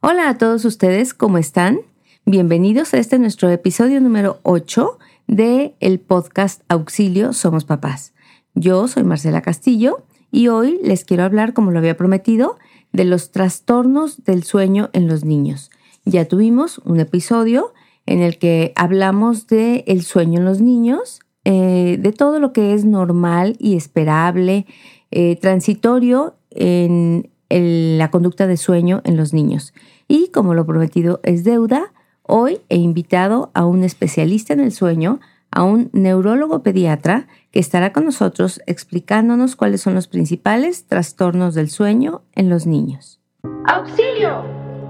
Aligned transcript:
Hola 0.00 0.28
a 0.28 0.38
todos 0.38 0.64
ustedes, 0.64 1.12
¿cómo 1.12 1.38
están? 1.38 1.80
Bienvenidos 2.24 2.94
a 2.94 2.98
este 2.98 3.18
nuestro 3.18 3.50
episodio 3.50 4.00
número 4.00 4.38
8 4.44 4.96
de 5.26 5.74
el 5.80 5.98
podcast 5.98 6.62
Auxilio 6.68 7.32
Somos 7.32 7.64
Papás. 7.64 8.14
Yo 8.54 8.86
soy 8.86 9.02
Marcela 9.02 9.42
Castillo 9.42 10.04
y 10.30 10.46
hoy 10.46 10.78
les 10.84 11.04
quiero 11.04 11.24
hablar, 11.24 11.52
como 11.52 11.72
lo 11.72 11.80
había 11.80 11.96
prometido, 11.96 12.58
de 12.92 13.06
los 13.06 13.32
trastornos 13.32 14.22
del 14.22 14.44
sueño 14.44 14.88
en 14.92 15.08
los 15.08 15.24
niños. 15.24 15.68
Ya 16.04 16.26
tuvimos 16.26 16.78
un 16.84 17.00
episodio 17.00 17.74
en 18.06 18.20
el 18.20 18.38
que 18.38 18.72
hablamos 18.76 19.48
del 19.48 19.82
el 19.88 20.02
sueño 20.02 20.38
en 20.38 20.44
los 20.44 20.60
niños, 20.60 21.18
eh, 21.44 21.98
de 21.98 22.12
todo 22.12 22.38
lo 22.38 22.52
que 22.52 22.72
es 22.72 22.84
normal 22.84 23.56
y 23.58 23.76
esperable, 23.76 24.64
eh, 25.10 25.34
transitorio 25.40 26.36
en 26.50 27.30
la 27.50 28.10
conducta 28.10 28.46
de 28.46 28.56
sueño 28.56 29.00
en 29.04 29.16
los 29.16 29.32
niños. 29.32 29.72
Y 30.06 30.28
como 30.28 30.54
lo 30.54 30.66
prometido 30.66 31.20
es 31.22 31.44
deuda, 31.44 31.92
hoy 32.22 32.60
he 32.68 32.76
invitado 32.76 33.50
a 33.54 33.64
un 33.64 33.84
especialista 33.84 34.52
en 34.52 34.60
el 34.60 34.72
sueño, 34.72 35.20
a 35.50 35.62
un 35.62 35.90
neurólogo 35.92 36.62
pediatra 36.62 37.26
que 37.50 37.60
estará 37.60 37.92
con 37.92 38.04
nosotros 38.04 38.60
explicándonos 38.66 39.56
cuáles 39.56 39.80
son 39.80 39.94
los 39.94 40.08
principales 40.08 40.86
trastornos 40.86 41.54
del 41.54 41.70
sueño 41.70 42.22
en 42.34 42.50
los 42.50 42.66
niños. 42.66 43.20
¡Auxilio! 43.66 44.44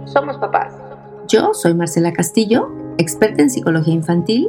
Somos 0.07 0.39
papás. 0.39 0.75
Yo 1.29 1.53
soy 1.53 1.75
Marcela 1.75 2.13
Castillo, 2.13 2.71
experta 2.97 3.43
en 3.43 3.51
psicología 3.51 3.95
infantil 3.95 4.49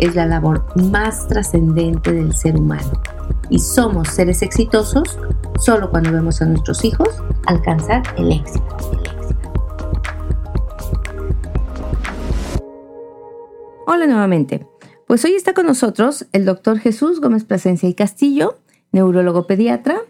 es 0.00 0.14
la 0.14 0.26
labor 0.26 0.64
más 0.90 1.28
trascendente 1.28 2.12
del 2.12 2.34
ser 2.34 2.56
humano. 2.56 2.90
Y 3.50 3.58
somos 3.58 4.08
seres 4.08 4.42
exitosos 4.42 5.18
solo 5.58 5.90
cuando 5.90 6.10
vemos 6.10 6.40
a 6.40 6.46
nuestros 6.46 6.84
hijos 6.84 7.08
alcanzar 7.46 8.02
el 8.16 8.32
éxito. 8.32 8.66
Hola 13.86 14.06
nuevamente. 14.06 14.66
Pues 15.06 15.24
hoy 15.24 15.32
está 15.32 15.52
con 15.52 15.66
nosotros 15.66 16.26
el 16.32 16.44
doctor 16.44 16.78
Jesús 16.78 17.20
Gómez 17.20 17.44
Plasencia 17.44 17.88
y 17.88 17.94
Castillo, 17.94 18.58
neurólogo 18.92 19.46
pediatra. 19.46 20.00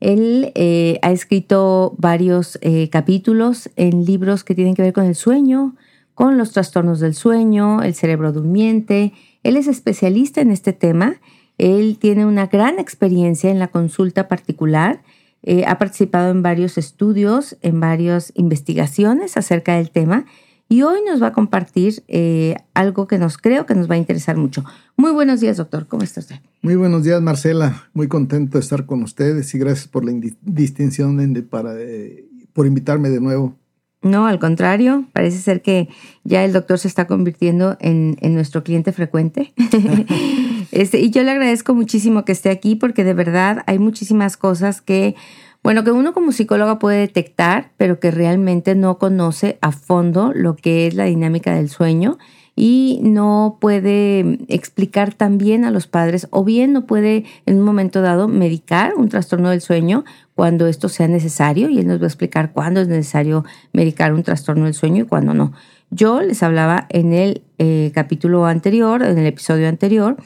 Él 0.00 0.52
eh, 0.54 0.98
ha 1.02 1.12
escrito 1.12 1.94
varios 1.98 2.58
eh, 2.60 2.90
capítulos 2.90 3.70
en 3.76 4.04
libros 4.04 4.44
que 4.44 4.54
tienen 4.54 4.74
que 4.74 4.82
ver 4.82 4.92
con 4.92 5.04
el 5.04 5.14
sueño, 5.14 5.76
con 6.14 6.36
los 6.36 6.52
trastornos 6.52 7.00
del 7.00 7.14
sueño, 7.14 7.82
el 7.82 7.94
cerebro 7.94 8.32
durmiente. 8.32 9.14
Él 9.42 9.56
es 9.56 9.66
especialista 9.66 10.40
en 10.40 10.50
este 10.50 10.72
tema. 10.72 11.20
Él 11.58 11.98
tiene 12.00 12.26
una 12.26 12.46
gran 12.46 12.78
experiencia 12.78 13.50
en 13.50 13.58
la 13.58 13.68
consulta 13.68 14.28
particular. 14.28 15.02
Eh, 15.42 15.64
ha 15.66 15.78
participado 15.78 16.30
en 16.30 16.42
varios 16.42 16.78
estudios, 16.78 17.56
en 17.62 17.80
varias 17.80 18.32
investigaciones 18.34 19.36
acerca 19.36 19.76
del 19.76 19.90
tema 19.90 20.26
y 20.70 20.82
hoy 20.82 21.00
nos 21.04 21.20
va 21.20 21.26
a 21.28 21.32
compartir 21.32 22.04
eh, 22.06 22.54
algo 22.74 23.08
que 23.08 23.18
nos 23.18 23.38
creo 23.38 23.66
que 23.66 23.74
nos 23.74 23.90
va 23.90 23.96
a 23.96 23.98
interesar 23.98 24.36
mucho. 24.36 24.64
Muy 24.96 25.10
buenos 25.10 25.40
días, 25.40 25.56
doctor. 25.56 25.88
¿Cómo 25.88 26.04
está 26.04 26.20
usted? 26.20 26.36
Muy 26.62 26.76
buenos 26.76 27.02
días, 27.02 27.20
Marcela. 27.20 27.88
Muy 27.92 28.06
contento 28.06 28.56
de 28.56 28.62
estar 28.62 28.86
con 28.86 29.02
ustedes 29.02 29.52
y 29.52 29.58
gracias 29.58 29.88
por 29.88 30.04
la 30.04 30.12
distinción 30.42 31.18
eh, 31.20 32.24
por 32.52 32.66
invitarme 32.68 33.10
de 33.10 33.20
nuevo. 33.20 33.58
No, 34.02 34.26
al 34.26 34.38
contrario, 34.38 35.04
parece 35.12 35.38
ser 35.38 35.60
que 35.60 35.88
ya 36.24 36.42
el 36.44 36.54
doctor 36.54 36.78
se 36.78 36.88
está 36.88 37.06
convirtiendo 37.06 37.76
en, 37.80 38.16
nuestro 38.34 38.64
cliente 38.64 38.92
frecuente. 38.92 39.52
este, 40.72 41.00
y 41.00 41.10
yo 41.10 41.22
le 41.22 41.32
agradezco 41.32 41.74
muchísimo 41.74 42.24
que 42.24 42.32
esté 42.32 42.48
aquí 42.48 42.76
porque 42.76 43.04
de 43.04 43.12
verdad 43.12 43.62
hay 43.66 43.78
muchísimas 43.78 44.38
cosas 44.38 44.80
que, 44.80 45.16
bueno, 45.62 45.84
que 45.84 45.90
uno 45.90 46.14
como 46.14 46.32
psicóloga 46.32 46.78
puede 46.78 47.00
detectar, 47.00 47.72
pero 47.76 48.00
que 48.00 48.10
realmente 48.10 48.74
no 48.74 48.96
conoce 48.96 49.58
a 49.60 49.70
fondo 49.70 50.32
lo 50.34 50.56
que 50.56 50.86
es 50.86 50.94
la 50.94 51.04
dinámica 51.04 51.54
del 51.54 51.68
sueño 51.68 52.16
y 52.56 53.00
no 53.02 53.58
puede 53.60 54.38
explicar 54.48 55.14
también 55.14 55.64
a 55.64 55.70
los 55.70 55.86
padres 55.86 56.26
o 56.30 56.44
bien 56.44 56.72
no 56.72 56.86
puede 56.86 57.24
en 57.46 57.58
un 57.58 57.64
momento 57.64 58.02
dado 58.02 58.28
medicar 58.28 58.94
un 58.96 59.08
trastorno 59.08 59.50
del 59.50 59.60
sueño 59.60 60.04
cuando 60.40 60.66
esto 60.68 60.88
sea 60.88 61.06
necesario 61.06 61.68
y 61.68 61.80
él 61.80 61.86
nos 61.86 62.00
va 62.00 62.04
a 62.04 62.06
explicar 62.06 62.52
cuándo 62.54 62.80
es 62.80 62.88
necesario 62.88 63.44
medicar 63.74 64.14
un 64.14 64.22
trastorno 64.22 64.64
del 64.64 64.72
sueño 64.72 65.02
y 65.02 65.06
cuándo 65.06 65.34
no. 65.34 65.52
Yo 65.90 66.22
les 66.22 66.42
hablaba 66.42 66.86
en 66.88 67.12
el 67.12 67.42
eh, 67.58 67.92
capítulo 67.94 68.46
anterior, 68.46 69.02
en 69.02 69.18
el 69.18 69.26
episodio 69.26 69.68
anterior, 69.68 70.16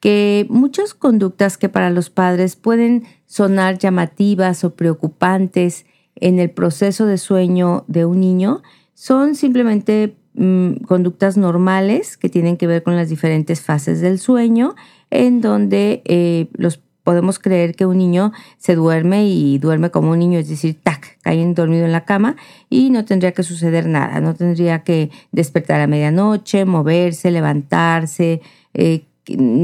que 0.00 0.46
muchas 0.50 0.92
conductas 0.92 1.56
que 1.56 1.70
para 1.70 1.88
los 1.88 2.10
padres 2.10 2.56
pueden 2.56 3.04
sonar 3.24 3.78
llamativas 3.78 4.64
o 4.64 4.74
preocupantes 4.74 5.86
en 6.16 6.40
el 6.40 6.50
proceso 6.50 7.06
de 7.06 7.16
sueño 7.16 7.84
de 7.86 8.04
un 8.04 8.20
niño 8.20 8.62
son 8.92 9.34
simplemente 9.34 10.14
mm, 10.34 10.84
conductas 10.86 11.38
normales 11.38 12.18
que 12.18 12.28
tienen 12.28 12.58
que 12.58 12.66
ver 12.66 12.82
con 12.82 12.96
las 12.96 13.08
diferentes 13.08 13.62
fases 13.62 14.02
del 14.02 14.18
sueño, 14.18 14.74
en 15.08 15.40
donde 15.40 16.02
eh, 16.04 16.50
los 16.52 16.82
podemos 17.04 17.38
creer 17.38 17.76
que 17.76 17.86
un 17.86 17.98
niño 17.98 18.32
se 18.58 18.74
duerme 18.74 19.28
y 19.28 19.58
duerme 19.58 19.90
como 19.90 20.10
un 20.10 20.18
niño, 20.18 20.38
es 20.38 20.48
decir, 20.48 20.78
tac, 20.82 21.18
cae 21.22 21.44
dormido 21.54 21.84
en 21.84 21.92
la 21.92 22.04
cama 22.04 22.36
y 22.70 22.90
no 22.90 23.04
tendría 23.04 23.32
que 23.32 23.42
suceder 23.42 23.86
nada, 23.86 24.20
no 24.20 24.34
tendría 24.34 24.82
que 24.82 25.10
despertar 25.30 25.80
a 25.80 25.86
medianoche, 25.86 26.64
moverse, 26.64 27.30
levantarse, 27.30 28.40
eh, 28.72 29.04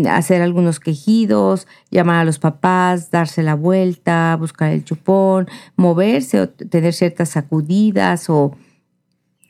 hacer 0.09 0.43
algunos 0.43 0.81
quejidos, 0.81 1.67
llamar 1.91 2.21
a 2.21 2.25
los 2.25 2.39
papás, 2.39 3.11
darse 3.11 3.43
la 3.43 3.55
vuelta, 3.55 4.37
buscar 4.39 4.71
el 4.71 4.85
chupón, 4.85 5.49
moverse 5.77 6.41
o 6.41 6.49
tener 6.49 6.93
ciertas 6.93 7.31
sacudidas 7.31 8.31
o 8.31 8.53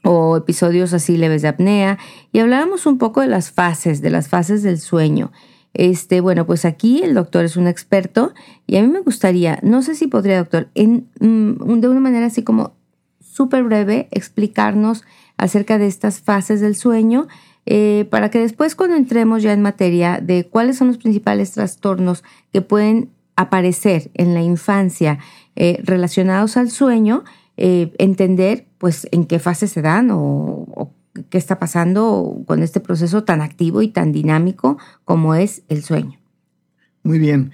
o 0.02 0.36
episodios 0.36 0.92
así 0.94 1.16
leves 1.16 1.42
de 1.42 1.48
apnea 1.48 1.98
y 2.32 2.38
hablábamos 2.38 2.86
un 2.86 2.98
poco 2.98 3.20
de 3.20 3.26
las 3.26 3.50
fases, 3.50 4.00
de 4.00 4.10
las 4.10 4.28
fases 4.28 4.62
del 4.62 4.78
sueño. 4.78 5.30
Este, 5.74 6.20
bueno, 6.20 6.46
pues 6.46 6.64
aquí 6.64 7.02
el 7.02 7.14
doctor 7.14 7.44
es 7.44 7.56
un 7.56 7.66
experto 7.66 8.32
y 8.66 8.76
a 8.76 8.82
mí 8.82 8.88
me 8.88 9.00
gustaría, 9.00 9.58
no 9.62 9.82
sé 9.82 9.94
si 9.94 10.08
podría, 10.08 10.38
doctor, 10.38 10.68
en, 10.74 11.08
mm, 11.20 11.80
de 11.80 11.88
una 11.88 12.00
manera 12.00 12.26
así 12.26 12.42
como 12.42 12.74
súper 13.20 13.62
breve, 13.62 14.08
explicarnos 14.10 15.04
acerca 15.36 15.78
de 15.78 15.86
estas 15.86 16.20
fases 16.20 16.60
del 16.60 16.74
sueño 16.76 17.28
eh, 17.66 18.06
para 18.10 18.30
que 18.30 18.40
después 18.40 18.74
cuando 18.74 18.96
entremos 18.96 19.42
ya 19.42 19.52
en 19.52 19.62
materia 19.62 20.20
de 20.20 20.46
cuáles 20.46 20.78
son 20.78 20.88
los 20.88 20.98
principales 20.98 21.52
trastornos 21.52 22.24
que 22.52 22.62
pueden 22.62 23.10
aparecer 23.36 24.10
en 24.14 24.34
la 24.34 24.42
infancia 24.42 25.18
eh, 25.56 25.80
relacionados 25.84 26.56
al 26.56 26.70
sueño, 26.70 27.24
eh, 27.56 27.92
entender 27.98 28.66
pues 28.78 29.06
en 29.12 29.24
qué 29.24 29.38
fase 29.38 29.68
se 29.68 29.82
dan 29.82 30.10
o, 30.10 30.18
o 30.18 30.92
qué 31.28 31.38
está 31.38 31.58
pasando 31.58 32.42
con 32.46 32.62
este 32.62 32.80
proceso 32.80 33.24
tan 33.24 33.40
activo 33.40 33.82
y 33.82 33.88
tan 33.88 34.12
dinámico 34.12 34.78
como 35.04 35.34
es 35.34 35.62
el 35.68 35.82
sueño. 35.82 36.18
Muy 37.02 37.18
bien, 37.18 37.52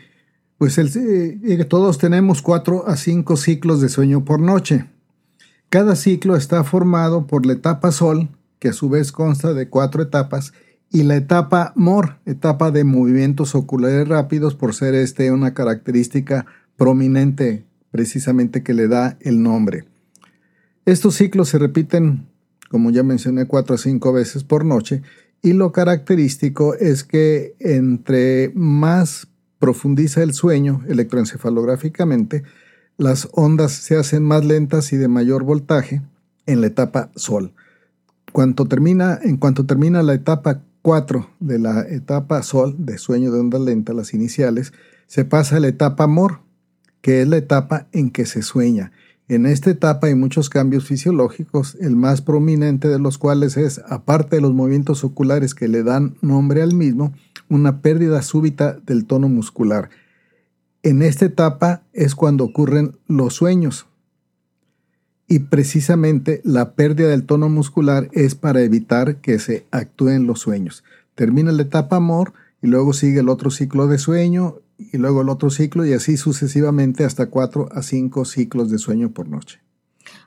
pues 0.59 0.79
el, 0.79 0.91
eh, 0.97 1.65
todos 1.65 1.99
tenemos 1.99 2.43
cuatro 2.43 2.87
a 2.89 2.97
cinco 2.97 3.37
ciclos 3.37 3.81
de 3.81 3.89
sueño 3.89 4.25
por 4.25 4.41
noche. 4.41 4.87
Cada 5.69 5.97
ciclo 5.97 6.37
está 6.37 6.65
formado 6.65 7.27
por 7.27 7.45
la 7.47 7.55
etapa 7.55 7.93
sol, 7.93 8.29
que 8.59 8.69
a 8.69 8.73
su 8.73 8.89
vez 8.89 9.13
consta 9.13 9.53
de 9.53 9.69
cuatro 9.69 10.03
etapas, 10.03 10.53
y 10.91 11.03
la 11.03 11.17
etapa 11.17 11.73
MOR, 11.75 12.19
etapa 12.25 12.71
de 12.71 12.85
movimientos 12.85 13.55
oculares 13.55 14.09
rápidos, 14.09 14.55
por 14.55 14.75
ser 14.75 14.95
este 14.95 15.31
una 15.33 15.53
característica 15.53 16.47
prominente 16.77 17.67
precisamente 17.91 18.63
que 18.63 18.75
le 18.75 18.89
da 18.89 19.17
el 19.21 19.43
nombre. 19.43 19.85
Estos 20.85 21.17
ciclos 21.17 21.49
se 21.49 21.59
repiten 21.59 22.27
como 22.71 22.91
ya 22.91 23.03
mencioné, 23.03 23.47
cuatro 23.47 23.75
a 23.75 23.79
cinco 23.79 24.13
veces 24.13 24.45
por 24.45 24.65
noche. 24.65 25.03
Y 25.43 25.53
lo 25.53 25.73
característico 25.73 26.75
es 26.75 27.05
que 27.05 27.55
entre 27.61 28.51
más 28.55 29.29
profundiza 29.59 30.23
el 30.23 30.35
sueño 30.35 30.83
electroencefalográficamente, 30.89 32.43
las 32.97 33.29
ondas 33.33 33.73
se 33.73 33.97
hacen 33.97 34.23
más 34.23 34.45
lentas 34.45 34.93
y 34.93 34.97
de 34.97 35.09
mayor 35.09 35.45
voltaje 35.45 36.03
en 36.47 36.61
la 36.61 36.69
etapa 36.69 37.11
sol. 37.15 37.53
Cuanto 38.33 38.67
termina, 38.67 39.19
en 39.23 39.37
cuanto 39.37 39.67
termina 39.67 40.03
la 40.03 40.15
etapa 40.15 40.63
4 40.83 41.31
de 41.41 41.59
la 41.59 41.83
etapa 41.83 42.43
sol 42.43 42.77
de 42.79 42.99
sueño 42.99 43.31
de 43.33 43.41
onda 43.41 43.59
lenta, 43.59 43.93
las 43.93 44.15
iniciales, 44.15 44.73
se 45.07 45.25
pasa 45.25 45.57
a 45.57 45.61
la 45.61 45.69
etapa 45.69 46.07
mor, 46.07 46.41
que 47.01 47.23
es 47.23 47.29
la 47.29 47.37
etapa 47.37 47.87
en 47.93 48.11
que 48.11 48.27
se 48.27 48.43
sueña 48.43 48.93
En 49.29 49.45
esta 49.45 49.71
etapa 49.71 50.07
hay 50.07 50.15
muchos 50.15 50.49
cambios 50.49 50.85
fisiológicos, 50.85 51.77
el 51.81 51.97
más 51.97 52.23
prominente 52.23 52.87
de 52.87 53.01
los 53.01 53.19
cuales 53.19 53.57
es, 53.57 53.81
aparte 53.89 54.37
de 54.37 54.43
los 54.43 54.55
movimientos 54.55 55.03
oculares 55.03 55.55
que 55.55 55.67
le 55.67 55.83
dan 55.83 56.17
nombre 56.21 56.63
al 56.63 56.75
mismo, 56.75 57.13
una 57.49 57.81
pérdida 57.81 58.23
súbita 58.23 58.79
del 58.87 59.05
tono 59.05 59.29
muscular. 59.29 59.91
En 60.85 61.03
esta 61.03 61.25
etapa 61.25 61.83
es 61.93 62.15
cuando 62.15 62.45
ocurren 62.45 62.97
los 63.09 63.35
sueños. 63.35 63.87
Y 65.27 65.41
precisamente 65.41 66.41
la 66.45 66.75
pérdida 66.75 67.09
del 67.09 67.27
tono 67.27 67.49
muscular 67.49 68.09
es 68.13 68.37
para 68.37 68.63
evitar 68.63 69.17
que 69.17 69.41
se 69.41 69.67
actúen 69.73 70.29
los 70.29 70.39
sueños. 70.39 70.85
Termina 71.17 71.51
la 71.51 71.63
etapa 71.63 71.97
amor 71.97 72.33
y 72.63 72.69
luego 72.69 72.93
sigue 72.93 73.21
el 73.21 73.29
otro 73.29 73.51
ciclo 73.51 73.89
de 73.89 73.99
sueño 73.99 74.61
y 74.79 74.99
luego 74.99 75.23
el 75.23 75.29
otro 75.29 75.51
ciclo 75.51 75.85
y 75.87 75.93
así 75.93 76.17
sucesivamente 76.17 77.05
hasta 77.05 77.27
cuatro 77.27 77.69
a 77.73 77.83
cinco 77.83 78.25
ciclos 78.25 78.71
de 78.71 78.79
sueño 78.79 79.11
por 79.11 79.29
noche. 79.29 79.61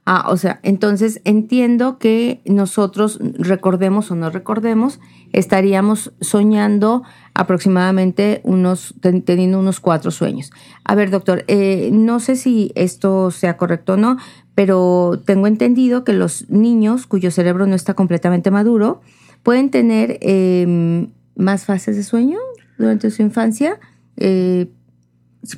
Ah, 0.06 0.25
o 0.30 0.38
sea, 0.38 0.60
entonces 0.63 1.22
entiendo 1.24 2.00
que 2.00 2.42
nosotros, 2.46 3.19
recordemos 3.38 4.10
o 4.12 4.16
no 4.16 4.30
recordemos, 4.30 5.00
estaríamos 5.34 6.12
soñando 6.19 7.04
aproximadamente 7.34 8.42
unos, 8.44 8.96
teniendo 9.01 9.60
unos 9.60 9.80
cuatro 9.80 10.12
sueños. 10.12 10.52
A 10.84 10.95
ver, 10.95 11.12
doctor, 11.12 11.45
eh, 11.48 11.90
no 11.94 12.19
sé 12.19 12.36
si 12.36 12.72
esto 12.75 13.30
sea 13.31 13.56
correcto 13.56 13.94
o 13.94 13.98
no, 13.98 14.18
pero 14.56 15.22
tengo 15.25 15.48
entendido 15.48 16.04
que 16.04 16.13
los 16.13 16.50
niños 16.50 17.06
cuyo 17.06 17.31
cerebro 17.31 17.68
no 17.68 17.75
está 17.75 17.94
completamente 17.94 18.52
maduro 18.52 19.02
pueden 19.44 19.69
tener 19.69 20.18
em, 20.22 21.12
más 21.36 21.66
fases 21.66 21.95
de 21.95 22.04
sueño 22.04 22.40
durante 22.78 23.10
su 23.12 23.22
infancia 23.22 23.80
eh, 24.19 24.69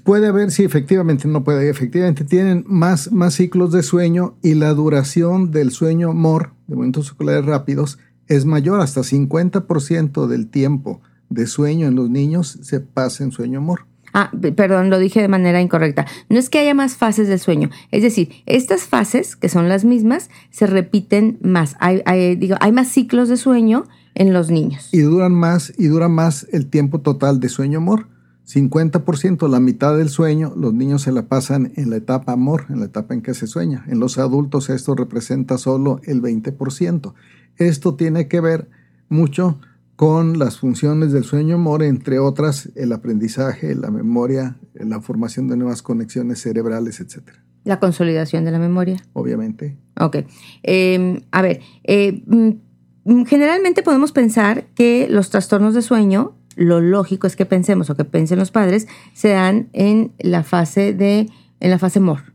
puede 0.04 0.28
haber, 0.28 0.52
sí, 0.52 0.64
efectivamente, 0.64 1.28
no 1.28 1.44
puede, 1.44 1.70
efectivamente 1.70 2.24
tienen 2.24 2.64
más, 2.68 3.12
más 3.12 3.34
ciclos 3.34 3.72
de 3.72 3.84
sueño 3.84 4.38
y 4.42 4.54
la 4.54 4.74
duración 4.74 5.52
del 5.52 5.72
sueño 5.72 6.14
MOR, 6.14 6.54
de 6.68 6.76
momentos 6.76 7.12
oculares 7.12 7.46
rápidos, 7.46 7.98
es 8.28 8.46
mayor, 8.46 8.80
hasta 8.80 9.02
50% 9.02 10.28
del 10.28 10.48
tiempo 10.48 11.02
de 11.30 11.48
sueño 11.48 11.88
en 11.88 11.96
los 11.96 12.10
niños 12.10 12.60
se 12.62 12.80
pasa 12.80 13.24
en 13.24 13.32
sueño 13.32 13.62
MOR. 13.62 13.86
Ah, 14.14 14.30
perdón, 14.56 14.90
lo 14.90 15.00
dije 15.00 15.22
de 15.22 15.30
manera 15.30 15.62
incorrecta. 15.62 16.06
No 16.30 16.38
es 16.38 16.50
que 16.50 16.60
haya 16.60 16.74
más 16.74 16.98
fases 16.98 17.30
del 17.30 17.40
sueño. 17.40 17.70
Es 17.92 18.04
decir, 18.04 18.30
estas 18.46 18.84
fases, 18.84 19.38
que 19.38 19.48
son 19.48 19.70
las 19.70 19.86
mismas, 19.86 20.30
se 20.50 20.68
repiten 20.68 21.40
más. 21.42 21.78
Hay, 21.80 22.02
hay, 22.06 22.36
digo, 22.36 22.58
hay 22.60 22.74
más 22.74 22.90
ciclos 22.90 23.30
de 23.30 23.38
sueño 23.38 23.86
en 24.14 24.34
los 24.34 24.52
niños. 24.52 24.90
Y 24.92 25.00
duran 25.00 25.34
más, 25.34 25.74
y 25.78 25.88
dura 25.88 26.10
más 26.10 26.46
el 26.52 26.68
tiempo 26.68 27.00
total 27.00 27.40
de 27.40 27.48
sueño 27.48 27.80
MOR. 27.80 28.08
50%, 28.48 29.48
la 29.50 29.60
mitad 29.60 29.98
del 29.98 30.10
sueño, 30.10 30.54
los 30.56 30.74
niños 30.74 31.04
se 31.04 31.12
la 31.12 31.28
pasan 31.28 31.72
en 31.76 31.90
la 31.90 31.98
etapa 31.98 32.34
amor, 32.34 32.66
en 32.70 32.80
la 32.80 32.86
etapa 32.86 33.14
en 33.14 33.22
que 33.22 33.34
se 33.34 33.48
sueña. 33.48 33.86
En 33.88 34.00
los 34.00 34.18
adultos 34.18 34.70
esto 34.70 34.96
representa 34.96 35.58
solo 35.58 36.02
el 36.04 36.22
20%. 36.22 37.14
Esto 37.58 37.96
tiene 37.96 38.28
que 38.28 38.42
ver 38.42 38.70
mucho 39.10 39.60
con 39.96 40.40
las 40.40 40.58
funciones 40.58 41.12
del 41.12 41.24
sueño 41.24 41.56
amor, 41.56 41.84
entre 41.84 42.18
otras 42.18 42.72
el 42.76 42.92
aprendizaje, 42.92 43.76
la 43.76 43.92
memoria, 43.92 44.58
la 44.74 45.00
formación 45.00 45.48
de 45.48 45.58
nuevas 45.58 45.84
conexiones 45.84 46.42
cerebrales, 46.42 47.00
etc. 47.00 47.22
La 47.64 47.80
consolidación 47.80 48.44
de 48.44 48.52
la 48.52 48.58
memoria. 48.58 48.98
Obviamente. 49.14 49.78
Ok. 50.00 50.26
Em, 50.64 51.22
a 51.32 51.44
ver, 51.44 51.62
eh, 51.84 52.24
mm, 52.26 53.26
generalmente 53.26 53.84
podemos 53.84 54.12
pensar 54.12 54.66
que 54.74 55.08
los 55.08 55.30
trastornos 55.30 55.76
de 55.76 55.84
sueño 55.84 56.36
lo 56.56 56.82
lógico 56.82 57.28
es 57.28 57.36
que 57.36 57.46
pensemos 57.46 57.90
o 57.90 57.96
que 57.96 58.06
piensen 58.06 58.40
los 58.40 58.52
padres 58.52 58.88
se 59.14 59.30
dan 59.30 59.70
en 59.74 60.12
la 60.20 60.44
fase 60.44 60.94
de 60.94 61.30
en 61.60 61.70
la 61.70 61.80
fase 61.80 62.00
MOR, 62.00 62.34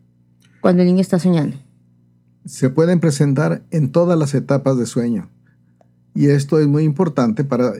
cuando 0.60 0.82
el 0.82 0.88
niño 0.88 1.00
está 1.00 1.18
soñando. 1.18 1.56
Se 2.44 2.70
pueden 2.70 3.00
presentar 3.00 3.64
en 3.70 3.90
todas 3.90 4.18
las 4.18 4.34
etapas 4.34 4.78
de 4.78 4.86
sueño. 4.86 5.28
Y 6.14 6.28
esto 6.28 6.60
es 6.60 6.68
muy 6.68 6.84
importante 6.84 7.44
para, 7.44 7.72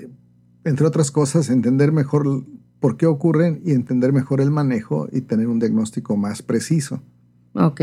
entre 0.65 0.87
otras 0.87 1.13
cosas, 1.13 1.49
entender 1.49 1.93
mejor 1.93 2.45
por 2.81 2.97
qué 2.97 3.07
ocurren 3.07 3.63
y 3.65 3.73
entender 3.73 4.13
mejor 4.13 4.41
el 4.41 4.51
manejo 4.51 5.09
y 5.13 5.23
tener 5.23 5.47
un 5.47 5.61
diagnóstico 5.61 6.17
más 6.17 6.43
preciso. 6.43 7.01
Ok. 7.59 7.81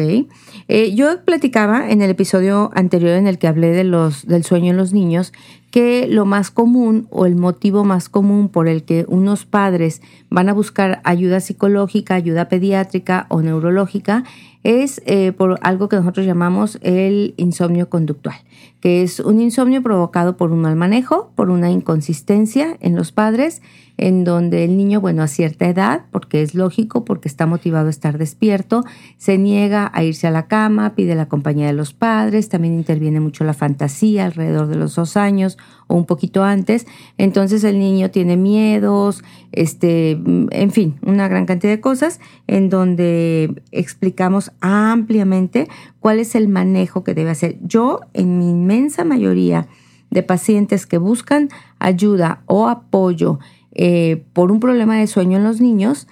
Eh, 0.67 0.93
yo 0.93 1.23
platicaba 1.25 1.89
en 1.89 2.01
el 2.03 2.11
episodio 2.11 2.69
anterior 2.75 3.13
en 3.13 3.25
el 3.25 3.39
que 3.39 3.47
hablé 3.47 3.71
de 3.71 3.83
los, 3.83 4.27
del 4.27 4.43
sueño 4.43 4.71
en 4.71 4.77
los 4.77 4.93
niños 4.93 5.33
que 5.71 6.07
lo 6.07 6.25
más 6.25 6.51
común 6.51 7.07
o 7.09 7.25
el 7.25 7.35
motivo 7.35 7.83
más 7.83 8.07
común 8.07 8.49
por 8.49 8.67
el 8.67 8.83
que 8.83 9.05
unos 9.07 9.45
padres 9.45 10.03
van 10.29 10.47
a 10.47 10.53
buscar 10.53 11.01
ayuda 11.03 11.39
psicológica, 11.39 12.13
ayuda 12.13 12.47
pediátrica 12.47 13.25
o 13.29 13.41
neurológica 13.41 14.23
es 14.63 15.01
eh, 15.05 15.31
por 15.33 15.59
algo 15.61 15.89
que 15.89 15.97
nosotros 15.97 16.25
llamamos 16.25 16.79
el 16.81 17.33
insomnio 17.37 17.89
conductual, 17.89 18.37
que 18.79 19.03
es 19.03 19.19
un 19.19 19.41
insomnio 19.41 19.83
provocado 19.83 20.37
por 20.37 20.51
un 20.51 20.61
mal 20.61 20.75
manejo, 20.75 21.31
por 21.35 21.49
una 21.49 21.69
inconsistencia 21.69 22.77
en 22.79 22.95
los 22.95 23.11
padres 23.11 23.61
en 23.97 24.23
donde 24.23 24.63
el 24.63 24.75
niño, 24.75 25.01
bueno, 25.01 25.21
a 25.21 25.27
cierta 25.27 25.67
edad, 25.67 26.05
porque 26.11 26.41
es 26.41 26.55
lógico, 26.55 27.05
porque 27.05 27.27
está 27.27 27.45
motivado 27.45 27.87
a 27.87 27.91
estar 27.91 28.17
despierto, 28.17 28.83
se 29.17 29.37
niega 29.37 29.91
a 29.93 30.03
irse 30.03 30.27
a 30.27 30.31
la 30.31 30.47
cama, 30.47 30.95
pide 30.95 31.15
la 31.15 31.27
compañía 31.27 31.67
de 31.67 31.73
los 31.73 31.93
padres, 31.93 32.49
también 32.49 32.73
interviene 32.73 33.19
mucho 33.19 33.43
la 33.43 33.53
fantasía 33.53 34.25
alrededor 34.25 34.67
de 34.67 34.75
los 34.75 34.95
dos 34.95 35.15
años 35.15 35.57
o 35.87 35.95
un 35.95 36.05
poquito 36.05 36.43
antes, 36.43 36.87
entonces 37.17 37.63
el 37.63 37.79
niño 37.79 38.11
tiene 38.11 38.37
miedos, 38.37 39.23
este, 39.51 40.11
en 40.11 40.71
fin, 40.71 40.95
una 41.01 41.27
gran 41.27 41.45
cantidad 41.45 41.71
de 41.71 41.81
cosas 41.81 42.19
en 42.47 42.69
donde 42.69 43.61
explicamos 43.71 44.51
ampliamente 44.61 45.67
cuál 45.99 46.19
es 46.19 46.35
el 46.35 46.47
manejo 46.47 47.03
que 47.03 47.13
debe 47.13 47.31
hacer. 47.31 47.57
Yo, 47.61 48.01
en 48.13 48.37
mi 48.37 48.49
inmensa 48.49 49.03
mayoría 49.03 49.67
de 50.09 50.23
pacientes 50.23 50.85
que 50.85 50.97
buscan 50.97 51.49
ayuda 51.79 52.43
o 52.45 52.67
apoyo, 52.67 53.39
eh, 53.75 54.23
por 54.33 54.51
un 54.51 54.59
problema 54.59 54.97
de 54.97 55.07
sueño 55.07 55.37
en 55.37 55.43
los 55.43 55.59
niños, 55.59 56.07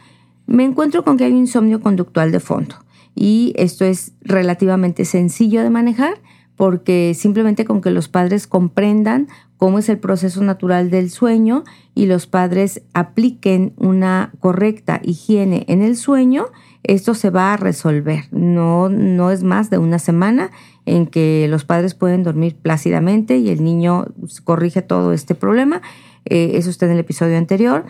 me 0.47 0.63
encuentro 0.63 1.03
con 1.03 1.17
que 1.17 1.25
hay 1.25 1.31
un 1.31 1.39
insomnio 1.39 1.79
conductual 1.81 2.31
de 2.31 2.39
fondo. 2.39 2.75
Y 3.15 3.53
esto 3.55 3.85
es 3.85 4.13
relativamente 4.21 5.05
sencillo 5.05 5.61
de 5.61 5.69
manejar 5.69 6.21
porque 6.55 7.13
simplemente 7.15 7.65
con 7.65 7.81
que 7.81 7.91
los 7.91 8.07
padres 8.07 8.47
comprendan 8.47 9.27
cómo 9.61 9.77
es 9.77 9.89
el 9.89 9.99
proceso 9.99 10.41
natural 10.41 10.89
del 10.89 11.11
sueño 11.11 11.63
y 11.93 12.07
los 12.07 12.25
padres 12.25 12.81
apliquen 12.95 13.73
una 13.77 14.31
correcta 14.39 14.99
higiene 15.03 15.65
en 15.67 15.83
el 15.83 15.97
sueño, 15.97 16.47
esto 16.81 17.13
se 17.13 17.29
va 17.29 17.53
a 17.53 17.57
resolver. 17.57 18.23
No, 18.31 18.89
no 18.89 19.29
es 19.29 19.43
más 19.43 19.69
de 19.69 19.77
una 19.77 19.99
semana 19.99 20.49
en 20.87 21.05
que 21.05 21.45
los 21.47 21.63
padres 21.63 21.93
pueden 21.93 22.23
dormir 22.23 22.55
plácidamente 22.55 23.37
y 23.37 23.49
el 23.49 23.63
niño 23.63 24.07
corrige 24.45 24.81
todo 24.81 25.13
este 25.13 25.35
problema 25.35 25.83
eh, 26.25 26.51
eso 26.55 26.71
está 26.71 26.87
en 26.87 26.93
el 26.93 26.99
episodio 26.99 27.37
anterior. 27.37 27.85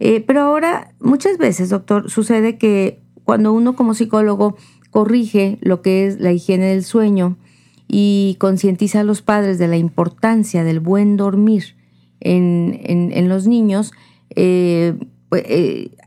Eh, 0.00 0.22
pero 0.26 0.42
ahora, 0.42 0.92
muchas 1.00 1.38
veces, 1.38 1.70
doctor, 1.70 2.10
sucede 2.10 2.58
que 2.58 3.00
cuando 3.24 3.52
uno 3.52 3.76
como 3.76 3.94
psicólogo 3.94 4.56
corrige 4.90 5.58
lo 5.62 5.80
que 5.80 6.06
es 6.06 6.20
la 6.20 6.32
higiene 6.32 6.66
del 6.66 6.84
sueño 6.84 7.38
y 7.96 8.34
concientiza 8.40 8.98
a 8.98 9.04
los 9.04 9.22
padres 9.22 9.56
de 9.56 9.68
la 9.68 9.76
importancia 9.76 10.64
del 10.64 10.80
buen 10.80 11.16
dormir 11.16 11.76
en, 12.18 13.28
los 13.28 13.46
niños, 13.46 13.92
eh, 14.34 14.98
pues, 15.28 15.44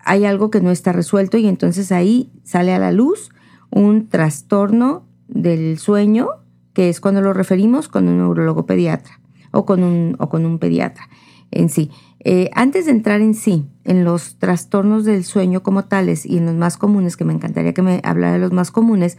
hay 0.03 0.25
algo 0.25 0.51
que 0.51 0.60
no 0.60 0.72
está 0.72 0.91
resuelto 0.91 1.38
y 1.38 1.48
entonces 1.48 1.94
ahí 1.94 2.29
sale 2.44 2.74
a 2.74 2.79
la 2.79 2.91
luz 2.91 3.29
un 3.70 4.10
trastorno 4.10 5.06
del 5.29 5.79
sueño, 5.79 6.27
que 6.74 6.89
es 6.89 7.00
cuando 7.00 7.22
lo 7.22 7.32
referimos 7.32 7.88
con 7.88 8.10
un 8.10 8.17
neurólogo 8.17 8.65
pediatra 8.65 9.22
o 9.51 9.65
con 9.65 9.82
un, 9.82 10.17
o 10.20 10.27
con 10.27 10.46
un 10.46 10.60
pediatra 10.60 11.08
en 11.51 11.70
sí. 11.70 11.89
Eh, 12.20 12.50
antes 12.53 12.88
de 12.88 12.91
entrar 12.91 13.22
en 13.22 13.34
sí, 13.34 13.65
en 13.86 14.03
los 14.03 14.39
trastornos 14.39 15.06
del 15.06 15.24
sueño 15.24 15.63
como 15.63 15.86
tales 15.86 16.25
y 16.25 16.38
en 16.38 16.48
los 16.48 16.56
más 16.56 16.75
comunes, 16.75 17.15
que 17.15 17.24
me 17.24 17.32
encantaría 17.32 17.74
que 17.74 17.82
me 17.82 18.01
hablara 18.03 18.34
de 18.34 18.39
los 18.39 18.51
más 18.51 18.72
comunes, 18.72 19.17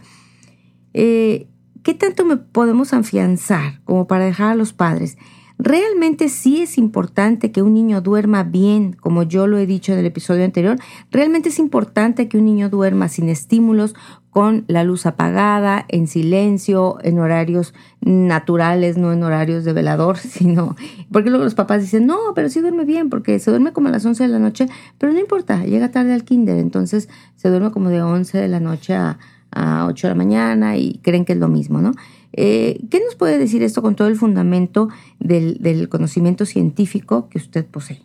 eh, 0.93 1.47
¿qué 1.83 1.93
tanto 1.93 2.25
me 2.25 2.37
podemos 2.37 2.93
afianzar 2.93 3.81
como 3.83 4.07
para 4.07 4.25
dejar 4.25 4.51
a 4.51 4.55
los 4.55 4.73
padres? 4.73 5.17
Realmente 5.61 6.29
sí 6.29 6.61
es 6.61 6.77
importante 6.77 7.51
que 7.51 7.61
un 7.61 7.73
niño 7.73 7.99
duerma 7.99 8.43
bien, 8.43 8.93
como 8.93 9.23
yo 9.23 9.45
lo 9.45 9.57
he 9.57 9.65
dicho 9.65 9.91
en 9.91 9.99
el 9.99 10.05
episodio 10.05 10.45
anterior. 10.45 10.79
Realmente 11.11 11.49
es 11.49 11.59
importante 11.59 12.29
que 12.29 12.37
un 12.37 12.45
niño 12.45 12.69
duerma 12.69 13.09
sin 13.09 13.27
estímulos, 13.27 13.93
con 14.29 14.63
la 14.67 14.85
luz 14.85 15.05
apagada, 15.05 15.85
en 15.89 16.07
silencio, 16.07 16.97
en 17.01 17.19
horarios 17.19 17.73
naturales, 17.99 18.97
no 18.97 19.11
en 19.11 19.21
horarios 19.23 19.65
de 19.65 19.73
velador, 19.73 20.17
sino 20.17 20.77
porque 21.11 21.29
luego 21.29 21.43
los 21.43 21.55
papás 21.55 21.81
dicen, 21.81 22.05
no, 22.05 22.17
pero 22.35 22.47
sí 22.47 22.61
duerme 22.61 22.85
bien, 22.85 23.09
porque 23.09 23.37
se 23.39 23.51
duerme 23.51 23.73
como 23.73 23.89
a 23.89 23.91
las 23.91 24.05
11 24.05 24.23
de 24.23 24.29
la 24.29 24.39
noche, 24.39 24.67
pero 24.97 25.11
no 25.11 25.19
importa, 25.19 25.65
llega 25.65 25.91
tarde 25.91 26.13
al 26.13 26.23
kinder, 26.23 26.57
entonces 26.57 27.09
se 27.35 27.49
duerme 27.49 27.71
como 27.71 27.89
de 27.89 28.01
11 28.01 28.37
de 28.37 28.47
la 28.47 28.61
noche 28.61 28.93
a, 28.93 29.17
a 29.51 29.85
8 29.87 30.07
de 30.07 30.13
la 30.13 30.17
mañana 30.17 30.77
y 30.77 30.99
creen 31.03 31.25
que 31.25 31.33
es 31.33 31.39
lo 31.39 31.47
mismo, 31.47 31.81
¿no? 31.81 31.91
Eh, 32.33 32.85
¿Qué 32.89 33.01
nos 33.03 33.15
puede 33.15 33.37
decir 33.37 33.63
esto 33.63 33.81
con 33.81 33.95
todo 33.95 34.07
el 34.07 34.15
fundamento 34.15 34.89
del, 35.19 35.89
conocimiento 35.89 36.45
científico 36.45 37.27
que 37.29 37.37
usted 37.37 37.65
posee? 37.65 38.01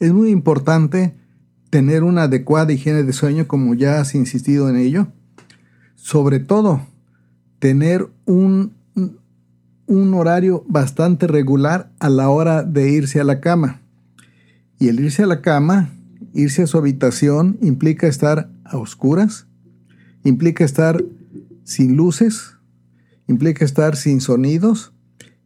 Es 0.00 0.12
muy 0.12 0.30
importante 0.30 1.14
tener 1.70 2.02
una 2.02 2.24
adecuada 2.24 2.72
higiene 2.72 3.02
de 3.02 3.12
sueño, 3.12 3.46
como 3.48 3.74
ya 3.74 4.00
has 4.00 4.14
insistido 4.14 4.68
en 4.68 4.76
ello. 4.76 5.08
sobre 5.94 6.38
todo, 6.38 6.82
tener 7.58 8.06
un, 8.26 8.72
un 9.86 10.14
horario 10.14 10.64
bastante 10.68 11.26
regular 11.26 11.90
a 11.98 12.08
la 12.08 12.28
hora 12.28 12.62
de 12.62 12.90
irse 12.90 13.18
a 13.20 13.24
la 13.24 13.40
cama. 13.40 13.80
Y 14.78 14.88
el 14.88 15.00
irse 15.00 15.24
a 15.24 15.26
la 15.26 15.40
cama, 15.40 15.90
irse 16.32 16.62
a 16.62 16.66
su 16.68 16.78
habitación, 16.78 17.58
implica 17.60 18.06
estar 18.06 18.50
a 18.62 18.76
oscuras, 18.76 19.45
implica 20.26 20.64
estar 20.64 21.02
sin 21.64 21.96
luces, 21.96 22.54
implica 23.28 23.64
estar 23.64 23.96
sin 23.96 24.20
sonidos 24.20 24.92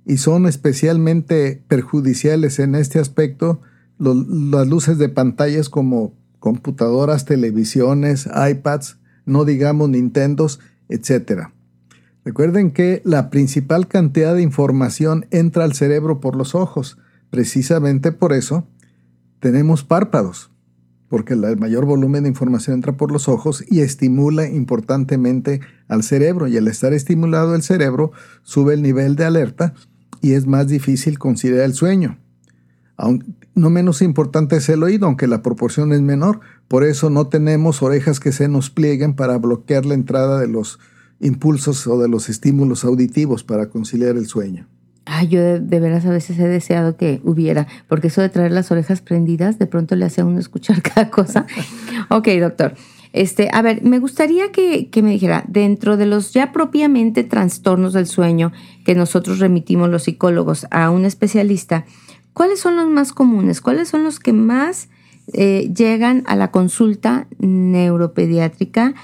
y 0.06 0.16
son 0.16 0.46
especialmente 0.46 1.62
perjudiciales 1.68 2.58
en 2.58 2.74
este 2.74 2.98
aspecto 2.98 3.60
las 3.98 4.66
luces 4.66 4.96
de 4.98 5.10
pantallas 5.10 5.68
como 5.68 6.14
computadoras, 6.38 7.26
televisiones, 7.26 8.26
iPads, 8.26 8.98
no 9.26 9.44
digamos 9.44 9.90
Nintendos, 9.90 10.58
etc. 10.88 11.48
Recuerden 12.24 12.70
que 12.70 13.02
la 13.04 13.28
principal 13.28 13.88
cantidad 13.88 14.34
de 14.34 14.42
información 14.42 15.26
entra 15.30 15.64
al 15.64 15.74
cerebro 15.74 16.20
por 16.20 16.36
los 16.36 16.54
ojos. 16.54 16.96
Precisamente 17.28 18.10
por 18.10 18.32
eso 18.32 18.66
tenemos 19.38 19.84
párpados, 19.84 20.49
porque 21.10 21.34
el 21.34 21.56
mayor 21.58 21.86
volumen 21.86 22.22
de 22.22 22.28
información 22.28 22.76
entra 22.76 22.96
por 22.96 23.10
los 23.10 23.28
ojos 23.28 23.64
y 23.68 23.80
estimula 23.80 24.48
importantemente 24.48 25.60
al 25.88 26.04
cerebro. 26.04 26.46
Y 26.46 26.56
al 26.56 26.68
estar 26.68 26.92
estimulado 26.92 27.56
el 27.56 27.62
cerebro, 27.62 28.12
sube 28.44 28.74
el 28.74 28.82
nivel 28.82 29.16
de 29.16 29.24
alerta 29.24 29.74
y 30.22 30.34
es 30.34 30.46
más 30.46 30.68
difícil 30.68 31.18
considerar 31.18 31.64
el 31.64 31.74
sueño. 31.74 32.16
no 33.56 33.70
menos 33.70 34.02
importante 34.02 34.56
es 34.56 34.68
el 34.68 34.84
oído, 34.84 35.06
aunque 35.06 35.26
la 35.26 35.42
proporción 35.42 35.92
es 35.92 36.00
menor. 36.00 36.40
Por 36.68 36.84
eso 36.84 37.10
no 37.10 37.26
tenemos 37.26 37.82
orejas 37.82 38.20
que 38.20 38.30
se 38.30 38.46
nos 38.46 38.70
plieguen 38.70 39.14
para 39.14 39.36
bloquear 39.36 39.86
la 39.86 39.94
entrada 39.94 40.38
de 40.38 40.46
los 40.46 40.78
impulsos 41.18 41.88
o 41.88 41.98
de 41.98 42.08
los 42.08 42.28
estímulos 42.28 42.84
auditivos 42.84 43.42
para 43.42 43.68
conciliar 43.68 44.16
el 44.16 44.26
sueño. 44.26 44.68
Ay, 45.12 45.26
yo 45.26 45.58
de, 45.58 45.80
veras 45.80 46.06
a 46.06 46.10
veces 46.10 46.38
he 46.38 46.46
deseado 46.46 46.96
que 46.96 47.20
hubiera, 47.24 47.66
porque 47.88 48.06
eso 48.06 48.20
de 48.20 48.28
traer 48.28 48.52
las 48.52 48.70
orejas 48.70 49.00
prendidas, 49.00 49.58
de 49.58 49.66
pronto 49.66 49.96
le 49.96 50.04
hace 50.04 50.20
a 50.20 50.24
uno 50.24 50.38
escuchar 50.38 50.82
cada 50.82 51.10
cosa. 51.10 51.46
ok, 52.10 52.28
doctor. 52.40 52.74
Este, 53.12 53.48
a 53.52 53.60
ver, 53.60 53.82
me 53.82 53.98
gustaría 53.98 54.52
que, 54.52 54.88
que, 54.88 55.02
me 55.02 55.10
dijera, 55.10 55.42
dentro 55.48 55.96
de 55.96 56.06
los 56.06 56.32
ya 56.32 56.52
propiamente 56.52 57.24
trastornos 57.24 57.92
del 57.92 58.06
sueño 58.06 58.52
que 58.84 58.94
nosotros 58.94 59.40
remitimos 59.40 59.88
los 59.88 60.04
psicólogos 60.04 60.68
a 60.70 60.90
un 60.90 61.04
especialista, 61.04 61.86
¿cuáles 62.32 62.60
son 62.60 62.76
los 62.76 62.86
más 62.86 63.12
comunes? 63.12 63.60
¿Cuáles 63.60 63.88
son 63.88 64.04
los 64.04 64.20
que 64.20 64.32
más 64.32 64.90
eh, 65.32 65.72
llegan 65.76 66.22
a 66.28 66.36
la 66.36 66.52
consulta 66.52 67.26
neuropediátrica? 67.40 68.94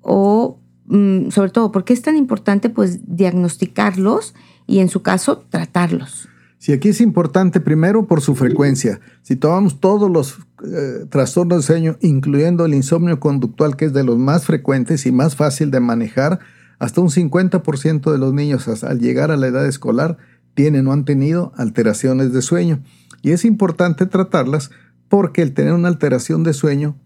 O 0.00 0.58
mm, 0.86 1.30
sobre 1.30 1.50
todo, 1.50 1.70
¿por 1.70 1.84
qué 1.84 1.92
es 1.92 2.02
tan 2.02 2.16
importante 2.16 2.70
pues 2.70 3.02
diagnosticarlos 3.06 4.34
y 4.66 4.80
en 4.80 4.88
su 4.88 5.02
caso 5.02 5.44
tratarlos? 5.48 6.28
Si 6.58 6.72
aquí 6.72 6.88
es 6.88 7.02
importante, 7.02 7.60
primero 7.60 8.06
por 8.06 8.22
su 8.22 8.34
frecuencia. 8.34 8.98
Si 9.20 9.36
tomamos 9.36 9.80
todos 9.80 10.10
los 10.10 10.38
eh, 10.64 11.04
trastornos 11.10 11.58
de 11.58 11.62
sueño, 11.62 11.98
incluyendo 12.00 12.64
el 12.64 12.72
insomnio 12.72 13.20
conductual, 13.20 13.76
que 13.76 13.84
es 13.84 13.92
de 13.92 14.02
los 14.02 14.16
más 14.16 14.46
frecuentes 14.46 15.04
y 15.04 15.12
más 15.12 15.36
fácil 15.36 15.70
de 15.70 15.80
manejar, 15.80 16.40
hasta 16.78 17.02
un 17.02 17.10
50% 17.10 18.10
de 18.10 18.18
los 18.18 18.32
niños 18.32 18.66
al 18.82 18.98
llegar 18.98 19.30
a 19.30 19.36
la 19.36 19.48
edad 19.48 19.66
escolar 19.66 20.16
tienen 20.54 20.86
o 20.86 20.92
han 20.92 21.04
tenido 21.04 21.52
alteraciones 21.56 22.32
de 22.32 22.40
sueño. 22.40 22.82
Y 23.20 23.32
es 23.32 23.44
importante 23.44 24.06
tratarlas 24.06 24.70
porque 25.08 25.42
el 25.42 25.52
tener 25.52 25.74
una 25.74 25.88
alteración 25.88 26.44
de 26.44 26.54
sueño, 26.54 26.96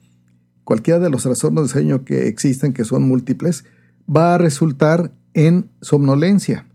cualquiera 0.65 1.01
de 1.01 1.11
los 1.11 1.25
trastornos 1.25 1.65
de 1.65 1.73
sueño 1.73 2.05
que 2.05 2.29
existen, 2.29 2.73
que 2.73 2.85
son 2.85 3.03
múltiples, 3.03 3.65
va 4.09 4.35
a 4.35 4.39
resultar 4.39 5.13
en 5.35 5.69
somnolencia. 5.81 6.67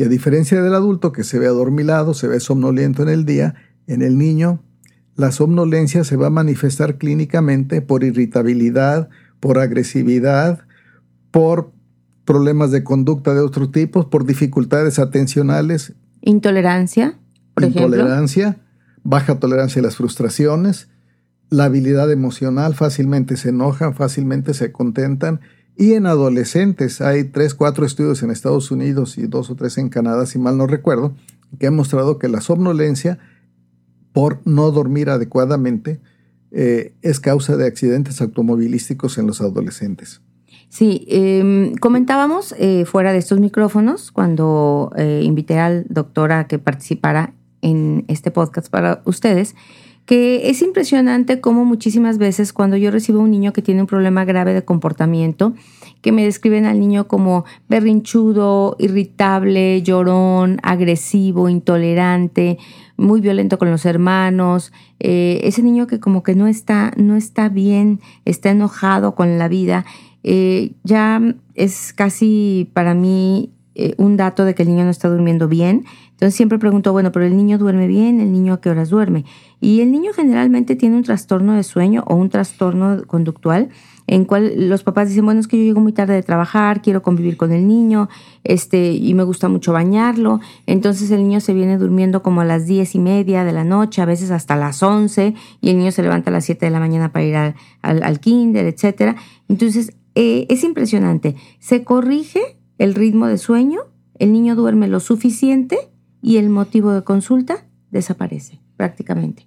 Y 0.00 0.02
a 0.02 0.08
diferencia 0.08 0.62
del 0.62 0.72
adulto 0.72 1.12
que 1.12 1.24
se 1.24 1.38
ve 1.38 1.46
adormilado, 1.46 2.14
se 2.14 2.26
ve 2.26 2.40
somnoliento 2.40 3.02
en 3.02 3.10
el 3.10 3.26
día, 3.26 3.56
en 3.86 4.00
el 4.00 4.16
niño 4.16 4.62
la 5.14 5.30
somnolencia 5.30 6.04
se 6.04 6.16
va 6.16 6.28
a 6.28 6.30
manifestar 6.30 6.96
clínicamente 6.96 7.82
por 7.82 8.02
irritabilidad, 8.02 9.10
por 9.40 9.58
agresividad, 9.58 10.60
por 11.30 11.72
problemas 12.24 12.70
de 12.70 12.82
conducta 12.82 13.34
de 13.34 13.40
otro 13.40 13.68
tipo, 13.68 14.08
por 14.08 14.24
dificultades 14.24 14.98
atencionales. 14.98 15.92
Intolerancia, 16.22 17.18
por 17.52 17.64
Intolerancia, 17.64 18.56
baja 19.02 19.38
tolerancia 19.38 19.80
a 19.80 19.82
las 19.82 19.96
frustraciones, 19.96 20.88
la 21.50 21.64
habilidad 21.64 22.10
emocional, 22.10 22.74
fácilmente 22.74 23.36
se 23.36 23.50
enojan, 23.50 23.92
fácilmente 23.92 24.54
se 24.54 24.72
contentan 24.72 25.42
y 25.80 25.94
en 25.94 26.04
adolescentes 26.04 27.00
hay 27.00 27.24
tres, 27.24 27.54
cuatro 27.54 27.86
estudios 27.86 28.22
en 28.22 28.30
Estados 28.30 28.70
Unidos 28.70 29.16
y 29.16 29.26
dos 29.26 29.48
o 29.48 29.54
tres 29.54 29.78
en 29.78 29.88
Canadá, 29.88 30.26
si 30.26 30.38
mal 30.38 30.58
no 30.58 30.66
recuerdo, 30.66 31.14
que 31.58 31.68
han 31.68 31.74
mostrado 31.74 32.18
que 32.18 32.28
la 32.28 32.42
somnolencia 32.42 33.18
por 34.12 34.40
no 34.44 34.72
dormir 34.72 35.08
adecuadamente 35.08 35.98
eh, 36.50 36.92
es 37.00 37.18
causa 37.18 37.56
de 37.56 37.66
accidentes 37.66 38.20
automovilísticos 38.20 39.16
en 39.16 39.26
los 39.26 39.40
adolescentes. 39.40 40.20
Sí, 40.68 41.06
em, 41.08 41.74
comentábamos 41.76 42.54
eh, 42.58 42.84
fuera 42.84 43.12
de 43.12 43.18
estos 43.18 43.40
micrófonos 43.40 44.12
cuando 44.12 44.92
eh, 44.98 45.22
invité 45.24 45.60
al 45.60 45.86
doctor 45.88 46.32
a 46.32 46.46
que 46.46 46.58
participara 46.58 47.32
en 47.62 48.04
este 48.08 48.30
podcast 48.30 48.68
para 48.68 49.00
ustedes 49.06 49.54
que 50.06 50.50
es 50.50 50.62
impresionante 50.62 51.40
cómo 51.40 51.64
muchísimas 51.64 52.18
veces 52.18 52.52
cuando 52.52 52.76
yo 52.76 52.90
recibo 52.90 53.20
un 53.20 53.30
niño 53.30 53.52
que 53.52 53.62
tiene 53.62 53.82
un 53.82 53.86
problema 53.86 54.24
grave 54.24 54.54
de 54.54 54.64
comportamiento, 54.64 55.54
que 56.00 56.12
me 56.12 56.24
describen 56.24 56.66
al 56.66 56.80
niño 56.80 57.06
como 57.06 57.44
berrinchudo, 57.68 58.76
irritable, 58.78 59.82
llorón, 59.82 60.58
agresivo, 60.62 61.48
intolerante, 61.48 62.58
muy 62.96 63.20
violento 63.20 63.58
con 63.58 63.70
los 63.70 63.86
hermanos, 63.86 64.72
eh, 64.98 65.40
ese 65.44 65.62
niño 65.62 65.86
que 65.86 66.00
como 66.00 66.22
que 66.22 66.34
no 66.34 66.46
está, 66.46 66.92
no 66.96 67.16
está 67.16 67.48
bien, 67.48 68.00
está 68.24 68.50
enojado 68.50 69.14
con 69.14 69.38
la 69.38 69.48
vida, 69.48 69.84
eh, 70.22 70.72
ya 70.84 71.20
es 71.54 71.92
casi 71.92 72.68
para 72.74 72.94
mí 72.94 73.50
eh, 73.80 73.94
un 73.96 74.16
dato 74.16 74.44
de 74.44 74.54
que 74.54 74.62
el 74.62 74.68
niño 74.68 74.84
no 74.84 74.90
está 74.90 75.08
durmiendo 75.08 75.48
bien. 75.48 75.84
Entonces 76.12 76.34
siempre 76.34 76.58
pregunto, 76.58 76.92
bueno, 76.92 77.12
pero 77.12 77.24
el 77.24 77.36
niño 77.36 77.56
duerme 77.56 77.86
bien, 77.86 78.20
el 78.20 78.30
niño 78.30 78.54
a 78.54 78.60
qué 78.60 78.70
horas 78.70 78.90
duerme. 78.90 79.24
Y 79.60 79.80
el 79.80 79.90
niño 79.90 80.12
generalmente 80.12 80.76
tiene 80.76 80.96
un 80.96 81.02
trastorno 81.02 81.54
de 81.54 81.62
sueño 81.62 82.04
o 82.06 82.14
un 82.14 82.28
trastorno 82.28 83.02
conductual 83.06 83.70
en 84.10 84.24
cual 84.24 84.68
los 84.68 84.82
papás 84.82 85.08
dicen, 85.08 85.24
bueno, 85.24 85.40
es 85.40 85.46
que 85.46 85.56
yo 85.56 85.62
llego 85.62 85.80
muy 85.80 85.92
tarde 85.92 86.14
de 86.14 86.24
trabajar, 86.24 86.82
quiero 86.82 87.00
convivir 87.00 87.36
con 87.36 87.52
el 87.52 87.68
niño, 87.68 88.08
este, 88.42 88.90
y 88.90 89.14
me 89.14 89.22
gusta 89.22 89.48
mucho 89.48 89.72
bañarlo. 89.72 90.40
Entonces 90.66 91.12
el 91.12 91.22
niño 91.22 91.38
se 91.38 91.54
viene 91.54 91.78
durmiendo 91.78 92.20
como 92.20 92.40
a 92.40 92.44
las 92.44 92.66
diez 92.66 92.96
y 92.96 92.98
media 92.98 93.44
de 93.44 93.52
la 93.52 93.62
noche, 93.62 94.02
a 94.02 94.06
veces 94.06 94.32
hasta 94.32 94.56
las 94.56 94.82
once, 94.82 95.34
y 95.60 95.70
el 95.70 95.78
niño 95.78 95.92
se 95.92 96.02
levanta 96.02 96.30
a 96.30 96.32
las 96.32 96.44
siete 96.44 96.66
de 96.66 96.72
la 96.72 96.80
mañana 96.80 97.12
para 97.12 97.24
ir 97.24 97.36
al, 97.36 97.54
al, 97.82 98.18
kinder, 98.18 98.66
etcétera. 98.66 99.14
Entonces, 99.48 99.92
eh, 100.16 100.44
es 100.48 100.64
impresionante. 100.64 101.36
Se 101.60 101.84
corrige 101.84 102.58
el 102.80 102.94
ritmo 102.94 103.26
de 103.26 103.36
sueño, 103.36 103.80
el 104.18 104.32
niño 104.32 104.56
duerme 104.56 104.88
lo 104.88 105.00
suficiente 105.00 105.76
y 106.22 106.38
el 106.38 106.48
motivo 106.48 106.92
de 106.92 107.04
consulta 107.04 107.66
desaparece 107.90 108.58
prácticamente. 108.78 109.46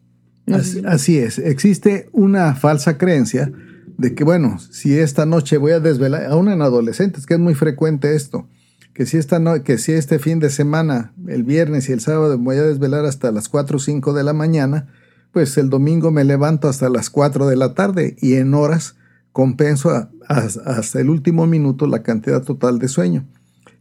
así, 0.85 1.17
es, 1.17 1.39
existe 1.39 2.09
una 2.11 2.53
falsa 2.53 2.99
creencia 2.99 3.51
de 3.97 4.13
que, 4.13 4.23
bueno, 4.23 4.59
si 4.59 4.99
esta 4.99 5.25
noche 5.25 5.57
voy 5.57 5.71
a 5.71 5.79
desvelar, 5.79 6.25
aún 6.25 6.47
en 6.47 6.61
adolescentes, 6.61 7.25
que 7.25 7.33
es 7.33 7.39
muy 7.39 7.55
frecuente 7.55 8.15
esto, 8.15 8.47
que 8.93 9.07
si, 9.07 9.17
esta 9.17 9.39
no, 9.39 9.63
que 9.63 9.79
si 9.79 9.93
este 9.93 10.19
fin 10.19 10.37
de 10.37 10.51
semana, 10.51 11.11
el 11.27 11.43
viernes 11.43 11.89
y 11.89 11.93
el 11.93 12.01
sábado, 12.01 12.37
voy 12.37 12.57
a 12.57 12.63
desvelar 12.63 13.03
hasta 13.05 13.31
las 13.31 13.49
4 13.49 13.77
o 13.77 13.79
5 13.79 14.13
de 14.13 14.23
la 14.23 14.33
mañana, 14.33 14.93
pues 15.31 15.57
el 15.57 15.71
domingo 15.71 16.11
me 16.11 16.23
levanto 16.23 16.67
hasta 16.67 16.87
las 16.87 17.09
4 17.09 17.47
de 17.47 17.55
la 17.55 17.73
tarde 17.73 18.15
y 18.21 18.35
en 18.35 18.53
horas 18.53 18.95
compenso 19.33 20.09
hasta 20.29 21.01
el 21.01 21.09
último 21.09 21.45
minuto 21.47 21.87
la 21.87 22.03
cantidad 22.03 22.43
total 22.43 22.79
de 22.79 22.87
sueño. 22.87 23.25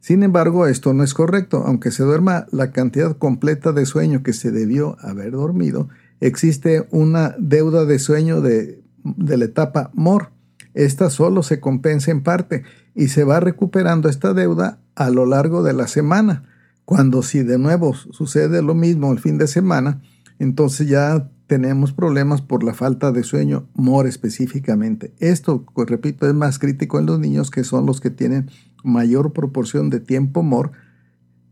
Sin 0.00 0.24
embargo, 0.24 0.66
esto 0.66 0.94
no 0.94 1.04
es 1.04 1.14
correcto. 1.14 1.62
Aunque 1.64 1.92
se 1.92 2.02
duerma 2.02 2.46
la 2.50 2.72
cantidad 2.72 3.16
completa 3.16 3.72
de 3.72 3.86
sueño 3.86 4.24
que 4.24 4.32
se 4.32 4.50
debió 4.50 4.96
haber 5.00 5.30
dormido, 5.30 5.88
existe 6.18 6.88
una 6.90 7.36
deuda 7.38 7.84
de 7.84 8.00
sueño 8.00 8.40
de, 8.40 8.82
de 9.04 9.36
la 9.36 9.44
etapa 9.44 9.92
MOR. 9.94 10.30
Esta 10.74 11.10
solo 11.10 11.42
se 11.42 11.60
compensa 11.60 12.10
en 12.10 12.22
parte 12.22 12.64
y 12.94 13.08
se 13.08 13.22
va 13.22 13.38
recuperando 13.38 14.08
esta 14.08 14.32
deuda 14.32 14.80
a 14.96 15.10
lo 15.10 15.26
largo 15.26 15.62
de 15.62 15.74
la 15.74 15.86
semana. 15.86 16.44
Cuando 16.84 17.22
si 17.22 17.42
de 17.42 17.58
nuevo 17.58 17.94
sucede 17.94 18.62
lo 18.62 18.74
mismo 18.74 19.12
el 19.12 19.20
fin 19.20 19.38
de 19.38 19.46
semana, 19.46 20.00
entonces 20.38 20.88
ya 20.88 21.30
tenemos 21.46 21.92
problemas 21.92 22.40
por 22.40 22.64
la 22.64 22.74
falta 22.74 23.12
de 23.12 23.22
sueño, 23.22 23.68
MOR 23.74 24.06
específicamente. 24.06 25.12
Esto, 25.18 25.64
pues, 25.74 25.88
repito, 25.88 26.26
es 26.26 26.34
más 26.34 26.58
crítico 26.58 26.98
en 26.98 27.06
los 27.06 27.18
niños 27.18 27.50
que 27.50 27.64
son 27.64 27.86
los 27.86 28.00
que 28.00 28.10
tienen 28.10 28.50
mayor 28.84 29.32
proporción 29.32 29.90
de 29.90 30.00
tiempo 30.00 30.42
MOR 30.42 30.72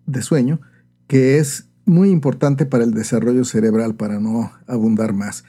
de 0.07 0.23
sueño, 0.23 0.61
que 1.07 1.39
es 1.39 1.69
muy 1.85 2.11
importante 2.11 2.67
para 2.67 2.85
el 2.85 2.93
desarrollo 2.93 3.45
cerebral, 3.45 3.95
para 3.95 4.21
no 4.21 4.53
abundar 4.67 5.13
más. 5.13 5.45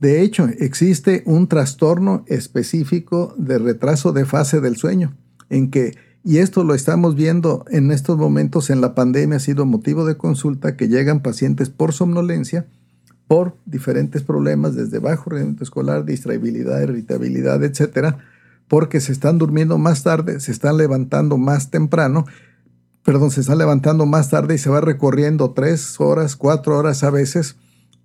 De 0.00 0.22
hecho, 0.22 0.48
existe 0.58 1.22
un 1.26 1.46
trastorno 1.46 2.24
específico 2.26 3.34
de 3.36 3.58
retraso 3.58 4.12
de 4.12 4.24
fase 4.24 4.60
del 4.60 4.76
sueño. 4.76 5.16
en 5.50 5.70
que, 5.70 5.96
y 6.22 6.38
esto 6.38 6.62
lo 6.62 6.74
estamos 6.74 7.16
viendo 7.16 7.64
en 7.70 7.90
estos 7.90 8.16
momentos 8.16 8.70
en 8.70 8.80
la 8.80 8.94
pandemia, 8.94 9.38
ha 9.38 9.40
sido 9.40 9.66
motivo 9.66 10.04
de 10.04 10.16
consulta 10.16 10.76
que 10.76 10.86
llegan 10.86 11.22
pacientes 11.22 11.70
por 11.70 11.92
somnolencia, 11.92 12.68
por 13.30 13.54
diferentes 13.64 14.24
problemas, 14.24 14.74
desde 14.74 14.98
bajo 14.98 15.30
rendimiento 15.30 15.62
escolar, 15.62 16.04
distraibilidad, 16.04 16.82
irritabilidad, 16.82 17.62
etcétera, 17.62 18.18
porque 18.66 18.98
se 18.98 19.12
están 19.12 19.38
durmiendo 19.38 19.78
más 19.78 20.02
tarde, 20.02 20.40
se 20.40 20.50
están 20.50 20.76
levantando 20.76 21.38
más 21.38 21.70
temprano, 21.70 22.26
perdón, 23.04 23.30
se 23.30 23.42
están 23.42 23.58
levantando 23.58 24.04
más 24.04 24.30
tarde 24.30 24.56
y 24.56 24.58
se 24.58 24.68
va 24.68 24.80
recorriendo 24.80 25.52
tres 25.52 26.00
horas, 26.00 26.34
cuatro 26.34 26.76
horas 26.76 27.04
a 27.04 27.10
veces 27.10 27.54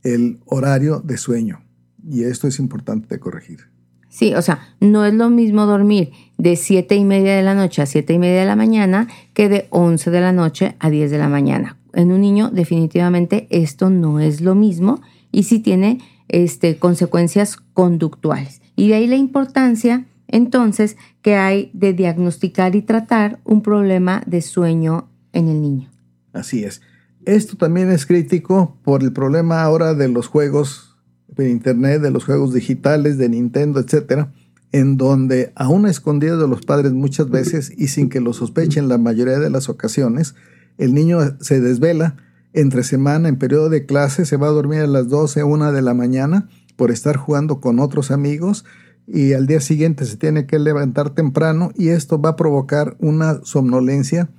el 0.04 0.38
horario 0.46 1.00
de 1.00 1.18
sueño. 1.18 1.64
Y 2.08 2.26
esto 2.26 2.48
es 2.48 2.60
importante 2.60 3.18
corregir. 3.18 3.62
Sí, 4.10 4.36
o 4.36 4.44
sea, 4.44 4.60
no 4.80 5.06
es 5.06 5.14
lo 5.16 5.32
mismo 5.32 5.66
dormir 5.66 6.12
de 6.38 6.56
siete 6.56 6.94
y 6.94 7.04
media 7.04 7.36
de 7.36 7.42
la 7.42 7.56
noche 7.56 7.82
a 7.82 7.88
siete 7.88 8.14
y 8.14 8.20
media 8.20 8.42
de 8.42 8.46
la 8.46 8.56
mañana 8.56 9.08
que 9.34 9.50
de 9.50 9.66
11 9.72 10.12
de 10.12 10.22
la 10.22 10.34
noche 10.34 10.76
a 10.78 10.92
10 10.92 11.10
de 11.10 11.18
la 11.18 11.30
mañana. 11.30 11.80
En 11.96 12.12
un 12.12 12.22
niño 12.22 12.52
definitivamente 12.52 13.48
esto 13.50 13.90
no 13.90 14.20
es 14.20 14.42
lo 14.42 14.54
mismo 14.54 15.02
y 15.36 15.44
sí 15.44 15.60
tiene 15.60 16.00
este, 16.30 16.78
consecuencias 16.80 17.58
conductuales. 17.74 18.62
Y 18.78 18.88
de 18.88 18.96
ahí 18.96 19.08
la 19.08 19.18
importancia 19.18 20.06
entonces 20.28 20.96
que 21.22 21.36
hay 21.36 21.72
de 21.74 21.92
diagnosticar 21.92 22.74
y 22.76 22.82
tratar 22.82 23.40
un 23.44 23.62
problema 23.62 24.24
de 24.26 24.42
sueño 24.42 25.10
en 25.34 25.50
el 25.50 25.62
niño. 25.62 25.92
Así 26.32 26.64
es. 26.64 26.82
Esto 27.26 27.58
también 27.58 27.92
es 27.92 28.06
crítico 28.06 28.78
por 28.84 29.04
el 29.04 29.12
problema 29.12 29.62
ahora 29.62 29.94
de 29.94 30.08
los 30.08 30.28
juegos 30.28 30.96
de 31.28 31.50
Internet, 31.50 32.02
de 32.02 32.12
los 32.12 32.24
juegos 32.24 32.54
digitales, 32.54 33.18
de 33.18 33.28
Nintendo, 33.28 33.82
etcétera, 33.82 34.32
en 34.72 34.96
donde 34.96 35.52
aún 35.56 35.86
a 35.86 35.92
escondidas 35.92 36.40
de 36.40 36.48
los 36.48 36.62
padres 36.62 36.94
muchas 36.94 37.30
veces 37.30 37.74
y 37.76 37.90
sin 37.90 38.08
que 38.08 38.22
lo 38.22 38.32
sospechen 38.32 38.88
la 38.88 38.98
mayoría 38.98 39.40
de 39.40 39.50
las 39.50 39.68
ocasiones, 39.68 40.34
el 40.78 40.94
niño 40.94 41.20
se 41.42 41.60
desvela 41.60 42.16
entre 42.56 42.84
semana, 42.84 43.30
en 43.30 43.38
periodo 43.38 43.70
de 43.70 43.86
clase, 43.86 44.26
se 44.26 44.38
va 44.38 44.48
a 44.48 44.52
dormir 44.52 44.80
a 44.80 44.88
las 44.88 45.10
12, 45.10 45.44
1 45.44 45.72
de 45.74 45.82
la 45.82 45.94
mañana 45.94 46.48
por 46.76 46.90
estar 46.90 47.18
jugando 47.18 47.60
con 47.60 47.80
otros 47.80 48.12
amigos 48.12 48.66
y 49.08 49.34
al 49.34 49.46
día 49.46 49.60
siguiente 49.60 50.06
se 50.06 50.18
tiene 50.18 50.48
que 50.48 50.58
levantar 50.58 51.12
temprano 51.12 51.72
y 51.76 51.90
esto 51.90 52.20
va 52.20 52.32
a 52.32 52.36
provocar 52.36 52.96
una 53.00 53.42
somnolencia 53.44 54.30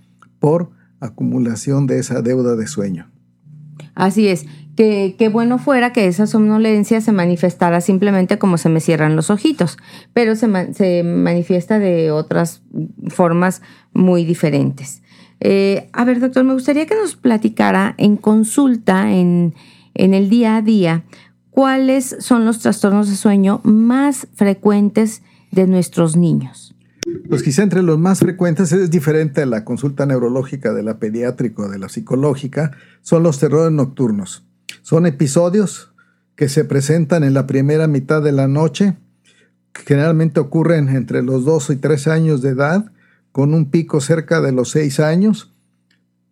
por 0.41 0.71
acumulación 1.01 1.87
de 1.87 1.99
esa 1.99 2.23
deuda 2.23 2.57
de 2.57 2.67
sueño. 2.67 3.11
Así 3.95 4.29
es, 4.29 4.47
que, 4.77 5.15
qué 5.19 5.29
bueno 5.29 5.59
fuera 5.59 5.93
que 5.93 6.07
esa 6.07 6.27
somnolencia 6.27 7.01
se 7.01 7.13
manifestara 7.13 7.81
simplemente 7.81 8.39
como 8.39 8.59
se 8.59 8.69
me 8.69 8.81
cierran 8.81 9.17
los 9.17 9.31
ojitos, 9.31 9.79
pero 10.13 10.37
se, 10.37 10.75
se 10.75 11.03
manifiesta 11.03 11.79
de 11.79 12.11
otras 12.11 12.63
formas 13.09 13.63
muy 13.93 14.25
diferentes. 14.25 15.03
Eh, 15.41 15.89
a 15.93 16.05
ver, 16.05 16.21
doctor, 16.21 16.45
me 16.45 16.55
gustaría 16.55 16.87
que 16.87 16.95
nos 16.95 17.17
platicara 17.17 17.95
en 17.99 18.17
consulta, 18.17 19.13
en, 19.13 19.55
en 19.95 20.15
el 20.15 20.29
día 20.31 20.57
a 20.57 20.63
día, 20.63 21.05
cuáles 21.51 22.17
son 22.21 22.45
los 22.45 22.59
trastornos 22.59 23.09
de 23.09 23.17
sueño 23.17 23.61
más 23.65 24.29
frecuentes 24.35 25.23
de 25.53 25.67
nuestros 25.67 26.17
niños. 26.17 26.75
Pues 27.29 27.43
quizá 27.43 27.63
entre 27.63 27.83
los 27.83 27.99
más 27.99 28.21
frecuentes 28.21 28.73
es 28.73 28.91
diferente 28.91 29.43
a 29.43 29.47
la 29.47 29.65
consulta 29.65 30.07
neurológica 30.07 30.73
de 30.73 30.83
la 30.83 30.99
pediátrica 30.99 31.63
o 31.63 31.69
de 31.69 31.79
la 31.79 31.89
psicológica, 31.89 32.73
son 33.01 33.23
los 33.23 33.39
terrores 33.39 33.73
nocturnos. 33.73 34.45
Son 34.83 35.07
episodios 35.07 35.95
que 36.35 36.49
se 36.49 36.65
presentan 36.65 37.25
en 37.25 37.35
la 37.35 37.47
primera 37.47 37.87
mitad 37.87 38.23
de 38.23 38.33
la 38.33 38.49
noche, 38.49 38.97
generalmente 39.73 40.41
ocurren 40.41 40.89
entre 40.89 41.23
los 41.23 41.45
2 41.45 41.71
y 41.71 41.77
3 41.77 42.09
años 42.09 42.43
de 42.43 42.51
edad, 42.51 42.93
con 43.37 43.53
un 43.53 43.69
pico 43.69 44.01
cerca 44.01 44.41
de 44.41 44.51
los 44.51 44.71
6 44.71 44.99
años. 44.99 45.53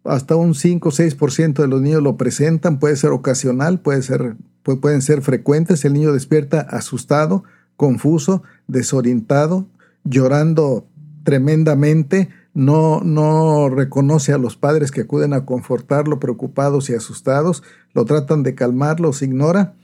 Hasta 0.05 0.37
un 0.37 0.55
5 0.55 0.89
o 0.89 0.91
6% 0.91 1.53
de 1.53 1.69
los 1.69 1.83
niños 1.83 2.03
lo 2.03 2.17
presentan, 2.17 2.79
puede 2.79 2.97
ser 2.97 3.11
ocasional, 3.11 3.79
puede 3.79 4.01
ser, 4.01 4.37
pueden 4.63 5.03
ser 5.03 5.21
frecuentes. 5.21 5.85
El 5.85 5.93
niño 5.93 6.15
despierta 6.15 6.63
asustado, 6.63 7.45
confuso, 7.77 8.43
desorientado, 8.69 9.69
llorando 10.05 10.87
tremendamente, 11.25 12.31
no, 12.55 13.03
no 13.05 13.69
reconoce 13.69 14.33
a 14.33 14.39
los 14.39 14.57
padres 14.57 14.91
que 14.91 15.03
acuden 15.03 15.35
a 15.35 15.45
confortarlo, 15.45 16.19
preocupados 16.19 16.89
y 16.89 16.95
asustados, 16.95 17.63
lo 17.93 18.07
tratan 18.07 18.43
de 18.43 18.55
calmar, 18.55 18.99
los 19.01 19.21
ignora. 19.21 19.75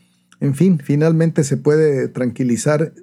En 0.41 0.55
fin, 0.55 0.81
finalmente 0.83 1.45
se 1.45 1.59
puede 1.59 2.09
tranquilizar 2.09 2.95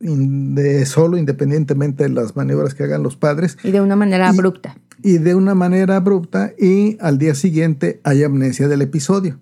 de 0.00 0.86
solo, 0.86 1.16
independientemente 1.16 2.04
de 2.04 2.10
las 2.10 2.36
maniobras 2.36 2.74
que 2.74 2.84
hagan 2.84 3.02
los 3.02 3.16
padres. 3.16 3.58
Y 3.64 3.70
de 3.70 3.80
una 3.80 3.96
manera 3.96 4.28
abrupta. 4.28 4.76
Y 5.02 5.18
de 5.18 5.34
una 5.34 5.54
manera 5.54 5.96
abrupta 5.96 6.52
y 6.58 6.96
al 7.00 7.18
día 7.18 7.34
siguiente 7.34 8.00
hay 8.04 8.22
amnesia 8.22 8.68
del 8.68 8.82
episodio. 8.82 9.38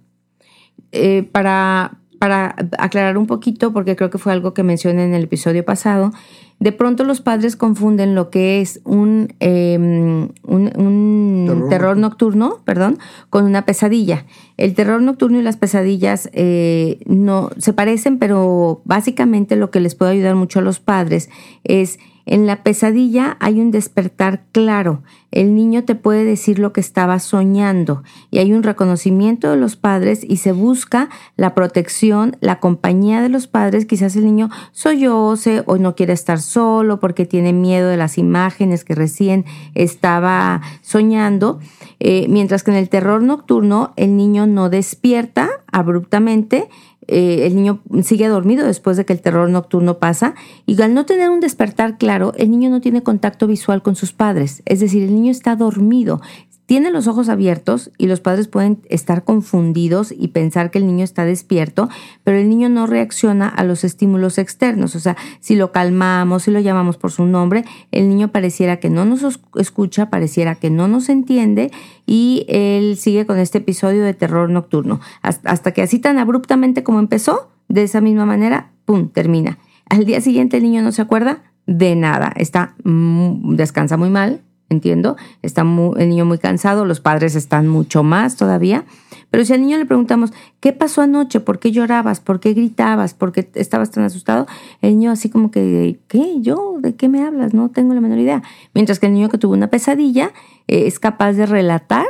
Eh, 0.92 1.28
para, 1.32 1.98
para 2.18 2.54
aclarar 2.78 3.18
un 3.18 3.26
poquito, 3.26 3.72
porque 3.72 3.96
creo 3.96 4.10
que 4.10 4.18
fue 4.18 4.32
algo 4.32 4.54
que 4.54 4.62
mencioné 4.62 5.04
en 5.04 5.14
el 5.14 5.24
episodio 5.24 5.64
pasado, 5.64 6.12
de 6.58 6.72
pronto 6.72 7.04
los 7.04 7.20
padres 7.20 7.54
confunden 7.54 8.14
lo 8.14 8.30
que 8.30 8.60
es 8.60 8.80
un, 8.84 9.34
em, 9.40 10.30
un, 10.42 11.66
terror, 11.68 11.96
nocturno, 11.96 12.60
perdón, 12.64 12.98
con 13.28 13.44
una 13.44 13.66
pesadilla. 13.66 14.24
El 14.56 14.74
terror 14.74 15.02
nocturno 15.02 15.38
y 15.38 15.42
las 15.42 15.56
pesadillas 15.56 16.30
eh, 16.32 17.00
no 17.06 17.50
se 17.58 17.72
parecen, 17.72 18.18
pero 18.18 18.80
básicamente 18.84 19.56
lo 19.56 19.70
que 19.70 19.80
les 19.80 19.94
puede 19.94 20.12
ayudar 20.12 20.34
mucho 20.34 20.60
a 20.60 20.62
los 20.62 20.80
padres 20.80 21.28
es 21.64 21.98
en 22.26 22.46
la 22.46 22.64
pesadilla 22.64 23.36
hay 23.38 23.60
un 23.60 23.70
despertar 23.70 24.42
claro. 24.50 25.02
El 25.30 25.54
niño 25.54 25.84
te 25.84 25.94
puede 25.94 26.24
decir 26.24 26.58
lo 26.58 26.72
que 26.72 26.80
estaba 26.80 27.20
soñando 27.20 28.02
y 28.32 28.38
hay 28.38 28.52
un 28.52 28.64
reconocimiento 28.64 29.50
de 29.50 29.56
los 29.56 29.76
padres 29.76 30.24
y 30.28 30.38
se 30.38 30.50
busca 30.50 31.08
la 31.36 31.54
protección, 31.54 32.36
la 32.40 32.58
compañía 32.58 33.22
de 33.22 33.28
los 33.28 33.46
padres. 33.46 33.86
Quizás 33.86 34.16
el 34.16 34.24
niño 34.24 34.50
solloce 34.72 35.62
o 35.66 35.76
no 35.76 35.94
quiere 35.94 36.14
estar 36.14 36.40
solo 36.40 36.98
porque 36.98 37.26
tiene 37.26 37.52
miedo 37.52 37.88
de 37.88 37.96
las 37.96 38.18
imágenes 38.18 38.82
que 38.82 38.96
recién 38.96 39.44
estaba 39.74 40.62
soñando. 40.82 41.60
Eh, 42.00 42.26
mientras 42.28 42.64
que 42.64 42.72
en 42.72 42.76
el 42.76 42.88
terror 42.88 43.22
nocturno 43.22 43.92
el 43.96 44.16
niño 44.16 44.48
no 44.48 44.68
despierta 44.68 45.48
abruptamente, 45.70 46.68
eh, 47.08 47.46
el 47.46 47.56
niño 47.56 47.80
sigue 48.02 48.28
dormido 48.28 48.66
después 48.66 48.96
de 48.96 49.04
que 49.04 49.12
el 49.12 49.20
terror 49.20 49.48
nocturno 49.48 49.98
pasa. 49.98 50.34
Y 50.66 50.80
al 50.82 50.94
no 50.94 51.06
tener 51.06 51.30
un 51.30 51.40
despertar 51.40 51.98
claro, 51.98 52.32
el 52.36 52.50
niño 52.50 52.70
no 52.70 52.80
tiene 52.80 53.02
contacto 53.02 53.46
visual 53.46 53.82
con 53.82 53.96
sus 53.96 54.12
padres, 54.12 54.62
es 54.64 54.80
decir, 54.80 55.02
el 55.02 55.14
niño 55.14 55.30
está 55.30 55.56
dormido, 55.56 56.20
tiene 56.66 56.90
los 56.90 57.06
ojos 57.06 57.28
abiertos 57.28 57.90
y 57.96 58.06
los 58.06 58.20
padres 58.20 58.48
pueden 58.48 58.82
estar 58.88 59.24
confundidos 59.24 60.12
y 60.16 60.28
pensar 60.28 60.70
que 60.70 60.78
el 60.78 60.86
niño 60.86 61.04
está 61.04 61.24
despierto, 61.24 61.88
pero 62.24 62.36
el 62.38 62.48
niño 62.48 62.68
no 62.68 62.86
reacciona 62.86 63.48
a 63.48 63.64
los 63.64 63.84
estímulos 63.84 64.38
externos. 64.38 64.96
O 64.96 65.00
sea, 65.00 65.16
si 65.40 65.54
lo 65.54 65.72
calmamos, 65.72 66.42
si 66.42 66.50
lo 66.50 66.60
llamamos 66.60 66.96
por 66.96 67.12
su 67.12 67.24
nombre, 67.24 67.64
el 67.92 68.08
niño 68.08 68.32
pareciera 68.32 68.78
que 68.78 68.90
no 68.90 69.04
nos 69.04 69.38
escucha, 69.56 70.10
pareciera 70.10 70.56
que 70.56 70.70
no 70.70 70.88
nos 70.88 71.08
entiende 71.08 71.70
y 72.04 72.44
él 72.48 72.96
sigue 72.96 73.26
con 73.26 73.38
este 73.38 73.58
episodio 73.58 74.02
de 74.02 74.14
terror 74.14 74.50
nocturno. 74.50 75.00
Hasta 75.22 75.72
que 75.72 75.82
así 75.82 76.00
tan 76.00 76.18
abruptamente 76.18 76.82
como 76.82 76.98
empezó, 76.98 77.50
de 77.68 77.84
esa 77.84 78.00
misma 78.00 78.26
manera, 78.26 78.72
¡pum!, 78.84 79.08
termina. 79.08 79.58
Al 79.88 80.04
día 80.04 80.20
siguiente 80.20 80.56
el 80.56 80.64
niño 80.64 80.82
no 80.82 80.92
se 80.92 81.02
acuerda 81.02 81.42
de 81.66 81.96
nada, 81.96 82.32
está, 82.36 82.74
descansa 82.84 83.96
muy 83.96 84.08
mal, 84.08 84.42
entiendo, 84.68 85.16
está 85.42 85.62
el 85.62 86.08
niño 86.08 86.24
muy 86.24 86.38
cansado, 86.38 86.84
los 86.84 87.00
padres 87.00 87.34
están 87.34 87.68
mucho 87.68 88.02
más 88.02 88.36
todavía. 88.36 88.84
Pero 89.30 89.44
si 89.44 89.52
al 89.52 89.60
niño 89.60 89.76
le 89.78 89.86
preguntamos, 89.86 90.32
¿qué 90.60 90.72
pasó 90.72 91.02
anoche? 91.02 91.40
¿Por 91.40 91.58
qué 91.58 91.72
llorabas? 91.72 92.20
¿Por 92.20 92.40
qué 92.40 92.52
gritabas? 92.52 93.14
¿Por 93.14 93.32
qué 93.32 93.50
estabas 93.54 93.90
tan 93.90 94.04
asustado? 94.04 94.46
El 94.80 94.98
niño 94.98 95.10
así 95.10 95.28
como 95.28 95.50
que, 95.50 95.98
¿qué? 96.08 96.40
¿Yo? 96.40 96.76
¿De 96.80 96.94
qué 96.94 97.08
me 97.08 97.22
hablas? 97.22 97.52
No 97.52 97.70
tengo 97.70 97.92
la 97.94 98.00
menor 98.00 98.18
idea. 98.18 98.42
Mientras 98.72 98.98
que 98.98 99.06
el 99.06 99.14
niño 99.14 99.28
que 99.28 99.38
tuvo 99.38 99.54
una 99.54 99.68
pesadilla 99.68 100.32
eh, 100.68 100.86
es 100.86 100.98
capaz 100.98 101.32
de 101.32 101.46
relatar, 101.46 102.06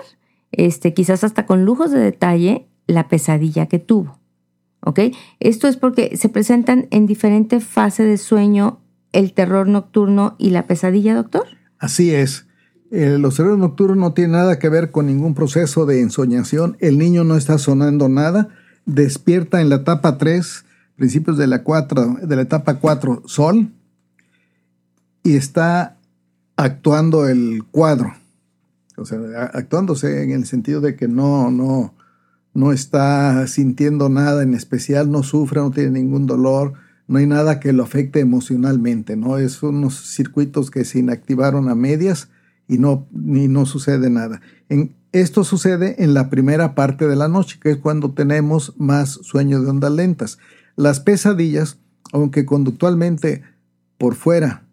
este, 0.52 0.94
quizás 0.94 1.24
hasta 1.24 1.46
con 1.46 1.64
lujos 1.64 1.90
de 1.90 2.00
detalle, 2.00 2.68
la 2.86 3.08
pesadilla 3.08 3.66
que 3.66 3.78
tuvo. 3.78 4.18
¿Ok? 4.80 5.00
Esto 5.40 5.66
es 5.68 5.76
porque 5.76 6.16
se 6.16 6.28
presentan 6.28 6.86
en 6.90 7.06
diferente 7.06 7.60
fase 7.60 8.04
de 8.04 8.18
sueño 8.18 8.78
el 9.12 9.32
terror 9.32 9.66
nocturno 9.66 10.36
y 10.38 10.50
la 10.50 10.66
pesadilla, 10.66 11.14
doctor. 11.14 11.46
Así 11.78 12.14
es. 12.14 12.45
Los 12.90 13.36
terrores 13.36 13.58
nocturnos 13.58 13.96
no 13.96 14.12
tienen 14.12 14.32
nada 14.32 14.58
que 14.58 14.68
ver 14.68 14.90
con 14.90 15.06
ningún 15.06 15.34
proceso 15.34 15.86
de 15.86 16.00
ensoñación. 16.00 16.76
El 16.80 16.98
niño 16.98 17.24
no 17.24 17.36
está 17.36 17.58
sonando 17.58 18.08
nada. 18.08 18.48
Despierta 18.84 19.60
en 19.60 19.68
la 19.68 19.76
etapa 19.76 20.18
3, 20.18 20.64
principios 20.94 21.36
de 21.36 21.48
la, 21.48 21.64
4, 21.64 22.18
de 22.22 22.36
la 22.36 22.42
etapa 22.42 22.74
4, 22.74 23.24
sol, 23.26 23.72
y 25.24 25.34
está 25.34 25.96
actuando 26.56 27.26
el 27.26 27.64
cuadro. 27.70 28.14
O 28.96 29.04
sea, 29.04 29.18
actuándose 29.52 30.22
en 30.22 30.30
el 30.30 30.46
sentido 30.46 30.80
de 30.80 30.94
que 30.94 31.08
no, 31.08 31.50
no, 31.50 31.94
no 32.54 32.72
está 32.72 33.46
sintiendo 33.48 34.08
nada 34.08 34.42
en 34.42 34.54
especial, 34.54 35.10
no 35.10 35.24
sufre, 35.24 35.60
no 35.60 35.72
tiene 35.72 35.90
ningún 35.90 36.26
dolor, 36.26 36.74
no 37.08 37.18
hay 37.18 37.26
nada 37.26 37.60
que 37.60 37.72
lo 37.72 37.82
afecte 37.82 38.20
emocionalmente, 38.20 39.16
¿no? 39.16 39.38
Es 39.38 39.62
unos 39.62 40.14
circuitos 40.14 40.70
que 40.70 40.84
se 40.84 41.00
inactivaron 41.00 41.68
a 41.68 41.74
medias 41.74 42.28
y 42.68 42.78
no, 42.78 43.06
ni 43.12 43.48
no 43.48 43.66
sucede 43.66 44.10
nada. 44.10 44.40
En, 44.68 44.94
esto 45.12 45.44
sucede 45.44 46.02
en 46.04 46.14
la 46.14 46.28
primera 46.28 46.74
parte 46.74 47.06
de 47.06 47.16
la 47.16 47.28
noche, 47.28 47.58
que 47.60 47.70
es 47.70 47.76
cuando 47.78 48.12
tenemos 48.12 48.74
más 48.76 49.10
sueño 49.22 49.62
de 49.62 49.70
ondas 49.70 49.92
lentas. 49.92 50.38
Las 50.76 51.00
pesadillas, 51.00 51.78
aunque 52.12 52.44
conductualmente 52.44 53.42
por 53.98 54.14
fuera 54.14 54.66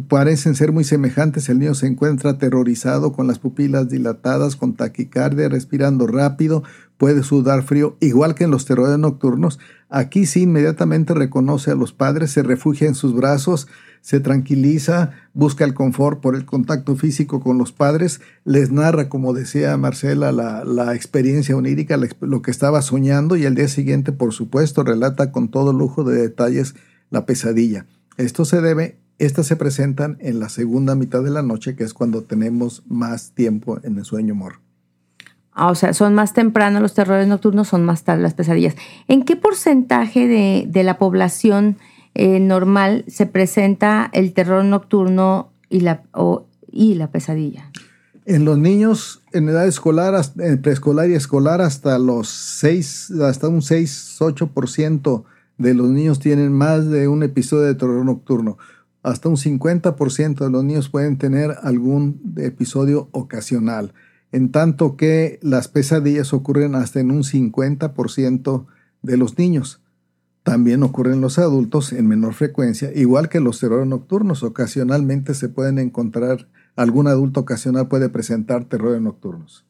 parecen 0.00 0.54
ser 0.54 0.72
muy 0.72 0.84
semejantes, 0.84 1.48
el 1.48 1.58
niño 1.58 1.74
se 1.74 1.86
encuentra 1.86 2.32
aterrorizado 2.32 3.12
con 3.12 3.26
las 3.26 3.38
pupilas 3.38 3.88
dilatadas, 3.88 4.56
con 4.56 4.74
taquicardia, 4.74 5.48
respirando 5.48 6.06
rápido, 6.06 6.62
puede 6.98 7.22
sudar 7.22 7.62
frío, 7.62 7.96
igual 8.00 8.34
que 8.34 8.44
en 8.44 8.50
los 8.50 8.66
terrores 8.66 8.98
nocturnos. 8.98 9.58
Aquí 9.88 10.26
sí 10.26 10.42
inmediatamente 10.42 11.14
reconoce 11.14 11.70
a 11.70 11.76
los 11.76 11.92
padres, 11.92 12.32
se 12.32 12.42
refugia 12.42 12.88
en 12.88 12.94
sus 12.94 13.14
brazos, 13.14 13.68
se 14.00 14.20
tranquiliza, 14.20 15.12
busca 15.34 15.64
el 15.64 15.74
confort 15.74 16.20
por 16.20 16.36
el 16.36 16.44
contacto 16.44 16.96
físico 16.96 17.40
con 17.40 17.58
los 17.58 17.72
padres, 17.72 18.20
les 18.44 18.70
narra, 18.70 19.08
como 19.08 19.32
decía 19.32 19.76
Marcela, 19.76 20.32
la, 20.32 20.94
experiencia 20.94 21.56
onírica, 21.56 21.98
lo 22.20 22.42
que 22.42 22.50
estaba 22.50 22.82
soñando 22.82 23.36
y 23.36 23.46
al 23.46 23.54
día 23.54 23.68
siguiente, 23.68 24.12
por 24.12 24.32
supuesto, 24.32 24.84
relata 24.84 25.32
con 25.32 25.48
todo 25.48 25.72
lujo 25.72 26.04
de 26.04 26.20
detalles 26.20 26.74
la 27.10 27.26
pesadilla. 27.26 27.86
Esto 28.16 28.44
se 28.44 28.60
debe, 28.60 28.98
estas 29.18 29.46
se 29.46 29.56
presentan 29.56 30.16
en 30.20 30.40
la 30.40 30.48
segunda 30.48 30.94
mitad 30.94 31.22
de 31.22 31.30
la 31.30 31.42
noche, 31.42 31.76
que 31.76 31.84
es 31.84 31.94
cuando 31.94 32.22
tenemos 32.22 32.82
más 32.88 33.32
tiempo 33.32 33.78
en 33.82 33.98
el 33.98 34.04
sueño 34.04 34.34
mor. 34.34 34.60
Ah, 35.52 35.70
o 35.70 35.74
sea, 35.74 35.94
son 35.94 36.14
más 36.14 36.34
temprano 36.34 36.80
los 36.80 36.92
terrores 36.92 37.26
nocturnos, 37.26 37.68
son 37.68 37.82
más 37.82 38.04
tarde 38.04 38.22
las 38.22 38.34
pesadillas. 38.34 38.76
¿En 39.08 39.24
qué 39.24 39.36
porcentaje 39.36 40.28
de, 40.28 40.66
de 40.68 40.84
la 40.84 40.98
población 40.98 41.78
eh, 42.18 42.40
normal 42.40 43.04
se 43.08 43.26
presenta 43.26 44.08
el 44.14 44.32
terror 44.32 44.64
nocturno 44.64 45.52
y 45.68 45.80
la, 45.80 46.02
y 46.72 46.94
la 46.94 47.10
pesadilla. 47.10 47.70
En 48.24 48.46
los 48.46 48.56
niños 48.56 49.22
en 49.32 49.50
edad 49.50 49.68
escolar, 49.68 50.18
en 50.38 50.62
preescolar 50.62 51.10
y 51.10 51.14
escolar, 51.14 51.60
hasta 51.60 51.98
los 51.98 52.28
6, 52.28 53.12
hasta 53.20 53.48
un 53.48 53.60
6-8% 53.60 55.24
de 55.58 55.74
los 55.74 55.90
niños 55.90 56.18
tienen 56.18 56.52
más 56.52 56.88
de 56.88 57.06
un 57.06 57.22
episodio 57.22 57.64
de 57.64 57.74
terror 57.74 58.02
nocturno. 58.02 58.56
Hasta 59.02 59.28
un 59.28 59.36
50% 59.36 60.38
de 60.38 60.50
los 60.50 60.64
niños 60.64 60.88
pueden 60.88 61.18
tener 61.18 61.54
algún 61.62 62.34
episodio 62.38 63.10
ocasional. 63.12 63.92
En 64.32 64.50
tanto 64.50 64.96
que 64.96 65.38
las 65.42 65.68
pesadillas 65.68 66.32
ocurren 66.32 66.74
hasta 66.74 67.00
en 67.00 67.10
un 67.10 67.24
50% 67.24 68.66
de 69.02 69.16
los 69.18 69.36
niños. 69.36 69.82
También 70.46 70.84
ocurren 70.84 71.20
los 71.20 71.40
adultos 71.40 71.92
en 71.92 72.06
menor 72.06 72.32
frecuencia, 72.32 72.92
igual 72.94 73.28
que 73.28 73.40
los 73.40 73.58
terrores 73.58 73.88
nocturnos. 73.88 74.44
Ocasionalmente 74.44 75.34
se 75.34 75.48
pueden 75.48 75.80
encontrar, 75.80 76.46
algún 76.76 77.08
adulto 77.08 77.40
ocasional 77.40 77.88
puede 77.88 78.08
presentar 78.10 78.64
terrores 78.66 79.02
nocturnos. 79.02 79.66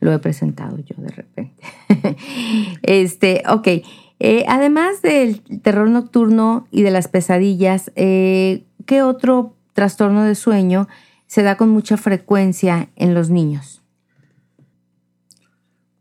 Lo 0.00 0.12
he 0.14 0.18
presentado 0.18 0.78
yo 0.78 0.94
de 0.96 1.10
repente. 1.10 1.66
este, 2.84 3.42
ok. 3.46 3.68
Eh, 4.18 4.46
además 4.48 5.02
del 5.02 5.42
terror 5.60 5.90
nocturno 5.90 6.66
y 6.70 6.80
de 6.80 6.90
las 6.90 7.08
pesadillas, 7.08 7.92
eh, 7.96 8.64
¿qué 8.86 9.02
otro 9.02 9.56
trastorno 9.74 10.22
de 10.24 10.36
sueño 10.36 10.88
se 11.26 11.42
da 11.42 11.58
con 11.58 11.68
mucha 11.68 11.98
frecuencia 11.98 12.88
en 12.96 13.12
los 13.12 13.28
niños? 13.28 13.82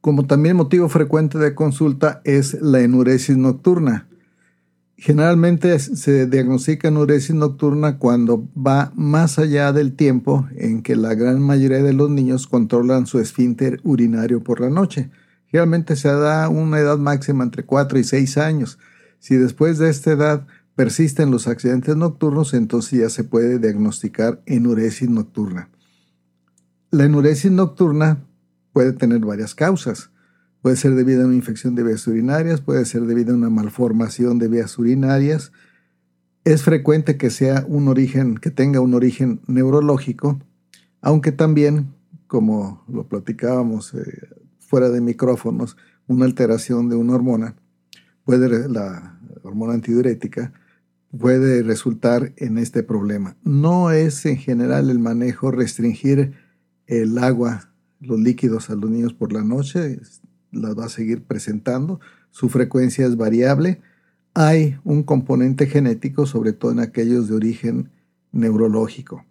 Como 0.06 0.28
también 0.28 0.56
motivo 0.56 0.88
frecuente 0.88 1.40
de 1.40 1.56
consulta 1.56 2.22
es 2.26 2.62
la 2.62 2.80
enuresis 2.80 3.38
nocturna. 3.38 4.08
Generalmente 4.98 5.80
se 5.80 6.28
diagnostica 6.28 6.90
enuresis 6.90 7.34
nocturna 7.34 7.98
cuando 7.98 8.48
va 8.56 8.92
más 8.94 9.40
allá 9.40 9.74
del 9.74 9.96
tiempo 9.96 10.48
en 10.58 10.84
que 10.84 10.96
la 10.96 11.16
gran 11.16 11.42
mayoría 11.42 11.82
de 11.82 11.94
los 11.94 12.12
niños 12.12 12.46
controlan 12.46 13.08
su 13.08 13.18
esfínter 13.20 13.80
urinario 13.84 14.44
por 14.44 14.62
la 14.62 14.70
noche. 14.70 15.10
Generalmente 15.48 15.96
se 15.96 16.10
da 16.10 16.50
una 16.50 16.78
edad 16.78 17.00
máxima 17.00 17.44
entre 17.44 17.66
4 17.66 17.98
y 17.98 18.04
6 18.04 18.38
años. 18.38 18.78
Si 19.18 19.38
después 19.38 19.80
de 19.80 19.90
esta 19.90 20.12
edad 20.12 20.46
persisten 20.76 21.32
los 21.32 21.48
accidentes 21.48 21.96
nocturnos, 21.96 22.54
entonces 22.54 23.00
ya 23.00 23.10
se 23.10 23.24
puede 23.24 23.58
diagnosticar 23.58 24.44
enuresis 24.46 25.10
nocturna. 25.10 25.72
La 26.92 27.06
enuresis 27.06 27.50
nocturna 27.52 28.20
puede 28.76 28.92
tener 28.92 29.22
varias 29.22 29.56
causas. 29.56 30.10
Puede 30.62 30.76
ser 30.76 30.96
debido 30.96 31.24
a 31.24 31.28
una 31.28 31.36
infección 31.36 31.76
de 31.76 31.84
vías 31.84 32.06
urinarias, 32.08 32.60
puede 32.60 32.84
ser 32.84 33.04
debido 33.04 33.32
a 33.32 33.38
una 33.38 33.50
malformación 33.50 34.38
de 34.38 34.50
vías 34.50 34.78
urinarias. 34.78 35.54
Es 36.44 36.62
frecuente 36.64 37.16
que 37.16 37.30
sea 37.30 37.64
un 37.70 37.88
origen, 37.88 38.36
que 38.36 38.52
tenga 38.52 38.82
un 38.82 38.94
origen 38.94 39.40
neurológico, 39.48 40.42
aunque 41.00 41.32
también, 41.32 41.94
como 42.28 42.84
lo 42.90 43.08
platicábamos 43.08 43.94
eh, 43.94 44.28
fuera 44.60 44.90
de 44.90 45.00
micrófonos, 45.00 45.78
una 46.08 46.26
alteración 46.26 46.90
de 46.90 46.98
una 46.98 47.16
hormona, 47.16 47.56
puede, 48.26 48.68
la 48.68 49.22
hormona 49.44 49.76
antidiurética, 49.76 50.52
puede 51.18 51.64
resultar 51.64 52.34
en 52.36 52.58
este 52.58 52.84
problema. 52.84 53.38
No 53.46 53.92
es 53.92 54.26
en 54.26 54.36
general 54.36 54.90
el 54.90 55.00
manejo 55.00 55.50
restringir 55.50 56.34
el 56.88 57.18
agua 57.20 57.70
los 58.00 58.20
líquidos 58.20 58.70
a 58.70 58.76
los 58.76 58.90
niños 58.90 59.14
por 59.14 59.34
la 59.34 59.44
noche, 59.44 60.00
las 60.52 60.78
va 60.78 60.86
a 60.86 60.90
seguir 60.90 61.24
presentando, 61.24 62.00
su 62.32 62.50
frecuencia 62.50 63.06
es 63.06 63.18
variable, 63.18 63.82
hay 64.34 64.78
un 64.84 65.04
componente 65.04 65.68
genético, 65.68 66.26
sobre 66.26 66.54
todo 66.54 66.72
en 66.72 66.80
aquellos 66.80 67.30
de 67.30 67.36
origen 67.36 67.90
neurológico. 68.32 69.24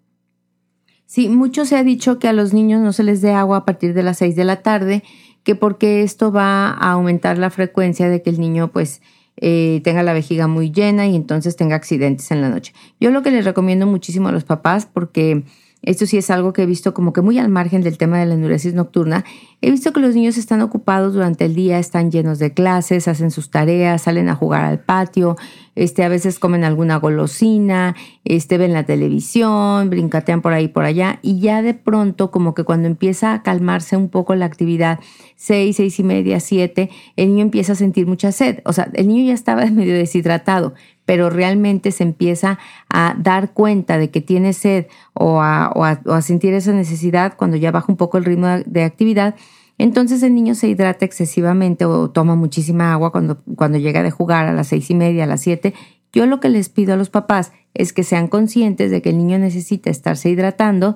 Sí, 1.07 1.29
mucho 1.29 1.67
se 1.67 1.77
ha 1.77 1.85
dicho 1.85 2.19
que 2.19 2.29
a 2.29 2.33
los 2.33 2.55
niños 2.55 2.81
no 2.81 2.93
se 2.93 3.05
les 3.05 3.21
dé 3.21 3.33
agua 3.33 3.59
a 3.59 3.65
partir 3.65 3.95
de 3.95 4.03
las 4.03 4.19
6 4.19 4.35
de 4.35 4.45
la 4.45 4.63
tarde, 4.63 5.05
que 5.43 5.55
porque 5.55 6.03
esto 6.03 6.33
va 6.33 6.71
a 6.71 6.93
aumentar 6.93 7.39
la 7.39 7.51
frecuencia 7.51 8.09
de 8.09 8.23
que 8.23 8.31
el 8.31 8.41
niño 8.41 8.73
pues 8.73 9.03
eh, 9.37 9.81
tenga 9.85 10.03
la 10.03 10.15
vejiga 10.15 10.47
muy 10.47 10.71
llena 10.71 11.07
y 11.07 11.15
entonces 11.15 11.57
tenga 11.57 11.77
accidentes 11.77 12.31
en 12.31 12.41
la 12.41 12.49
noche. 12.49 12.73
Yo 12.99 13.11
lo 13.11 13.23
que 13.23 13.31
les 13.31 13.45
recomiendo 13.45 13.87
muchísimo 13.87 14.29
a 14.29 14.33
los 14.33 14.45
papás, 14.45 14.87
porque 14.87 15.45
esto 15.87 16.07
sí 16.07 16.17
es 16.17 16.31
algo 16.31 16.53
que 16.53 16.63
he 16.63 16.67
visto 16.67 16.95
como 16.95 17.13
que 17.13 17.21
muy 17.21 17.39
al 17.39 17.49
margen 17.49 17.83
del 17.83 17.99
tema 17.99 18.19
de 18.19 18.27
la 18.27 18.35
enuresis 18.35 18.75
nocturna. 18.75 19.25
He 19.61 19.71
visto 19.71 19.93
que 19.93 20.01
los 20.01 20.15
niños 20.15 20.37
están 20.37 20.61
ocupados 20.61 21.15
durante 21.15 21.45
el 21.45 21.55
día, 21.55 21.79
están 21.79 22.11
llenos 22.11 22.39
de 22.39 22.53
clases, 22.53 23.09
hacen 23.09 23.31
sus 23.31 23.51
tareas, 23.51 24.03
salen 24.03 24.29
a 24.29 24.35
jugar 24.35 24.65
al 24.65 24.81
patio, 24.81 25.37
este, 25.75 26.05
a 26.05 26.09
veces 26.09 26.39
comen 26.39 26.65
alguna 26.65 26.97
golosina, 26.97 27.97
este, 28.25 28.59
ven 28.59 28.73
la 28.73 28.85
televisión, 28.85 29.91
brincatean 29.91 30.43
por 30.43 30.53
ahí 30.53 30.69
por 30.69 30.85
allá 30.85 31.19
y 31.23 31.41
ya 31.41 31.63
de 31.63 31.75
pronto 31.75 32.31
como 32.31 32.55
que 32.55 32.65
cuando 32.65 32.87
empieza 32.89 33.33
a 33.33 33.43
calmarse 33.43 33.97
un 33.97 34.09
poco 34.09 34.35
la 34.35 34.47
actividad, 34.47 35.01
seis, 35.37 35.77
seis 35.77 35.99
y 35.99 36.05
media, 36.05 36.41
siete, 36.41 36.91
el 37.17 37.29
niño 37.29 37.43
empieza 37.43 37.73
a 37.73 37.77
sentir 37.77 38.07
mucha 38.07 38.33
sed. 38.33 38.61
O 38.65 38.73
sea, 38.73 38.91
el 38.95 39.09
niño 39.09 39.27
ya 39.27 39.35
estaba 39.35 39.67
medio 39.71 39.95
deshidratado, 39.95 40.75
pero 41.07 41.31
realmente 41.31 41.91
se 41.93 42.03
empieza 42.03 42.59
a 42.89 43.15
dar 43.19 43.53
cuenta 43.53 43.99
de 43.99 44.11
que 44.11 44.21
tiene 44.21 44.53
sed 44.53 44.87
o 45.13 45.41
a, 45.41 45.97
sentir 46.23 46.55
esa 46.55 46.73
necesidad 46.73 47.37
cuando 47.37 47.57
ya 47.57 47.71
baja 47.71 47.87
un 47.89 47.97
poco 47.97 48.19
el 48.19 48.25
ritmo 48.25 48.49
de 48.65 48.85
actividad, 48.85 49.35
entonces 49.77 50.23
el 50.23 50.35
niño 50.35 50.55
se 50.55 50.69
hidrata 50.69 51.05
excesivamente 51.05 51.85
o 51.85 52.11
toma 52.11 52.37
muchísima 52.37 52.93
agua 52.93 53.11
cuando, 53.11 53.43
cuando 53.57 53.79
llega 53.79 54.03
de 54.03 54.11
jugar 54.11 54.47
a 54.47 54.53
las 54.53 54.69
seis 54.69 54.89
y 54.91 54.95
media, 54.95 55.25
a 55.25 55.27
las 55.27 55.41
siete. 55.41 55.75
Yo 56.13 56.27
lo 56.27 56.39
que 56.39 56.49
les 56.49 56.69
pido 56.69 56.95
a 56.95 56.97
los 56.97 57.11
papás 57.11 57.53
es 57.75 57.93
que 57.93 58.05
sean 58.05 58.29
conscientes 58.29 58.93
de 58.93 59.03
que 59.03 59.11
el 59.11 59.19
niño 59.19 59.39
necesita 59.39 59.91
estarse 59.91 60.31
hidratando 60.31 60.95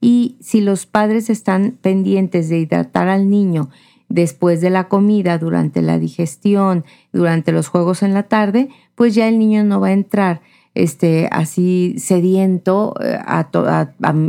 y 0.00 0.36
si 0.40 0.60
los 0.60 0.86
padres 0.86 1.30
están 1.30 1.78
pendientes 1.80 2.48
de 2.48 2.58
hidratar 2.58 3.08
al 3.08 3.30
niño 3.30 3.70
después 4.08 4.60
de 4.60 4.70
la 4.70 4.88
comida, 4.88 5.38
durante 5.38 5.82
la 5.82 5.98
digestión, 5.98 6.84
durante 7.12 7.52
los 7.52 7.68
juegos 7.68 8.02
en 8.02 8.14
la 8.14 8.24
tarde, 8.24 8.68
pues 8.94 9.14
ya 9.14 9.28
el 9.28 9.38
niño 9.38 9.64
no 9.64 9.80
va 9.80 9.88
a 9.88 9.92
entrar 9.92 10.40
este, 10.74 11.28
así 11.32 11.96
sediento 11.98 12.94
eh, 13.00 13.18
a, 13.18 13.48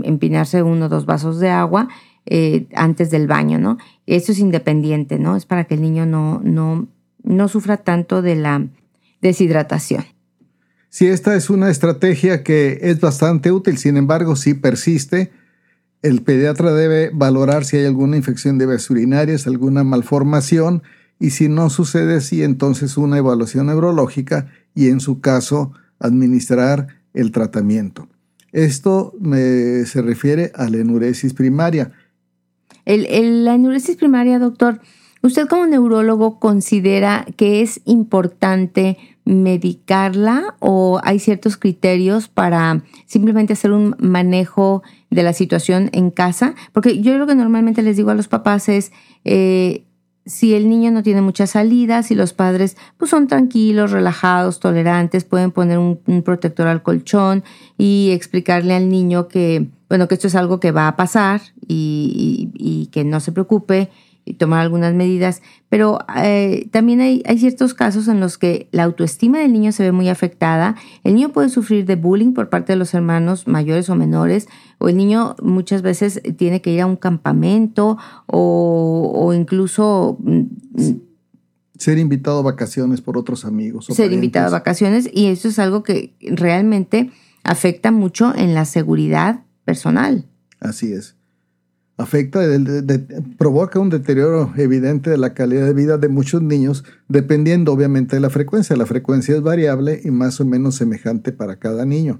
empinarse 0.04 0.64
uno 0.64 0.86
o 0.86 0.90
dos 0.90 1.06
vasos 1.06 1.40
de 1.40 1.50
agua 1.50 1.90
eh, 2.26 2.68
antes 2.74 3.12
del 3.12 3.28
baño, 3.28 3.60
¿no? 3.60 3.78
Eso 4.06 4.32
es 4.32 4.40
independiente, 4.40 5.20
¿no? 5.20 5.36
Es 5.36 5.46
para 5.46 5.66
que 5.66 5.76
el 5.76 5.82
niño 5.82 6.06
no, 6.06 6.40
no, 6.44 6.88
no 7.24 7.48
sufra 7.50 7.78
tanto 7.78 8.22
de 8.22 8.36
la 8.36 8.66
deshidratación. 9.22 10.06
Sí, 10.90 11.08
esta 11.08 11.36
es 11.36 11.50
una 11.50 11.70
estrategia 11.70 12.44
que 12.44 12.80
es 12.82 13.00
bastante 13.02 13.52
útil, 13.52 13.78
sin 13.78 13.98
embargo, 13.98 14.36
si 14.36 14.54
persiste, 14.54 15.32
el 16.08 16.22
pediatra 16.22 16.74
debe 16.74 17.12
valorar 17.14 17.66
si 17.66 17.78
hay 17.78 17.86
alguna 17.86 18.18
infección 18.18 18.58
de 18.58 18.66
vías 18.66 18.90
urinarias, 18.90 19.46
alguna 19.46 19.84
malformación, 19.84 20.82
y 21.20 21.32
si 21.32 21.50
no 21.50 21.70
sucede 21.70 22.18
así, 22.18 22.44
entonces 22.44 22.98
una 22.98 23.18
evaluación 23.18 23.68
neurológica 23.68 24.48
y 24.74 24.90
en 24.90 25.00
su 25.00 25.20
caso 25.20 25.74
administrar 26.00 26.88
el 27.14 27.32
tratamiento. 27.32 28.08
Esto 28.52 29.14
se 29.22 30.02
refiere 30.02 30.52
a 30.56 30.70
la 30.70 30.78
enuresis 30.78 31.34
primaria. 31.34 31.92
la 32.86 33.56
enuresis 33.56 33.98
primaria, 33.98 34.40
doctor, 34.40 34.80
¿usted 35.22 35.48
como 35.48 35.68
neurólogo 35.68 36.40
considera 36.40 37.26
que 37.36 37.62
es 37.62 37.82
importante 37.86 38.98
medicarla 39.26 40.56
o 40.60 41.02
hay 41.04 41.20
ciertos 41.20 41.58
criterios 41.58 42.30
para 42.30 42.84
simplemente 43.06 43.54
hacer 43.54 43.72
un 43.72 43.96
manejo 44.00 44.84
de 45.10 45.24
la 45.24 45.34
situación 45.34 45.90
en 45.94 46.12
casa? 46.12 46.56
Porque 46.74 47.02
yo 47.02 47.18
lo 47.18 47.28
que 47.28 47.36
normalmente 47.36 47.82
les 47.82 47.98
digo 47.98 48.10
a 48.10 48.16
los 48.16 48.28
papás 48.28 48.70
es, 48.70 48.92
eh, 49.26 49.84
si 50.26 50.54
el 50.54 50.70
niño 50.70 50.92
no 50.92 51.04
tiene 51.04 51.22
muchas 51.22 51.52
salidas 51.52 52.12
y 52.12 52.16
los 52.16 52.34
padres 52.34 52.76
pues 52.98 53.12
son 53.12 53.28
tranquilos, 53.28 53.92
relajados, 53.92 54.60
tolerantes, 54.60 55.24
pueden 55.24 55.52
poner 55.52 55.78
un, 55.78 55.98
protector 56.24 56.68
al 56.68 56.84
colchón 56.84 57.44
y 57.78 58.12
explicarle 58.12 58.76
al 58.76 58.90
niño 58.90 59.28
que, 59.30 59.68
bueno, 59.88 60.08
que 60.08 60.16
esto 60.16 60.28
es 60.28 60.36
algo 60.36 60.60
que 60.60 60.72
va 60.72 60.88
a 60.88 60.96
pasar 60.98 61.42
y 61.66 62.90
que 62.92 63.04
no 63.04 63.20
se 63.20 63.32
preocupe 63.32 63.90
y 63.90 64.07
tomar 64.34 64.62
algunas 64.62 64.94
medidas, 64.94 65.42
pero 65.70 66.00
eh, 66.18 66.68
también 66.72 67.02
hay, 67.02 67.24
hay, 67.26 67.40
ciertos 67.40 67.74
casos 67.74 68.08
en 68.08 68.20
los 68.20 68.38
que 68.38 68.70
la 68.72 68.84
autoestima 68.84 69.40
del 69.40 69.54
niño 69.54 69.72
se 69.72 69.84
ve 69.84 69.92
muy 69.92 70.10
afectada. 70.10 70.76
El 71.04 71.16
niño 71.16 71.30
puede 71.30 71.50
sufrir 71.50 71.86
de 71.86 71.96
bullying 71.96 72.34
por 72.34 72.50
parte 72.50 72.74
de 72.74 72.78
los 72.78 72.94
hermanos 72.94 73.48
mayores 73.48 73.90
o 73.90 73.96
menores, 73.96 74.48
o 74.78 74.90
el 74.90 74.98
niño 74.98 75.36
muchas 75.42 75.82
veces 75.82 76.22
tiene 76.38 76.62
que 76.62 76.72
ir 76.72 76.82
a 76.82 76.86
un 76.86 76.96
campamento 76.96 77.98
o, 78.26 79.12
o 79.16 79.34
incluso... 79.34 80.18
Mm, 80.20 80.44
ser 81.78 82.00
invitado 82.00 82.40
a 82.40 82.42
vacaciones 82.42 83.02
por 83.02 83.18
otros 83.18 83.46
amigos. 83.46 83.86
ser 83.86 84.12
invitado 84.12 84.48
a 84.48 84.52
vacaciones 84.52 85.10
y 85.14 85.28
eso 85.28 85.48
es 85.48 85.60
algo 85.60 85.84
que 85.84 86.16
realmente 86.22 87.12
afecta 87.44 87.92
mucho 87.92 88.34
en 88.36 88.56
la 88.56 88.66
seguridad 88.66 89.44
personal. 89.64 90.26
Así 90.60 90.92
es 90.92 91.17
afecta, 91.98 92.42
provoca 93.38 93.80
un 93.80 93.90
deterioro 93.90 94.54
evidente 94.56 95.10
de 95.10 95.18
la 95.18 95.34
calidad 95.34 95.66
de 95.66 95.74
vida 95.74 95.98
de 95.98 96.10
muchos 96.10 96.42
niños, 96.42 96.84
dependiendo 97.08 97.74
obviamente 97.74 98.16
de 98.16 98.22
la 98.22 98.30
frecuencia. 98.30 98.76
La 98.78 98.86
frecuencia 98.86 99.36
es 99.36 99.42
variable 99.42 100.00
y 100.04 100.12
más 100.12 100.40
o 100.40 100.46
menos 100.46 100.76
semejante 100.76 101.32
para 101.32 101.58
cada 101.58 101.86
niño. 101.86 102.20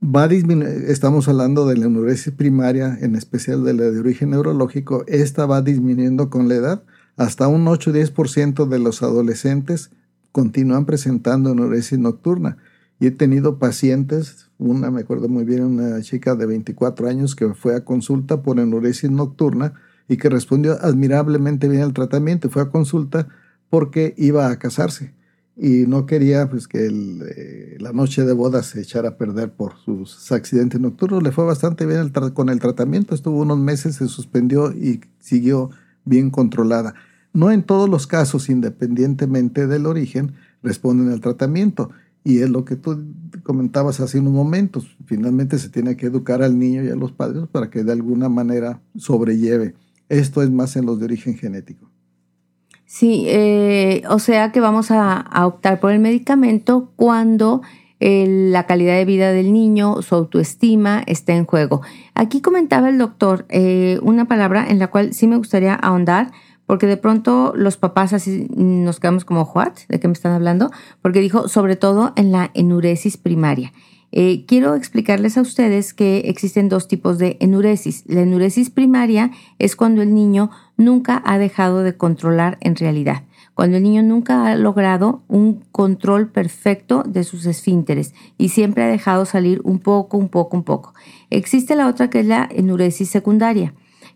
Va 0.00 0.26
estamos 0.26 1.26
hablando 1.28 1.66
de 1.66 1.76
la 1.76 1.86
enuresis 1.86 2.32
primaria, 2.32 2.96
en 3.00 3.16
especial 3.16 3.64
de 3.64 3.74
la 3.74 3.90
de 3.90 3.98
origen 3.98 4.30
neurológico, 4.30 5.04
esta 5.08 5.44
va 5.44 5.60
disminuyendo 5.60 6.30
con 6.30 6.48
la 6.48 6.54
edad. 6.54 6.82
Hasta 7.16 7.48
un 7.48 7.66
8-10% 7.66 8.68
de 8.68 8.78
los 8.78 9.02
adolescentes 9.02 9.90
continúan 10.30 10.86
presentando 10.86 11.50
enuresis 11.50 11.98
nocturna. 11.98 12.58
Y 13.00 13.06
he 13.06 13.10
tenido 13.10 13.58
pacientes 13.58 14.48
una, 14.58 14.90
me 14.90 15.02
acuerdo 15.02 15.28
muy 15.28 15.44
bien, 15.44 15.62
una 15.62 16.00
chica 16.02 16.34
de 16.34 16.46
24 16.46 17.08
años 17.08 17.36
que 17.36 17.54
fue 17.54 17.76
a 17.76 17.84
consulta 17.84 18.42
por 18.42 18.58
enuresis 18.58 19.10
nocturna 19.10 19.74
y 20.08 20.16
que 20.16 20.28
respondió 20.28 20.72
admirablemente 20.80 21.68
bien 21.68 21.82
al 21.82 21.92
tratamiento. 21.92 22.50
Fue 22.50 22.62
a 22.62 22.70
consulta 22.70 23.28
porque 23.70 24.14
iba 24.16 24.50
a 24.50 24.58
casarse 24.58 25.14
y 25.60 25.86
no 25.86 26.06
quería 26.06 26.48
pues, 26.48 26.68
que 26.68 26.86
eh, 26.86 27.76
la 27.80 27.92
noche 27.92 28.24
de 28.24 28.32
boda 28.32 28.62
se 28.62 28.80
echara 28.80 29.10
a 29.10 29.16
perder 29.16 29.52
por 29.52 29.76
sus 29.76 30.30
accidentes 30.30 30.80
nocturnos. 30.80 31.22
Le 31.22 31.32
fue 31.32 31.44
bastante 31.44 31.84
bien 31.84 32.10
con 32.32 32.48
el 32.48 32.60
tratamiento. 32.60 33.14
Estuvo 33.14 33.40
unos 33.40 33.58
meses, 33.58 33.96
se 33.96 34.06
suspendió 34.06 34.72
y 34.72 35.00
siguió 35.18 35.70
bien 36.04 36.30
controlada. 36.30 36.94
No 37.32 37.50
en 37.50 37.64
todos 37.64 37.88
los 37.88 38.06
casos, 38.06 38.48
independientemente 38.48 39.66
del 39.66 39.86
origen, 39.86 40.34
responden 40.62 41.12
al 41.12 41.20
tratamiento. 41.20 41.90
Y 42.24 42.40
es 42.40 42.50
lo 42.50 42.64
que 42.64 42.76
tú 42.76 43.04
comentabas 43.42 44.00
hace 44.00 44.18
unos 44.18 44.32
momentos. 44.32 44.96
Finalmente 45.06 45.58
se 45.58 45.68
tiene 45.68 45.96
que 45.96 46.06
educar 46.06 46.42
al 46.42 46.58
niño 46.58 46.84
y 46.84 46.88
a 46.88 46.96
los 46.96 47.12
padres 47.12 47.44
para 47.50 47.70
que 47.70 47.84
de 47.84 47.92
alguna 47.92 48.28
manera 48.28 48.80
sobrelleve. 48.96 49.74
Esto 50.08 50.42
es 50.42 50.50
más 50.50 50.76
en 50.76 50.86
los 50.86 50.98
de 50.98 51.06
origen 51.06 51.36
genético. 51.36 51.90
Sí, 52.86 53.24
eh, 53.28 54.02
o 54.08 54.18
sea 54.18 54.50
que 54.50 54.60
vamos 54.60 54.90
a, 54.90 55.26
optar 55.44 55.78
por 55.78 55.92
el 55.92 56.00
medicamento 56.00 56.90
cuando 56.96 57.60
la 58.00 58.64
calidad 58.66 58.94
de 58.94 59.04
vida 59.04 59.32
del 59.32 59.52
niño, 59.52 60.00
su 60.02 60.14
autoestima 60.14 61.02
está 61.06 61.34
en 61.34 61.44
juego. 61.44 61.82
Aquí 62.14 62.40
comentaba 62.40 62.88
el 62.88 62.96
doctor 62.96 63.44
eh, 63.48 63.98
una 64.02 64.26
palabra 64.26 64.66
en 64.68 64.78
la 64.78 64.86
cual 64.86 65.12
sí 65.12 65.26
me 65.26 65.36
gustaría 65.36 65.74
ahondar 65.74 66.30
porque 66.68 66.86
de 66.86 66.98
pronto 66.98 67.54
los 67.56 67.78
papás 67.78 68.12
así 68.12 68.46
nos 68.54 69.00
quedamos 69.00 69.24
como, 69.24 69.44
¿what? 69.54 69.72
¿De 69.88 69.98
qué 69.98 70.06
me 70.06 70.12
están 70.12 70.32
hablando? 70.32 70.70
Porque 71.00 71.20
dijo, 71.20 71.48
sobre 71.48 71.76
todo 71.76 72.12
en 72.14 72.30
la 72.30 72.50
enuresis 72.52 73.16
primaria. 73.16 73.72
Eh, 74.12 74.44
quiero 74.46 74.74
explicarles 74.74 75.38
a 75.38 75.40
ustedes 75.40 75.94
que 75.94 76.18
existen 76.26 76.68
dos 76.68 76.86
tipos 76.86 77.16
de 77.16 77.38
enuresis. 77.40 78.04
La 78.06 78.20
enuresis 78.20 78.68
primaria 78.68 79.30
es 79.58 79.76
cuando 79.76 80.02
el 80.02 80.14
niño 80.14 80.50
nunca 80.76 81.22
ha 81.24 81.38
dejado 81.38 81.82
de 81.82 81.96
controlar 81.96 82.58
en 82.60 82.76
realidad, 82.76 83.24
cuando 83.54 83.78
el 83.78 83.82
niño 83.82 84.02
nunca 84.02 84.46
ha 84.46 84.54
logrado 84.54 85.22
un 85.26 85.64
control 85.72 86.28
perfecto 86.30 87.02
de 87.06 87.24
sus 87.24 87.46
esfínteres 87.46 88.12
y 88.36 88.50
siempre 88.50 88.84
ha 88.84 88.88
dejado 88.88 89.24
salir 89.24 89.62
un 89.64 89.78
poco, 89.78 90.18
un 90.18 90.28
poco, 90.28 90.54
un 90.54 90.64
poco. 90.64 90.92
Existe 91.30 91.74
la 91.76 91.88
otra 91.88 92.10
que 92.10 92.20
es 92.20 92.26
la 92.26 92.46
enuresis 92.52 93.08
secundaria, 93.08 93.72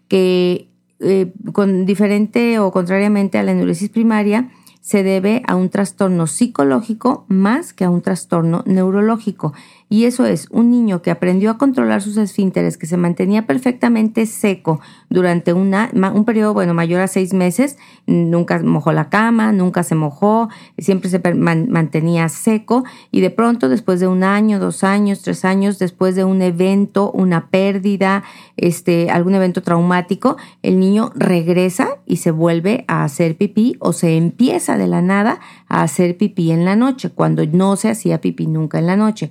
que 0.09 0.72
eh, 1.03 1.33
con 1.53 1.85
diferente 1.85 2.59
o 2.59 2.71
contrariamente 2.71 3.39
a 3.39 3.43
la 3.43 3.53
enuresis 3.53 3.91
primaria, 3.91 4.51
se 4.81 5.03
debe 5.03 5.43
a 5.47 5.55
un 5.55 5.69
trastorno 5.69 6.27
psicológico 6.27 7.25
más 7.29 7.73
que 7.73 7.85
a 7.85 7.91
un 7.91 8.03
trastorno 8.03 8.63
neurológico. 8.67 9.53
Y 9.93 10.07
eso 10.07 10.25
es 10.25 10.49
un 10.51 10.71
niño 10.71 11.03
que 11.03 11.11
aprendió 11.11 11.51
a 11.51 11.59
controlar 11.59 12.01
sus 12.01 12.17
esfínteres, 12.17 12.79
que 12.79 12.87
se 12.87 12.97
mantenía 12.97 13.47
perfectamente 13.47 14.25
seco 14.25 14.81
durante 15.11 15.53
una, 15.53 15.91
un 15.93 16.25
periodo, 16.25 16.55
bueno, 16.55 16.73
mayor 16.73 17.03
a 17.03 17.09
seis 17.09 17.35
meses, 17.35 17.77
nunca 18.07 18.59
mojó 18.63 18.93
la 18.93 19.11
cama, 19.11 19.53
nunca 19.53 19.83
se 19.83 19.95
mojó, 19.95 20.49
siempre 20.79 21.11
se 21.11 21.21
mantenía 21.35 22.31
seco 22.31 22.85
y 23.11 23.21
de 23.21 23.29
pronto 23.29 23.69
después 23.69 24.01
de 24.01 24.09
un 24.09 24.25
año, 24.25 24.59
dos 24.59 24.83
años, 24.83 25.21
tres 25.21 25.45
años, 25.45 25.79
después 25.79 26.17
de 26.17 26.25
un 26.25 26.41
evento, 26.41 27.11
una 27.11 27.49
pérdida, 27.49 28.25
este, 28.57 29.11
algún 29.11 29.35
evento 29.35 29.61
traumático, 29.61 30.39
el 30.63 30.81
niño 30.81 31.13
regresa 31.15 31.99
y 32.07 32.17
se 32.17 32.31
vuelve 32.31 32.87
a 32.89 33.05
hacer 33.05 33.37
pipí 33.37 33.77
o 33.79 33.93
se 33.93 34.17
empieza 34.17 34.79
de 34.79 34.87
la 34.87 35.03
nada 35.03 35.39
a 35.69 35.83
hacer 35.83 36.17
pipí 36.17 36.51
en 36.51 36.65
la 36.65 36.77
noche, 36.77 37.11
cuando 37.11 37.45
no 37.45 37.77
se 37.77 37.91
hacía 37.91 38.23
pipí 38.23 38.47
nunca 38.47 38.79
en 38.79 38.87
la 38.87 38.97
noche. 38.97 39.31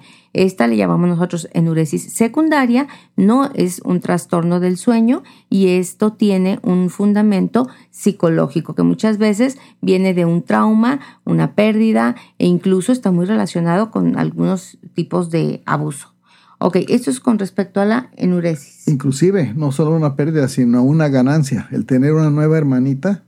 Esta 0.52 0.68
le 0.68 0.76
llamamos 0.76 1.08
nosotros 1.08 1.48
enuresis 1.54 2.12
secundaria, 2.12 2.90
no 3.16 3.52
es 3.54 3.82
un 3.86 4.02
trastorno 4.02 4.60
del 4.60 4.76
sueño 4.76 5.24
y 5.50 5.70
esto 5.70 6.12
tiene 6.12 6.60
un 6.62 6.90
fundamento 6.90 7.70
psicológico 7.90 8.76
que 8.76 8.84
muchas 8.84 9.18
veces 9.18 9.58
viene 9.80 10.14
de 10.14 10.26
un 10.26 10.44
trauma, 10.44 11.00
una 11.24 11.56
pérdida 11.56 12.18
e 12.38 12.48
incluso 12.48 12.92
está 12.92 13.12
muy 13.12 13.26
relacionado 13.26 13.92
con 13.92 14.18
algunos 14.18 14.78
tipos 14.94 15.30
de 15.30 15.64
abuso. 15.66 16.14
Ok, 16.60 16.80
esto 16.90 17.12
es 17.12 17.22
con 17.22 17.40
respecto 17.40 17.80
a 17.80 17.86
la 17.86 18.10
enuresis. 18.18 18.90
Inclusive, 18.90 19.54
no 19.56 19.72
solo 19.72 19.96
una 19.96 20.18
pérdida, 20.18 20.50
sino 20.50 20.84
una 20.84 21.08
ganancia. 21.08 21.70
El 21.72 21.86
tener 21.86 22.12
una 22.12 22.30
nueva 22.30 22.58
hermanita 22.58 23.24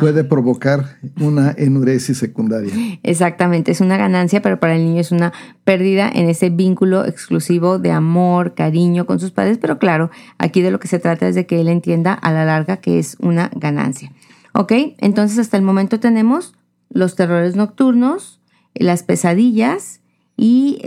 puede 0.00 0.24
provocar 0.24 0.98
una 1.20 1.54
enuresis 1.56 2.18
secundaria. 2.18 2.72
Exactamente, 3.02 3.72
es 3.72 3.80
una 3.80 3.96
ganancia, 3.96 4.42
pero 4.42 4.60
para 4.60 4.76
el 4.76 4.84
niño 4.84 5.00
es 5.00 5.12
una 5.12 5.32
pérdida 5.64 6.10
en 6.12 6.28
ese 6.28 6.50
vínculo 6.50 7.04
exclusivo 7.04 7.78
de 7.78 7.90
amor, 7.90 8.54
cariño 8.54 9.06
con 9.06 9.20
sus 9.20 9.30
padres, 9.30 9.58
pero 9.58 9.78
claro, 9.78 10.10
aquí 10.38 10.62
de 10.62 10.70
lo 10.70 10.80
que 10.80 10.88
se 10.88 10.98
trata 10.98 11.28
es 11.28 11.34
de 11.34 11.46
que 11.46 11.60
él 11.60 11.68
entienda 11.68 12.12
a 12.12 12.32
la 12.32 12.44
larga 12.44 12.78
que 12.78 12.98
es 12.98 13.16
una 13.20 13.50
ganancia. 13.54 14.12
¿Ok? 14.52 14.72
Entonces 14.98 15.38
hasta 15.38 15.56
el 15.56 15.64
momento 15.64 15.98
tenemos 15.98 16.54
los 16.88 17.16
terrores 17.16 17.56
nocturnos, 17.56 18.40
las 18.74 19.02
pesadillas 19.02 20.00
y 20.36 20.80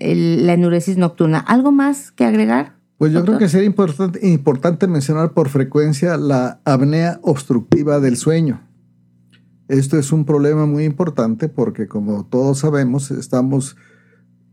la 0.00 0.52
enuresis 0.52 0.96
nocturna. 0.96 1.38
¿Algo 1.38 1.72
más 1.72 2.10
que 2.10 2.24
agregar? 2.24 2.79
Pues 3.00 3.14
yo 3.14 3.24
creo 3.24 3.38
que 3.38 3.48
sería 3.48 3.66
importante, 3.66 4.28
importante 4.28 4.86
mencionar 4.86 5.32
por 5.32 5.48
frecuencia 5.48 6.18
la 6.18 6.60
apnea 6.66 7.18
obstructiva 7.22 7.98
del 7.98 8.18
sueño. 8.18 8.60
Esto 9.68 9.98
es 9.98 10.12
un 10.12 10.26
problema 10.26 10.66
muy 10.66 10.84
importante 10.84 11.48
porque 11.48 11.88
como 11.88 12.26
todos 12.26 12.58
sabemos 12.58 13.10
estamos 13.10 13.78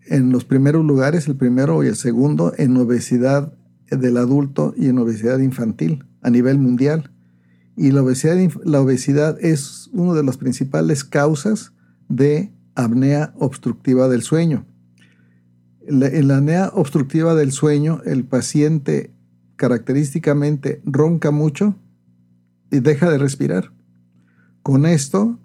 en 0.05 0.31
los 0.31 0.45
primeros 0.45 0.85
lugares, 0.85 1.27
el 1.27 1.35
primero 1.35 1.83
y 1.83 1.87
el 1.87 1.97
segundo, 1.97 2.53
en 2.57 2.77
obesidad 2.77 3.51
del 3.91 4.15
adulto 4.15 4.73
y 4.77 4.87
en 4.87 4.97
obesidad 4.99 5.39
infantil 5.39 6.05
a 6.21 6.29
nivel 6.29 6.57
mundial. 6.57 7.11
Y 7.75 7.91
la 7.91 8.01
obesidad, 8.01 8.37
la 8.63 8.79
obesidad 8.79 9.37
es 9.41 9.89
una 9.91 10.13
de 10.13 10.23
las 10.23 10.37
principales 10.37 11.03
causas 11.03 11.73
de 12.07 12.53
apnea 12.75 13.33
obstructiva 13.35 14.07
del 14.07 14.21
sueño 14.21 14.65
en 15.87 16.27
la 16.27 16.37
apnea 16.37 16.71
obstructiva 16.73 17.35
del 17.35 17.51
sueño, 17.51 18.01
el 18.05 18.23
paciente 18.25 19.11
característicamente 19.55 20.81
ronca 20.85 21.31
mucho 21.31 21.75
y 22.71 22.79
deja 22.79 23.09
de 23.09 23.17
respirar. 23.17 23.71
Con 24.61 24.85
esto, 24.85 25.39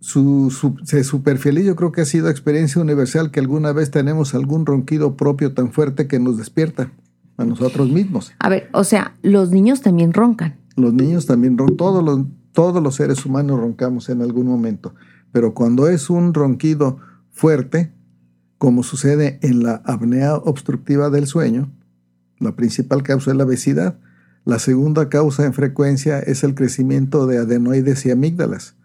su, 0.00 0.50
se 0.84 1.04
superfeliz, 1.04 1.66
yo 1.66 1.76
creo 1.76 1.92
que 1.92 2.02
ha 2.02 2.06
sido 2.06 2.30
experiencia 2.30 2.80
universal 2.80 3.30
que 3.30 3.40
alguna 3.40 3.72
vez 3.72 3.90
tenemos 3.90 4.34
algún 4.34 4.64
ronquido 4.64 5.16
propio 5.16 5.52
tan 5.52 5.72
fuerte 5.72 6.06
que 6.06 6.18
nos 6.18 6.38
despierta 6.38 6.92
a 7.36 7.44
nosotros 7.44 7.90
mismos. 7.90 8.32
A 8.38 8.48
ver, 8.48 8.68
o 8.72 8.84
sea, 8.84 9.16
los 9.22 9.50
niños 9.50 9.80
también 9.80 10.12
roncan. 10.12 10.56
Los 10.76 10.94
niños 10.94 11.26
también 11.26 11.58
roncan, 11.58 11.76
todos 11.76 12.04
los, 12.04 12.20
todos 12.52 12.82
los 12.82 12.94
seres 12.94 13.26
humanos 13.26 13.58
roncamos 13.58 14.08
en 14.08 14.22
algún 14.22 14.46
momento 14.46 14.94
pero 15.34 15.52
cuando 15.52 15.88
es 15.88 16.10
un 16.10 16.32
ronquido 16.32 16.98
fuerte, 17.32 17.92
como 18.58 18.82
sucede 18.82 19.38
en 19.42 19.62
la 19.62 19.82
apnea 19.84 20.34
obstructiva 20.36 21.10
del 21.10 21.26
sueño, 21.26 21.70
la 22.38 22.56
principal 22.56 23.02
causa 23.02 23.30
es 23.30 23.36
la 23.36 23.44
obesidad. 23.44 23.98
La 24.44 24.58
segunda 24.58 25.08
causa 25.08 25.46
en 25.46 25.54
frecuencia 25.54 26.18
es 26.18 26.44
el 26.44 26.54
crecimiento 26.54 27.26
de 27.26 27.38
adenoides 27.38 28.04
y 28.04 28.10
amígdalas. 28.10 28.76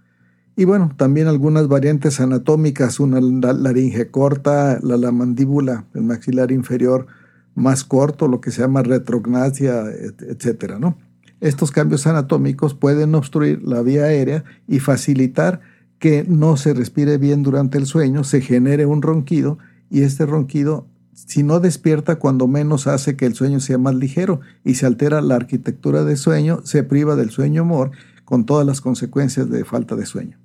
Y 0.56 0.66
bueno, 0.66 0.94
también 0.98 1.28
algunas 1.28 1.68
variantes 1.68 2.20
anatómicas, 2.20 3.00
una 3.00 3.22
laringe 3.22 4.12
corta, 4.12 4.80
la, 4.82 4.98
la 4.98 5.12
mandíbula, 5.12 5.86
el 5.94 6.04
maxilar 6.04 6.52
inferior 6.52 7.08
más 7.56 7.84
corto, 7.84 8.28
lo 8.28 8.42
que 8.42 8.52
se 8.52 8.62
llama 8.62 8.84
retrognasia, 8.84 9.84
etcétera, 9.90 10.80
¿no? 10.80 10.98
Estos 11.42 11.72
cambios 11.72 12.08
anatómicos 12.08 12.74
pueden 12.74 13.16
obstruir 13.16 13.62
la 13.64 13.82
vía 13.82 14.04
aérea 14.04 14.44
y 14.68 14.80
facilitar 14.80 15.62
que 16.00 16.26
no 16.28 16.58
se 16.58 16.74
respire 16.74 17.18
bien 17.18 17.44
durante 17.44 17.78
el 17.78 17.86
sueño, 17.86 18.24
se 18.24 18.42
genere 18.42 18.86
un 18.86 19.02
ronquido 19.02 19.60
y 19.90 20.02
este 20.02 20.26
ronquido, 20.26 20.88
si 21.14 21.44
no 21.44 21.60
despierta, 21.60 22.18
cuando 22.18 22.48
menos 22.48 22.88
hace 22.88 23.18
que 23.18 23.26
el 23.26 23.36
sueño 23.36 23.60
sea 23.60 23.78
más 23.78 23.96
ligero 23.96 24.40
y 24.64 24.76
se 24.76 24.86
altera 24.86 25.22
la 25.22 25.36
arquitectura 25.36 26.06
del 26.06 26.18
sueño, 26.18 26.62
se 26.64 26.84
priva 26.84 27.16
del 27.16 27.30
sueño 27.30 27.64
humor 27.64 27.92
con 28.24 28.46
todas 28.46 28.66
las 28.66 28.80
consecuencias 28.80 29.50
de 29.50 29.66
falta 29.66 29.96
de 29.96 30.06
sueño. 30.06 30.38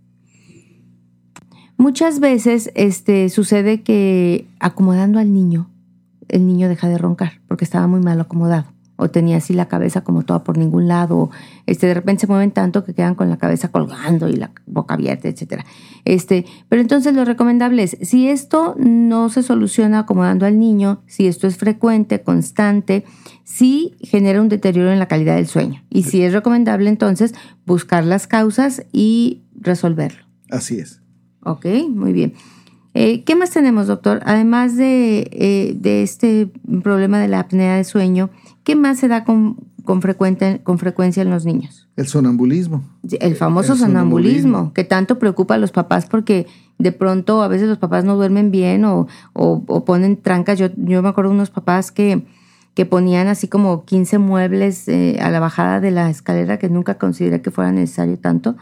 Muchas 1.76 2.18
veces 2.18 2.70
este, 2.74 3.28
sucede 3.28 3.82
que 3.82 4.46
acomodando 4.58 5.18
al 5.18 5.32
niño, 5.32 5.70
el 6.28 6.46
niño 6.46 6.68
deja 6.68 6.88
de 6.88 6.98
roncar 6.98 7.40
porque 7.46 7.64
estaba 7.64 7.86
muy 7.86 8.00
mal 8.00 8.20
acomodado 8.20 8.73
o 8.96 9.10
tenía 9.10 9.38
así 9.38 9.54
la 9.54 9.66
cabeza 9.66 10.02
como 10.02 10.22
toda 10.22 10.44
por 10.44 10.56
ningún 10.56 10.88
lado, 10.88 11.30
este, 11.66 11.86
de 11.86 11.94
repente 11.94 12.22
se 12.22 12.26
mueven 12.26 12.52
tanto 12.52 12.84
que 12.84 12.94
quedan 12.94 13.14
con 13.14 13.28
la 13.28 13.36
cabeza 13.36 13.68
colgando 13.68 14.28
y 14.28 14.34
la 14.34 14.52
boca 14.66 14.94
abierta, 14.94 15.28
etcétera. 15.28 15.64
Este, 16.04 16.44
pero 16.68 16.82
entonces 16.82 17.14
lo 17.14 17.24
recomendable 17.24 17.82
es, 17.82 17.96
si 18.02 18.28
esto 18.28 18.74
no 18.78 19.28
se 19.28 19.42
soluciona 19.42 20.00
acomodando 20.00 20.46
al 20.46 20.58
niño, 20.58 21.02
si 21.06 21.26
esto 21.26 21.46
es 21.46 21.56
frecuente, 21.56 22.22
constante, 22.22 23.04
sí 23.44 23.94
genera 24.00 24.40
un 24.40 24.48
deterioro 24.48 24.92
en 24.92 24.98
la 24.98 25.08
calidad 25.08 25.36
del 25.36 25.46
sueño. 25.46 25.82
Y 25.90 26.04
si 26.04 26.22
es 26.22 26.32
recomendable 26.32 26.88
entonces 26.88 27.34
buscar 27.66 28.04
las 28.04 28.26
causas 28.26 28.84
y 28.92 29.42
resolverlo. 29.54 30.24
Así 30.50 30.78
es. 30.78 31.00
Ok, 31.42 31.66
muy 31.90 32.12
bien. 32.12 32.34
Eh, 32.94 33.24
¿Qué 33.24 33.34
más 33.34 33.50
tenemos, 33.50 33.88
doctor? 33.88 34.20
Además 34.24 34.76
de, 34.76 35.28
eh, 35.32 35.74
de, 35.76 36.02
este 36.02 36.48
problema 36.82 37.18
de 37.18 37.26
la 37.26 37.40
apnea 37.40 37.76
de 37.76 37.84
sueño, 37.84 38.30
¿qué 38.64 38.74
más 38.74 38.98
se 38.98 39.08
da 39.08 39.24
con, 39.24 39.56
con, 39.84 40.00
con 40.62 40.78
frecuencia 40.78 41.22
en 41.22 41.30
los 41.30 41.44
niños? 41.44 41.88
El 41.96 42.08
sonambulismo. 42.08 42.82
El 43.20 43.36
famoso 43.36 43.76
sonambulismo, 43.76 44.72
que 44.72 44.84
tanto 44.84 45.18
preocupa 45.18 45.54
a 45.54 45.58
los 45.58 45.70
papás 45.70 46.06
porque 46.06 46.46
de 46.78 46.90
pronto 46.90 47.42
a 47.42 47.48
veces 47.48 47.68
los 47.68 47.78
papás 47.78 48.04
no 48.04 48.16
duermen 48.16 48.50
bien 48.50 48.84
o, 48.84 49.06
o, 49.34 49.84
ponen 49.84 50.16
trancas. 50.16 50.58
Yo, 50.58 50.68
yo 50.76 51.02
me 51.02 51.08
acuerdo 51.10 51.30
de 51.30 51.36
unos 51.36 51.50
papás 51.50 51.92
que, 51.92 52.26
que 52.74 52.86
ponían 52.86 53.28
así 53.28 53.46
como 53.46 53.84
15 53.84 54.18
muebles 54.18 54.88
eh, 54.88 55.18
a 55.20 55.30
la 55.30 55.38
bajada 55.38 55.80
de 55.80 55.92
la 55.92 56.10
escalera 56.10 56.58
que 56.58 56.68
nunca 56.68 56.98
consideré 56.98 57.42
que 57.42 57.50
fuera 57.50 57.70
necesario 57.70 58.18
tanto 58.18 58.56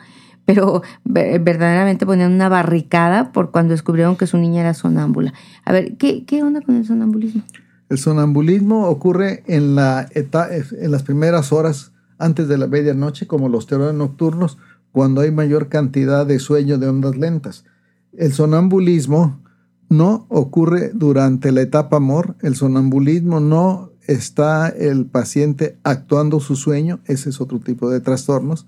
pero 0.44 0.82
verdaderamente 1.04 2.04
ponían 2.04 2.32
una 2.32 2.48
barricada 2.48 3.30
por 3.32 3.52
cuando 3.52 3.72
descubrieron 3.72 4.16
que 4.16 4.26
su 4.26 4.38
niña 4.38 4.62
era 4.62 4.74
sonámbula. 4.74 5.32
A 5.64 5.72
ver, 5.72 5.96
¿qué, 5.96 6.24
qué 6.24 6.42
onda 6.42 6.60
con 6.60 6.74
el 6.74 6.84
sonambulismo? 6.84 7.42
El 7.92 7.98
sonambulismo 7.98 8.88
ocurre 8.88 9.44
en, 9.46 9.74
la 9.74 10.08
en 10.14 10.90
las 10.90 11.02
primeras 11.02 11.52
horas 11.52 11.92
antes 12.16 12.48
de 12.48 12.56
la 12.56 12.66
medianoche, 12.66 13.26
como 13.26 13.50
los 13.50 13.66
terrores 13.66 13.94
nocturnos, 13.94 14.56
cuando 14.92 15.20
hay 15.20 15.30
mayor 15.30 15.68
cantidad 15.68 16.24
de 16.24 16.38
sueño 16.38 16.78
de 16.78 16.88
ondas 16.88 17.18
lentas. 17.18 17.66
El 18.14 18.32
sonambulismo 18.32 19.42
no 19.90 20.24
ocurre 20.30 20.90
durante 20.94 21.52
la 21.52 21.60
etapa 21.60 21.98
amor, 21.98 22.34
el 22.40 22.56
sonambulismo 22.56 23.40
no 23.40 23.92
está 24.06 24.70
el 24.70 25.04
paciente 25.04 25.76
actuando 25.82 26.40
su 26.40 26.56
sueño, 26.56 27.00
ese 27.04 27.28
es 27.28 27.42
otro 27.42 27.60
tipo 27.60 27.90
de 27.90 28.00
trastornos, 28.00 28.64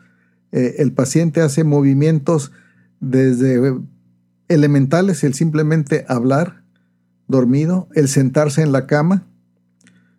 eh, 0.52 0.74
el 0.80 0.92
paciente 0.92 1.40
hace 1.40 1.64
movimientos 1.64 2.52
desde 3.00 3.74
elementales, 4.48 5.24
el 5.24 5.32
simplemente 5.32 6.04
hablar 6.08 6.63
dormido, 7.28 7.88
el 7.94 8.08
sentarse 8.08 8.62
en 8.62 8.72
la 8.72 8.86
cama, 8.86 9.26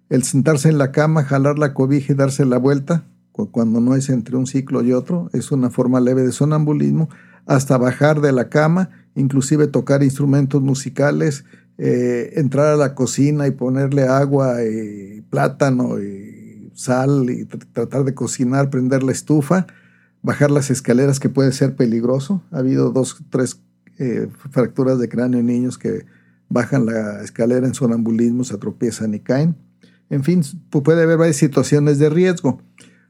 el 0.10 0.24
sentarse 0.24 0.70
en 0.70 0.78
la 0.78 0.92
cama, 0.92 1.24
jalar 1.24 1.58
la 1.60 1.74
cobija 1.74 2.14
y 2.14 2.16
darse 2.16 2.46
la 2.46 2.58
vuelta, 2.58 3.06
cuando 3.52 3.82
no 3.82 3.96
es 3.96 4.10
entre 4.10 4.38
un 4.38 4.48
ciclo 4.48 4.82
y 4.82 4.94
otro, 4.94 5.30
es 5.34 5.52
una 5.52 5.70
forma 5.70 6.00
leve 6.00 6.24
de 6.24 6.32
sonambulismo, 6.32 7.10
hasta 7.46 7.78
bajar 7.78 8.22
de 8.22 8.32
la 8.32 8.50
cama, 8.50 8.90
inclusive 9.14 9.68
tocar 9.68 10.04
instrumentos 10.04 10.62
musicales, 10.62 11.44
eh, 11.78 12.32
entrar 12.36 12.68
a 12.68 12.78
la 12.78 12.96
cocina 12.96 13.48
y 13.48 13.52
ponerle 13.52 14.04
agua 14.04 14.64
y 14.64 15.22
plátano 15.30 16.02
y 16.02 16.72
sal 16.74 17.30
y 17.30 17.46
tratar 17.46 18.06
de 18.06 18.14
cocinar, 18.14 18.70
prender 18.70 19.04
la 19.04 19.12
estufa, 19.12 19.68
bajar 20.22 20.52
las 20.52 20.72
escaleras 20.72 21.20
que 21.20 21.30
puede 21.30 21.52
ser 21.52 21.76
peligroso. 21.76 22.42
Ha 22.52 22.60
habido 22.60 22.92
dos, 22.92 23.18
tres 23.30 23.60
eh, 24.00 24.28
fracturas 24.52 24.98
de 25.00 25.10
cráneo 25.10 25.42
en 25.42 25.46
niños 25.48 25.78
que 25.78 26.06
bajan 26.50 26.86
la 26.86 27.22
escalera 27.22 27.68
en 27.68 27.74
sonambulismo, 27.74 28.44
se 28.44 28.58
tropiezan 28.58 29.14
y 29.14 29.20
caen. 29.20 29.56
En 30.10 30.24
fin, 30.24 30.44
puede 30.70 31.04
haber 31.04 31.18
varias 31.18 31.38
situaciones 31.38 32.00
de 32.00 32.10
riesgo. 32.10 32.62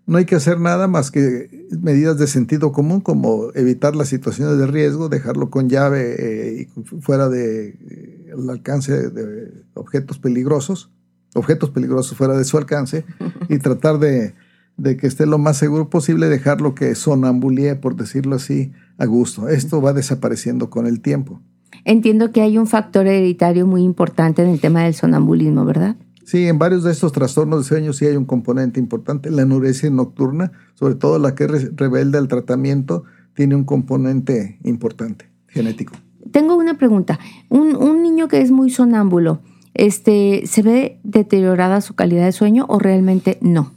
No 0.06 0.18
hay 0.18 0.26
que 0.26 0.36
hacer 0.36 0.60
nada 0.60 0.88
más 0.88 1.12
que 1.12 1.68
medidas 1.82 2.18
de 2.20 2.28
sentido 2.28 2.72
común 2.72 3.02
como 3.02 3.52
evitar 3.56 3.96
las 3.96 4.08
situaciones 4.08 4.58
de 4.58 4.68
riesgo, 4.68 5.10
dejarlo 5.10 5.50
con 5.50 5.68
llave 5.68 6.16
eh, 6.18 6.62
y 6.62 7.02
fuera 7.02 7.28
del 7.28 7.78
de, 7.80 8.30
eh, 8.30 8.52
alcance 8.52 9.10
de 9.10 9.66
objetos 9.74 10.20
peligrosos, 10.20 10.92
objetos 11.34 11.72
peligrosos 11.72 12.16
fuera 12.16 12.38
de 12.38 12.46
su 12.46 12.58
alcance 12.58 13.04
y 13.50 13.58
tratar 13.58 13.98
de 14.00 14.36
de 14.78 14.98
que 14.98 15.08
esté 15.08 15.26
lo 15.26 15.38
más 15.38 15.58
seguro 15.58 15.90
posible, 15.90 16.28
dejarlo 16.28 16.76
que 16.76 16.96
sonambulie, 16.96 17.76
por 17.76 17.96
decirlo 17.96 18.36
así, 18.36 18.74
a 18.98 19.06
gusto. 19.06 19.48
Esto 19.48 19.82
va 19.82 19.94
desapareciendo 19.94 20.70
con 20.70 20.86
el 20.86 21.02
tiempo. 21.02 21.42
Entiendo 21.84 22.32
que 22.32 22.42
hay 22.42 22.58
un 22.58 22.68
factor 22.68 23.08
hereditario 23.08 23.68
muy 23.68 23.84
importante 23.84 24.42
en 24.44 24.50
el 24.50 24.60
tema 24.60 24.84
del 24.84 24.94
sonambulismo, 24.94 25.66
¿verdad? 25.66 25.96
Sí, 26.24 26.48
en 26.48 26.58
varios 26.58 26.84
de 26.84 26.92
estos 26.92 27.12
trastornos 27.12 27.60
de 27.60 27.66
sueño 27.66 27.94
sí 27.94 28.06
hay 28.06 28.16
un 28.16 28.26
componente 28.26 28.80
importante. 28.80 29.30
La 29.30 29.44
enuresia 29.44 29.90
nocturna, 29.90 30.52
sobre 30.74 30.96
todo 30.96 31.20
la 31.20 31.36
que 31.36 31.44
es 31.44 31.76
rebelde 31.76 32.18
al 32.18 32.28
tratamiento, 32.28 33.04
tiene 33.36 33.56
un 33.56 33.64
componente 33.64 34.58
importante 34.64 35.30
genético. 35.48 35.94
Tengo 36.32 36.56
una 36.56 36.78
pregunta. 36.78 37.20
Un, 37.50 37.76
un 37.76 38.02
niño 38.02 38.28
que 38.28 38.42
es 38.42 38.50
muy 38.50 38.72
sonámbulo, 38.72 39.42
este, 39.76 40.44
¿se 40.48 40.64
ve 40.64 41.00
deteriorada 41.04 41.82
su 41.82 41.94
calidad 41.94 42.26
de 42.26 42.32
sueño 42.32 42.66
o 42.70 42.80
realmente 42.80 43.38
no? 43.42 43.72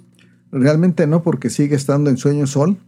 Realmente 0.50 1.06
no, 1.06 1.22
porque 1.22 1.50
sigue 1.50 1.76
estando 1.76 2.08
en 2.08 2.16
sueño 2.16 2.46
sol, 2.46 2.78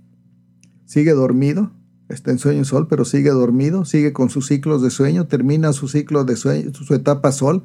sigue 0.86 1.12
dormido, 1.12 1.70
está 2.10 2.30
en 2.30 2.38
sueño 2.38 2.64
sol, 2.64 2.86
pero 2.88 3.04
sigue 3.04 3.30
dormido, 3.30 3.84
sigue 3.84 4.12
con 4.12 4.30
sus 4.30 4.46
ciclos 4.46 4.82
de 4.82 4.90
sueño, 4.90 5.26
termina 5.26 5.72
su 5.72 5.88
ciclo 5.88 6.24
de 6.24 6.36
sueño, 6.36 6.72
su 6.72 6.94
etapa 6.94 7.32
sol 7.32 7.62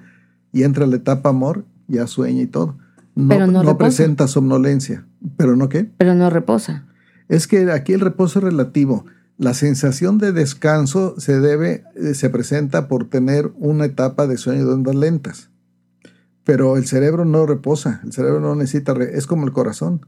y 0.51 0.63
entra 0.63 0.87
la 0.87 0.95
etapa 0.95 1.29
amor, 1.29 1.65
ya 1.87 2.07
sueña 2.07 2.41
y 2.41 2.47
todo. 2.47 2.77
No, 3.15 3.29
pero 3.29 3.47
no, 3.47 3.77
presenta 3.77 4.27
somnolencia. 4.27 5.05
¿Pero 5.37 5.55
no 5.55 5.69
qué? 5.69 5.89
Pero 5.97 6.13
no 6.15 6.29
reposa. 6.29 6.85
Es 7.29 7.47
que 7.47 7.71
aquí 7.71 7.93
el 7.93 8.01
reposo 8.01 8.39
es 8.39 8.45
relativo. 8.45 9.05
La 9.37 9.53
sensación 9.53 10.17
de 10.17 10.31
descanso 10.31 11.15
se 11.19 11.39
debe, 11.39 11.83
eh, 11.95 12.13
se 12.13 12.29
presenta 12.29 12.87
por 12.87 13.09
tener 13.09 13.51
una 13.57 13.85
etapa 13.85 14.27
de 14.27 14.37
sueño 14.37 14.65
de 14.65 14.73
ondas 14.73 14.95
lentas. 14.95 15.49
Pero 16.43 16.77
el 16.77 16.85
cerebro 16.85 17.25
no 17.25 17.45
reposa, 17.45 18.01
el 18.03 18.13
cerebro 18.13 18.39
no 18.39 18.55
necesita, 18.55 18.93
es 18.93 19.27
como 19.27 19.45
el 19.45 19.51
corazón. 19.51 20.05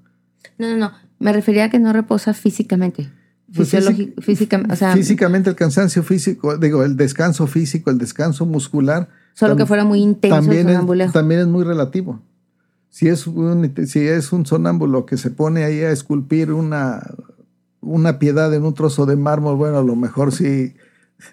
No, 0.58 0.70
no, 0.70 0.78
no, 0.78 0.92
me 1.20 1.34
refería 1.34 1.66
a 1.66 1.70
que 1.70 1.80
no 1.80 1.92
reposa 1.94 2.34
físicamente. 2.34 3.10
Pues 3.56 3.70
físicamente, 3.70 4.94
físicamente 4.94 5.50
el 5.50 5.56
cansancio 5.56 6.04
físico, 6.04 6.58
digo, 6.58 6.84
el 6.84 6.98
descanso 6.98 7.48
físico, 7.48 7.90
el 7.90 7.98
descanso 7.98 8.46
muscular. 8.46 9.08
Solo 9.34 9.56
que 9.56 9.66
fuera 9.66 9.86
muy 9.86 10.02
intenso 10.02 10.36
también 10.36 10.68
el 10.68 11.02
Es, 11.02 11.14
también 11.14 11.42
es 11.42 11.48
muy 11.48 11.64
relativo. 11.64 12.22
Si 12.90 13.08
es, 13.08 13.28
un, 13.28 13.74
si 13.86 14.00
es 14.00 14.34
un 14.34 14.46
sonámbulo 14.46 15.06
que 15.06 15.18
se 15.18 15.30
pone 15.30 15.64
ahí 15.64 15.80
a 15.82 15.92
esculpir 15.92 16.52
una, 16.52 17.04
una 17.80 18.20
piedad 18.20 18.54
en 18.54 18.64
un 18.64 18.74
trozo 18.74 19.06
de 19.06 19.16
mármol, 19.16 19.56
bueno, 19.56 19.78
a 19.78 19.84
lo 19.84 19.96
mejor 19.96 20.34
sí 20.34 20.74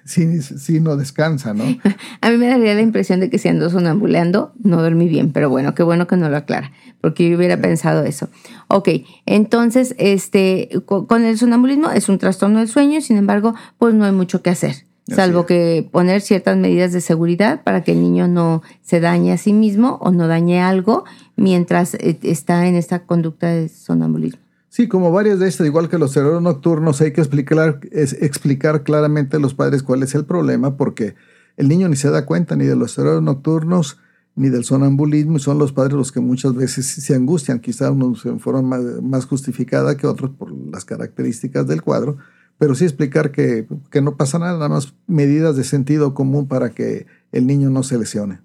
sí, 0.05 0.81
no 0.81 0.97
descansa, 0.97 1.55
¿no? 1.55 1.65
A 2.21 2.31
mí 2.31 2.37
me 2.37 2.49
daría 2.49 2.75
la 2.75 2.81
impresión 2.81 3.21
de 3.21 3.31
que 3.31 3.39
si 3.39 3.49
ando 3.49 3.71
sonambuleando, 3.71 4.53
no 4.63 4.83
dormí 4.83 5.09
bien, 5.09 5.33
pero 5.33 5.51
bueno, 5.51 5.75
qué 5.75 5.83
bueno 5.83 6.07
que 6.07 6.17
no 6.17 6.29
lo 6.29 6.37
aclara, 6.37 6.73
porque 7.01 7.29
yo 7.29 7.37
hubiera 7.37 7.57
pensado 7.61 8.05
eso. 8.05 8.29
Ok, 8.69 8.89
entonces, 9.27 9.95
este, 9.99 10.69
con 10.87 11.25
el 11.25 11.39
sonambulismo 11.39 11.91
es 11.91 12.09
un 12.09 12.19
trastorno 12.19 12.59
del 12.59 12.69
sueño, 12.69 13.01
sin 13.01 13.17
embargo, 13.17 13.55
pues 13.79 13.95
no 13.95 14.05
hay 14.05 14.13
mucho 14.13 14.43
que 14.43 14.51
hacer, 14.51 14.87
salvo 15.07 15.47
que 15.47 15.87
poner 15.91 16.21
ciertas 16.23 16.57
medidas 16.57 16.93
de 16.93 17.01
seguridad 17.01 17.63
para 17.63 17.85
que 17.85 17.93
el 17.93 18.01
niño 18.01 18.29
no 18.29 18.63
se 18.83 19.01
dañe 19.01 19.33
a 19.33 19.39
sí 19.39 19.53
mismo 19.53 19.99
o 20.01 20.11
no 20.11 20.29
dañe 20.29 20.61
algo 20.63 21.05
mientras 21.37 21.95
eh, 21.95 22.19
está 22.23 22.67
en 22.67 22.75
esta 22.75 23.01
conducta 23.01 23.49
de 23.49 23.69
sonambulismo. 23.69 24.44
Sí, 24.75 24.89
como 24.89 25.13
varias 25.13 25.39
de 25.39 25.47
estas, 25.47 25.69
igual 25.69 25.89
que 25.89 25.99
los 25.99 26.15
terrores 26.15 26.43
nocturnos, 26.43 27.01
hay 27.01 27.13
que 27.13 27.21
explicar, 27.21 27.79
explicar 27.93 28.83
claramente 28.83 29.37
a 29.37 29.39
los 29.39 29.55
padres 29.55 29.85
cuál 29.85 30.03
es 30.03 30.17
el 30.17 30.25
problema, 30.25 30.77
porque 30.77 31.15
el 31.57 31.69
niño 31.69 31.89
ni 31.89 31.95
se 31.95 32.11
da 32.11 32.27
cuenta 32.27 32.57
ni 32.57 32.65
de 32.65 32.75
los 32.75 32.97
terrores 32.97 33.23
nocturnos 33.23 34.01
ni 34.35 34.49
del 34.49 34.65
sonambulismo, 34.65 35.37
y 35.37 35.39
son 35.39 35.59
los 35.59 35.71
padres 35.71 35.95
los 35.95 36.11
que 36.11 36.19
muchas 36.19 36.57
veces 36.57 36.87
se 36.87 37.15
angustian, 37.15 37.61
quizá 37.61 37.93
unos 37.93 38.27
en 38.27 38.41
más, 38.65 38.83
más 39.01 39.27
justificada 39.27 39.97
que 39.97 40.09
otros 40.09 40.33
por 40.33 40.51
las 40.51 40.85
características 40.85 41.69
del 41.69 41.81
cuadro, 41.81 42.17
pero 42.59 42.75
sí 42.75 42.83
explicar 42.83 43.31
que, 43.31 43.69
que 43.93 44.03
no 44.03 44.17
pasa 44.17 44.41
nada, 44.41 44.55
nada 44.55 44.71
más 44.71 44.93
medidas 45.07 45.55
de 45.55 45.63
sentido 45.63 46.15
común 46.15 46.49
para 46.49 46.71
que 46.71 47.07
el 47.31 47.47
niño 47.47 47.71
no 47.71 47.85
se 47.85 47.97
lesione. 47.97 48.41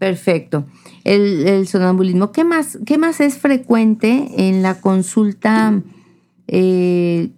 Perfecto. 0.00 0.64
El, 1.04 1.68
sonambulismo, 1.68 2.32
¿qué 2.32 2.42
más, 2.42 2.78
¿qué 2.86 2.96
más 2.96 3.20
es 3.20 3.36
frecuente 3.36 4.48
en 4.48 4.62
la 4.62 4.80
consulta 4.80 5.82
eh, 6.48 7.30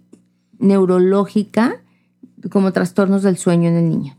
neurológica 0.59 1.81
como 2.49 2.71
trastornos 2.71 3.21
del 3.21 3.35
sueño 3.35 3.67
en 3.67 3.75
el 3.75 3.89
niño? 3.89 4.17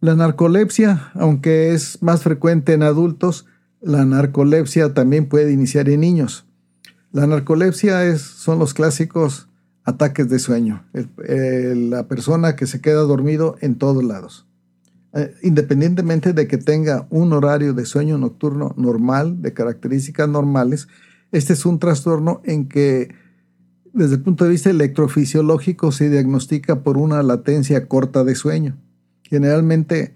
La 0.00 0.16
narcolepsia, 0.16 1.12
aunque 1.14 1.74
es 1.74 2.02
más 2.02 2.24
frecuente 2.24 2.72
en 2.72 2.82
adultos, 2.82 3.46
la 3.80 4.04
narcolepsia 4.04 4.94
también 4.94 5.28
puede 5.28 5.52
iniciar 5.52 5.88
en 5.88 6.00
niños. 6.00 6.44
La 7.12 7.28
narcolepsia 7.28 8.04
es, 8.04 8.20
son 8.20 8.58
los 8.58 8.74
clásicos 8.74 9.48
ataques 9.84 10.28
de 10.28 10.40
sueño, 10.40 10.84
la 11.22 12.08
persona 12.08 12.56
que 12.56 12.66
se 12.66 12.80
queda 12.80 13.02
dormido 13.02 13.54
en 13.60 13.76
todos 13.76 14.02
lados. 14.02 14.48
Eh, 15.16 15.32
independientemente 15.44 16.32
de 16.32 16.48
que 16.48 16.58
tenga 16.58 17.06
un 17.08 17.32
horario 17.32 17.72
de 17.72 17.86
sueño 17.86 18.18
nocturno 18.18 18.74
normal, 18.76 19.42
de 19.42 19.52
características 19.52 20.28
normales, 20.28 20.88
este 21.30 21.52
es 21.52 21.64
un 21.64 21.78
trastorno 21.78 22.40
en 22.44 22.68
que 22.68 23.14
desde 23.92 24.16
el 24.16 24.22
punto 24.22 24.42
de 24.44 24.50
vista 24.50 24.70
electrofisiológico 24.70 25.92
se 25.92 26.10
diagnostica 26.10 26.82
por 26.82 26.98
una 26.98 27.22
latencia 27.22 27.86
corta 27.86 28.24
de 28.24 28.34
sueño. 28.34 28.76
Generalmente, 29.22 30.14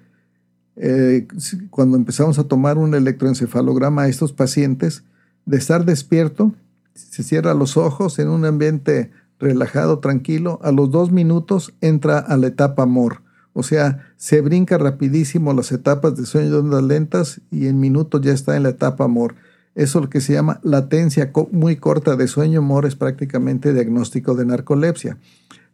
eh, 0.75 1.29
cuando 1.71 1.97
empezamos 1.97 2.41
a 2.41 2.49
tomar 2.49 2.77
un 2.77 2.93
electroencefalograma 2.93 4.03
a 4.03 4.09
estos 4.09 4.33
pacientes, 4.33 5.05
de 5.47 5.59
estar 5.59 5.85
despierto, 5.85 6.57
se 6.95 7.23
cierra 7.23 7.55
los 7.55 7.77
ojos 7.77 8.19
en 8.19 8.29
un 8.29 8.45
ambiente 8.45 9.13
relajado, 9.39 10.01
tranquilo, 10.01 10.59
a 10.65 10.73
los 10.73 10.91
dos 10.91 11.13
minutos 11.13 11.73
entra 11.81 12.19
a 12.19 12.37
la 12.37 12.49
etapa 12.49 12.85
MOR 12.85 13.28
o 13.59 13.65
sea, 13.65 14.13
se 14.17 14.41
brinca 14.41 14.79
rapidísimo 14.79 15.53
las 15.53 15.73
etapas 15.73 16.17
de 16.17 16.27
sueño 16.27 16.49
de 16.49 16.59
ondas 16.59 16.85
lentas 16.85 17.41
y 17.51 17.67
en 17.67 17.81
minutos 17.81 18.21
ya 18.21 18.33
está 18.33 18.57
en 18.57 18.63
la 18.63 18.69
etapa 18.69 19.03
amor. 19.03 19.35
Eso 19.75 19.99
es 19.99 20.05
lo 20.05 20.09
que 20.09 20.21
se 20.21 20.35
llama 20.35 20.61
latencia 20.63 21.33
muy 21.51 21.75
corta 21.75 22.15
de 22.15 22.29
sueño 22.29 22.61
amor 22.61 22.87
es 22.87 22.95
prácticamente 22.95 23.73
diagnóstico 23.73 24.37
de 24.37 24.47
narcolepsia. 24.47 25.19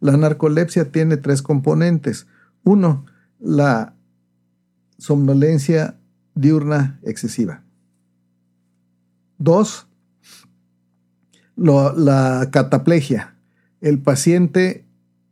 La 0.00 0.16
narcolepsia 0.16 0.92
tiene 0.92 1.18
tres 1.18 1.42
componentes. 1.42 2.26
Uno, 2.62 3.04
la 3.38 3.92
somnolencia 4.96 5.98
diurna 6.34 6.98
excesiva. 7.02 7.64
Dos, 9.36 9.88
la 11.54 12.48
cataplegia. 12.50 13.36
El 13.82 13.98
paciente 13.98 14.83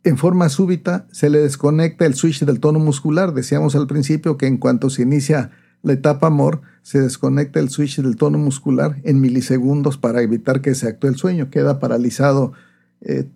en 0.03 0.17
forma 0.17 0.49
súbita 0.49 1.07
se 1.11 1.29
le 1.29 1.39
desconecta 1.39 2.05
el 2.05 2.15
switch 2.15 2.43
del 2.43 2.59
tono 2.59 2.79
muscular. 2.79 3.33
Decíamos 3.33 3.75
al 3.75 3.87
principio 3.87 4.37
que 4.37 4.47
en 4.47 4.57
cuanto 4.57 4.89
se 4.89 5.03
inicia 5.03 5.51
la 5.81 5.93
etapa 5.93 6.27
amor, 6.27 6.61
se 6.81 6.99
desconecta 6.99 7.59
el 7.59 7.69
switch 7.69 8.01
del 8.01 8.17
tono 8.17 8.37
muscular 8.37 8.99
en 9.03 9.21
milisegundos 9.21 9.97
para 9.97 10.21
evitar 10.21 10.61
que 10.61 10.75
se 10.75 10.87
actúe 10.87 11.07
el 11.07 11.15
sueño. 11.15 11.49
Queda 11.49 11.79
paralizado 11.79 12.53
eh, 13.01 13.29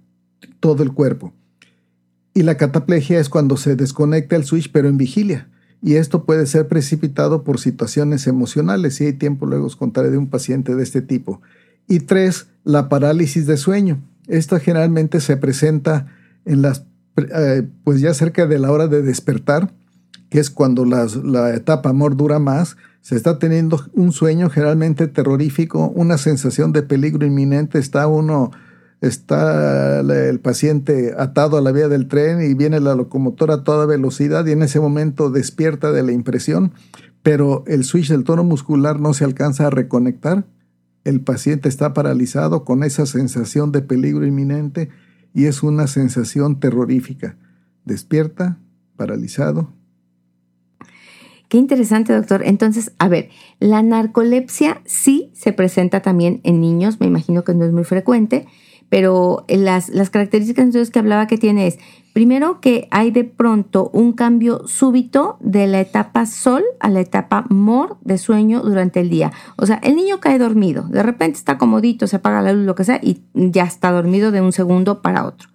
todo 0.59 0.83
el 0.83 0.91
cuerpo. 0.91 1.33
Y 2.33 2.43
la 2.43 2.55
cataplegia 2.57 3.19
es 3.19 3.29
cuando 3.29 3.57
se 3.57 3.75
desconecta 3.75 4.35
el 4.35 4.43
switch 4.43 4.71
pero 4.71 4.89
en 4.89 4.97
vigilia. 4.97 5.49
Y 5.81 5.95
esto 5.95 6.25
puede 6.25 6.45
ser 6.47 6.67
precipitado 6.67 7.43
por 7.43 7.59
situaciones 7.59 8.27
emocionales. 8.27 8.95
Si 8.95 9.05
hay 9.05 9.13
tiempo, 9.13 9.45
luego 9.45 9.67
os 9.67 9.75
contaré 9.75 10.09
de 10.09 10.17
un 10.17 10.29
paciente 10.29 10.75
de 10.75 10.83
este 10.83 11.01
tipo. 11.01 11.41
Y 11.87 11.99
tres, 11.99 12.47
la 12.63 12.89
parálisis 12.89 13.45
de 13.45 13.57
sueño. 13.57 14.01
Esta 14.27 14.59
generalmente 14.59 15.21
se 15.21 15.37
presenta 15.37 16.07
las, 16.55 16.85
eh, 17.17 17.67
pues 17.83 18.01
ya 18.01 18.13
cerca 18.13 18.47
de 18.47 18.59
la 18.59 18.71
hora 18.71 18.87
de 18.87 19.01
despertar, 19.01 19.73
que 20.29 20.39
es 20.39 20.49
cuando 20.49 20.85
la 20.85 21.55
etapa 21.55 21.89
amor 21.89 22.17
dura 22.17 22.39
más, 22.39 22.75
se 23.07 23.15
está 23.15 23.39
teniendo 23.39 23.81
un 23.93 24.11
sueño 24.11 24.49
generalmente 24.49 25.07
terrorífico, 25.07 25.87
una 25.95 26.17
sensación 26.17 26.73
de 26.73 26.83
peligro 26.83 27.25
inminente, 27.25 27.79
está 27.79 28.05
uno, 28.07 28.51
está 28.99 30.01
el 30.01 30.39
paciente 30.41 31.13
atado 31.17 31.57
a 31.57 31.61
la 31.61 31.71
vía 31.71 31.87
del 31.87 32.09
tren 32.09 32.41
y 32.41 32.53
viene 32.53 32.81
la 32.81 32.95
locomotora 32.95 33.53
a 33.53 33.63
toda 33.63 33.85
velocidad 33.85 34.45
y 34.45 34.51
en 34.51 34.61
ese 34.61 34.81
momento 34.81 35.29
despierta 35.29 35.93
de 35.93 36.03
la 36.03 36.11
impresión, 36.11 36.73
pero 37.23 37.63
el 37.65 37.85
switch 37.85 38.09
del 38.09 38.25
tono 38.25 38.43
muscular 38.43 38.99
no 38.99 39.13
se 39.13 39.23
alcanza 39.23 39.67
a 39.67 39.69
reconectar, 39.69 40.45
el 41.05 41.21
paciente 41.21 41.69
está 41.69 41.93
paralizado 41.93 42.65
con 42.65 42.83
esa 42.83 43.05
sensación 43.05 43.71
de 43.71 43.83
peligro 43.83 44.25
inminente 44.25 44.89
y 45.37 45.45
es 45.45 45.61
una 45.61 45.85
sensación 45.85 46.59
terrorífica. 46.59 47.37
Despierta, 47.85 48.57
paralizado. 48.95 49.71
Qué 51.47 51.59
interesante, 51.59 52.11
doctor. 52.11 52.41
Entonces, 52.43 52.91
a 52.97 53.07
ver, 53.07 53.29
la 53.59 53.83
narcolepsia 53.83 54.81
sí 54.85 55.29
se 55.35 55.53
presenta 55.53 56.01
también 56.01 56.41
en 56.43 56.59
niños, 56.59 56.99
me 56.99 57.05
imagino 57.05 57.43
que 57.43 57.53
no 57.53 57.65
es 57.65 57.71
muy 57.71 57.83
frecuente, 57.83 58.47
pero 58.89 59.45
las, 59.49 59.89
las 59.89 60.09
características 60.09 60.65
entonces 60.65 60.91
que 60.91 60.99
hablaba 60.99 61.27
que 61.27 61.37
tiene 61.37 61.67
es, 61.67 61.77
primero 62.13 62.61
que 62.61 62.87
hay 62.89 63.11
de 63.11 63.25
pronto 63.25 63.89
un 63.93 64.13
cambio 64.13 64.67
súbito 64.67 65.37
de 65.39 65.67
la 65.67 65.81
etapa 65.81 66.25
sol 66.25 66.63
a 66.79 66.89
la 66.89 67.01
etapa 67.01 67.45
mor 67.49 67.97
de 68.01 68.17
sueño 68.17 68.61
durante 68.61 69.01
el 69.01 69.09
día. 69.09 69.31
O 69.57 69.65
sea, 69.65 69.79
el 69.83 69.95
niño 69.95 70.19
cae 70.19 70.39
dormido, 70.39 70.83
de 70.89 71.03
repente 71.03 71.37
está 71.37 71.57
comodito, 71.57 72.07
se 72.07 72.15
apaga 72.15 72.41
la 72.41 72.53
luz, 72.53 72.65
lo 72.65 72.75
que 72.75 72.85
sea, 72.85 72.99
y 73.03 73.21
ya 73.33 73.65
está 73.65 73.91
dormido 73.91 74.31
de 74.31 74.41
un 74.41 74.51
segundo 74.51 75.01
para 75.01 75.25
otro. 75.25 75.49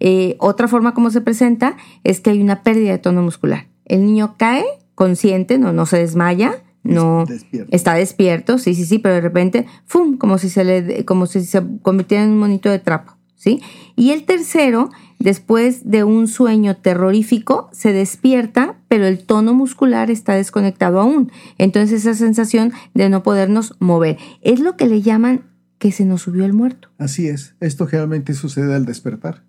Eh, 0.00 0.36
otra 0.38 0.68
forma 0.68 0.94
como 0.94 1.10
se 1.10 1.20
presenta 1.20 1.76
es 2.04 2.20
que 2.20 2.30
hay 2.30 2.40
una 2.40 2.62
pérdida 2.62 2.92
de 2.92 2.98
tono 2.98 3.22
muscular. 3.22 3.66
El 3.84 4.06
niño 4.06 4.36
cae 4.36 4.64
consciente, 4.94 5.58
no, 5.58 5.72
no 5.72 5.86
se 5.86 5.98
desmaya, 5.98 6.62
no 6.82 7.24
está 7.70 7.94
despierto, 7.94 8.58
sí, 8.58 8.74
sí, 8.74 8.84
sí, 8.84 8.98
pero 8.98 9.14
de 9.14 9.20
repente, 9.20 9.66
¡fum! 9.84 10.16
como 10.16 10.38
si 10.38 10.48
se 10.48 10.64
le, 10.64 11.04
como 11.04 11.26
si 11.26 11.44
se 11.44 11.62
convirtiera 11.82 12.24
en 12.24 12.30
un 12.30 12.38
monito 12.38 12.70
de 12.70 12.78
trapo, 12.78 13.16
¿sí? 13.36 13.60
Y 13.96 14.10
el 14.10 14.24
tercero, 14.24 14.90
después 15.18 15.90
de 15.90 16.04
un 16.04 16.28
sueño 16.28 16.76
terrorífico, 16.76 17.68
se 17.72 17.92
despierta, 17.92 18.78
pero 18.88 19.06
el 19.06 19.24
tono 19.24 19.54
muscular 19.54 20.10
está 20.10 20.34
desconectado 20.34 21.00
aún. 21.00 21.30
Entonces 21.58 22.04
esa 22.04 22.14
sensación 22.14 22.72
de 22.94 23.08
no 23.08 23.22
podernos 23.22 23.74
mover. 23.80 24.18
Es 24.40 24.60
lo 24.60 24.76
que 24.76 24.86
le 24.86 25.02
llaman 25.02 25.44
que 25.78 25.92
se 25.92 26.04
nos 26.04 26.22
subió 26.22 26.44
el 26.44 26.52
muerto. 26.52 26.90
Así 26.98 27.28
es, 27.28 27.54
esto 27.60 27.86
generalmente 27.86 28.34
sucede 28.34 28.74
al 28.74 28.84
despertar. 28.84 29.44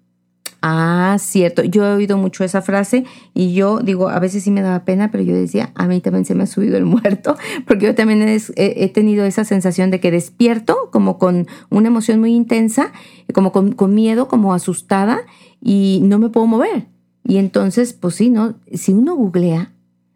Ah, 0.61 1.15
cierto. 1.19 1.63
Yo 1.63 1.85
he 1.85 1.93
oído 1.93 2.17
mucho 2.17 2.43
esa 2.43 2.61
frase 2.61 3.05
y 3.33 3.53
yo 3.53 3.79
digo, 3.79 4.09
a 4.09 4.19
veces 4.19 4.43
sí 4.43 4.51
me 4.51 4.61
daba 4.61 4.83
pena, 4.83 5.09
pero 5.09 5.23
yo 5.23 5.33
decía, 5.33 5.71
a 5.75 5.87
mí 5.87 6.01
también 6.01 6.25
se 6.25 6.35
me 6.35 6.43
ha 6.43 6.47
subido 6.47 6.77
el 6.77 6.85
muerto, 6.85 7.37
porque 7.65 7.85
yo 7.85 7.95
también 7.95 8.21
he, 8.27 8.89
tenido 8.89 9.25
esa 9.25 9.45
sensación 9.45 9.89
de 9.89 9.99
que 9.99 10.11
despierto 10.11 10.89
como 10.91 11.17
con 11.17 11.47
una 11.69 11.87
emoción 11.87 12.19
muy 12.19 12.33
intensa, 12.33 12.91
como 13.33 13.51
con, 13.51 13.71
con, 13.71 13.93
miedo, 13.93 14.27
como 14.27 14.53
asustada 14.53 15.21
y 15.61 16.01
no 16.03 16.19
me 16.19 16.29
puedo 16.29 16.47
mover. 16.47 16.87
Y 17.23 17.37
entonces, 17.37 17.93
pues 17.93 18.15
sí, 18.15 18.29
¿no? 18.29 18.55
Si 18.73 18.91
uno 18.91 19.15
googlea, 19.15 19.71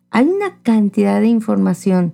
hay 0.09 0.27
una 0.27 0.59
cantidad 0.61 1.21
de 1.21 1.27
información 1.27 2.13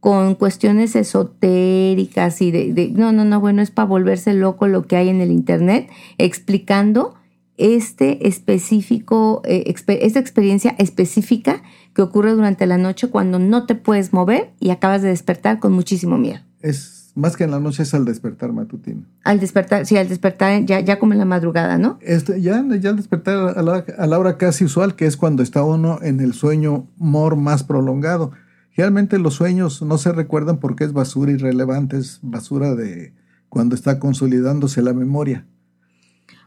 con 0.00 0.34
cuestiones 0.34 0.96
esotéricas 0.96 2.40
y 2.40 2.50
de, 2.50 2.72
de 2.72 2.88
no, 2.88 3.12
no, 3.12 3.24
no, 3.24 3.40
bueno, 3.40 3.62
es 3.62 3.70
para 3.70 3.86
volverse 3.86 4.32
loco 4.32 4.66
lo 4.68 4.86
que 4.86 4.96
hay 4.96 5.08
en 5.08 5.20
el 5.20 5.30
Internet 5.30 5.90
explicando 6.18 7.17
este 7.58 8.26
específico, 8.28 9.42
eh, 9.44 9.64
esta 9.66 10.18
experiencia 10.18 10.74
específica 10.78 11.62
que 11.94 12.02
ocurre 12.02 12.32
durante 12.32 12.66
la 12.66 12.78
noche 12.78 13.08
cuando 13.08 13.38
no 13.38 13.66
te 13.66 13.74
puedes 13.74 14.12
mover 14.12 14.52
y 14.60 14.70
acabas 14.70 15.02
de 15.02 15.08
despertar 15.08 15.58
con 15.58 15.72
muchísimo 15.72 16.16
miedo. 16.16 16.40
Es 16.60 17.12
más 17.18 17.36
que 17.36 17.44
en 17.44 17.50
la 17.50 17.58
noche, 17.58 17.82
es 17.82 17.94
al 17.94 18.04
despertar 18.04 18.52
matutino. 18.52 19.02
Al 19.24 19.40
despertar, 19.40 19.84
sí, 19.86 19.96
al 19.96 20.08
despertar 20.08 20.64
ya, 20.64 20.78
ya 20.78 21.00
como 21.00 21.14
en 21.14 21.18
la 21.18 21.24
madrugada, 21.24 21.76
¿no? 21.76 21.98
Este, 22.00 22.40
ya, 22.40 22.64
ya 22.80 22.90
al 22.90 22.96
despertar 22.96 23.58
a 23.58 23.62
la, 23.62 23.84
a 23.98 24.06
la 24.06 24.18
hora 24.18 24.38
casi 24.38 24.64
usual, 24.64 24.94
que 24.94 25.06
es 25.06 25.16
cuando 25.16 25.42
está 25.42 25.64
uno 25.64 25.98
en 26.00 26.20
el 26.20 26.32
sueño 26.32 26.86
mor 26.96 27.34
más 27.34 27.64
prolongado. 27.64 28.30
Realmente 28.76 29.18
los 29.18 29.34
sueños 29.34 29.82
no 29.82 29.98
se 29.98 30.12
recuerdan 30.12 30.58
porque 30.58 30.84
es 30.84 30.92
basura 30.92 31.32
irrelevante, 31.32 31.98
es 31.98 32.20
basura 32.22 32.76
de 32.76 33.12
cuando 33.48 33.74
está 33.74 33.98
consolidándose 33.98 34.82
la 34.82 34.92
memoria. 34.92 35.44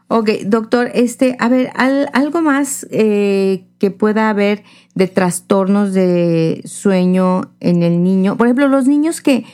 Ok, 0.08 0.30
doctor, 0.44 0.90
este, 0.94 1.36
a 1.38 1.48
ver, 1.48 1.70
algo 1.74 2.42
más 2.42 2.86
eh, 2.90 3.64
que 3.78 3.90
pueda 3.90 4.28
haber 4.28 4.62
de 4.94 5.08
trastornos 5.08 5.94
de 5.94 6.60
sueño 6.66 7.52
en 7.60 7.82
el 7.82 8.02
niño. 8.02 8.36
Por 8.36 8.46
ejemplo, 8.46 8.68
los 8.68 8.86
niños 8.86 9.20
que 9.20 9.44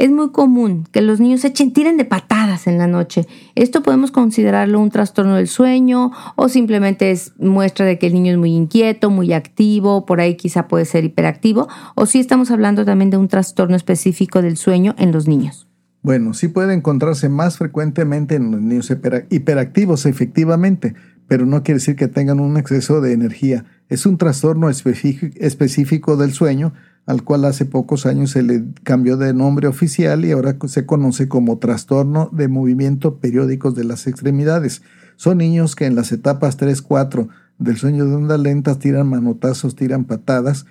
Es 0.00 0.10
muy 0.10 0.30
común 0.30 0.88
que 0.92 1.02
los 1.02 1.20
niños 1.20 1.44
echen, 1.44 1.74
tiren 1.74 1.98
de 1.98 2.06
patadas 2.06 2.66
en 2.66 2.78
la 2.78 2.86
noche. 2.86 3.26
Esto 3.54 3.82
podemos 3.82 4.10
considerarlo 4.10 4.80
un 4.80 4.88
trastorno 4.88 5.36
del 5.36 5.46
sueño 5.46 6.10
o 6.36 6.48
simplemente 6.48 7.10
es 7.10 7.34
muestra 7.38 7.84
de 7.84 7.98
que 7.98 8.06
el 8.06 8.14
niño 8.14 8.32
es 8.32 8.38
muy 8.38 8.54
inquieto, 8.54 9.10
muy 9.10 9.34
activo, 9.34 10.06
por 10.06 10.22
ahí 10.22 10.36
quizá 10.38 10.68
puede 10.68 10.86
ser 10.86 11.04
hiperactivo, 11.04 11.68
o 11.96 12.06
si 12.06 12.18
estamos 12.18 12.50
hablando 12.50 12.86
también 12.86 13.10
de 13.10 13.18
un 13.18 13.28
trastorno 13.28 13.76
específico 13.76 14.40
del 14.40 14.56
sueño 14.56 14.94
en 14.96 15.12
los 15.12 15.28
niños. 15.28 15.69
Bueno, 16.02 16.32
sí 16.32 16.48
puede 16.48 16.72
encontrarse 16.72 17.28
más 17.28 17.58
frecuentemente 17.58 18.34
en 18.34 18.50
los 18.50 18.60
niños 18.62 18.90
hiperactivos, 19.28 20.06
efectivamente, 20.06 20.94
pero 21.28 21.44
no 21.44 21.62
quiere 21.62 21.78
decir 21.78 21.94
que 21.94 22.08
tengan 22.08 22.40
un 22.40 22.56
exceso 22.56 23.00
de 23.00 23.12
energía. 23.12 23.66
Es 23.88 24.06
un 24.06 24.16
trastorno 24.16 24.70
específico 24.70 26.16
del 26.16 26.32
sueño, 26.32 26.72
al 27.06 27.22
cual 27.22 27.44
hace 27.44 27.66
pocos 27.66 28.06
años 28.06 28.30
se 28.30 28.42
le 28.42 28.64
cambió 28.82 29.16
de 29.16 29.34
nombre 29.34 29.68
oficial 29.68 30.24
y 30.24 30.32
ahora 30.32 30.56
se 30.66 30.86
conoce 30.86 31.28
como 31.28 31.58
trastorno 31.58 32.30
de 32.32 32.48
movimiento 32.48 33.18
periódicos 33.18 33.74
de 33.74 33.84
las 33.84 34.06
extremidades. 34.06 34.82
Son 35.16 35.38
niños 35.38 35.76
que 35.76 35.84
en 35.84 35.96
las 35.96 36.12
etapas 36.12 36.58
3-4 36.58 37.28
del 37.58 37.76
sueño 37.76 38.06
de 38.06 38.14
onda 38.14 38.38
lentas 38.38 38.78
tiran 38.78 39.06
manotazos, 39.06 39.76
tiran 39.76 40.04
patadas, 40.04 40.64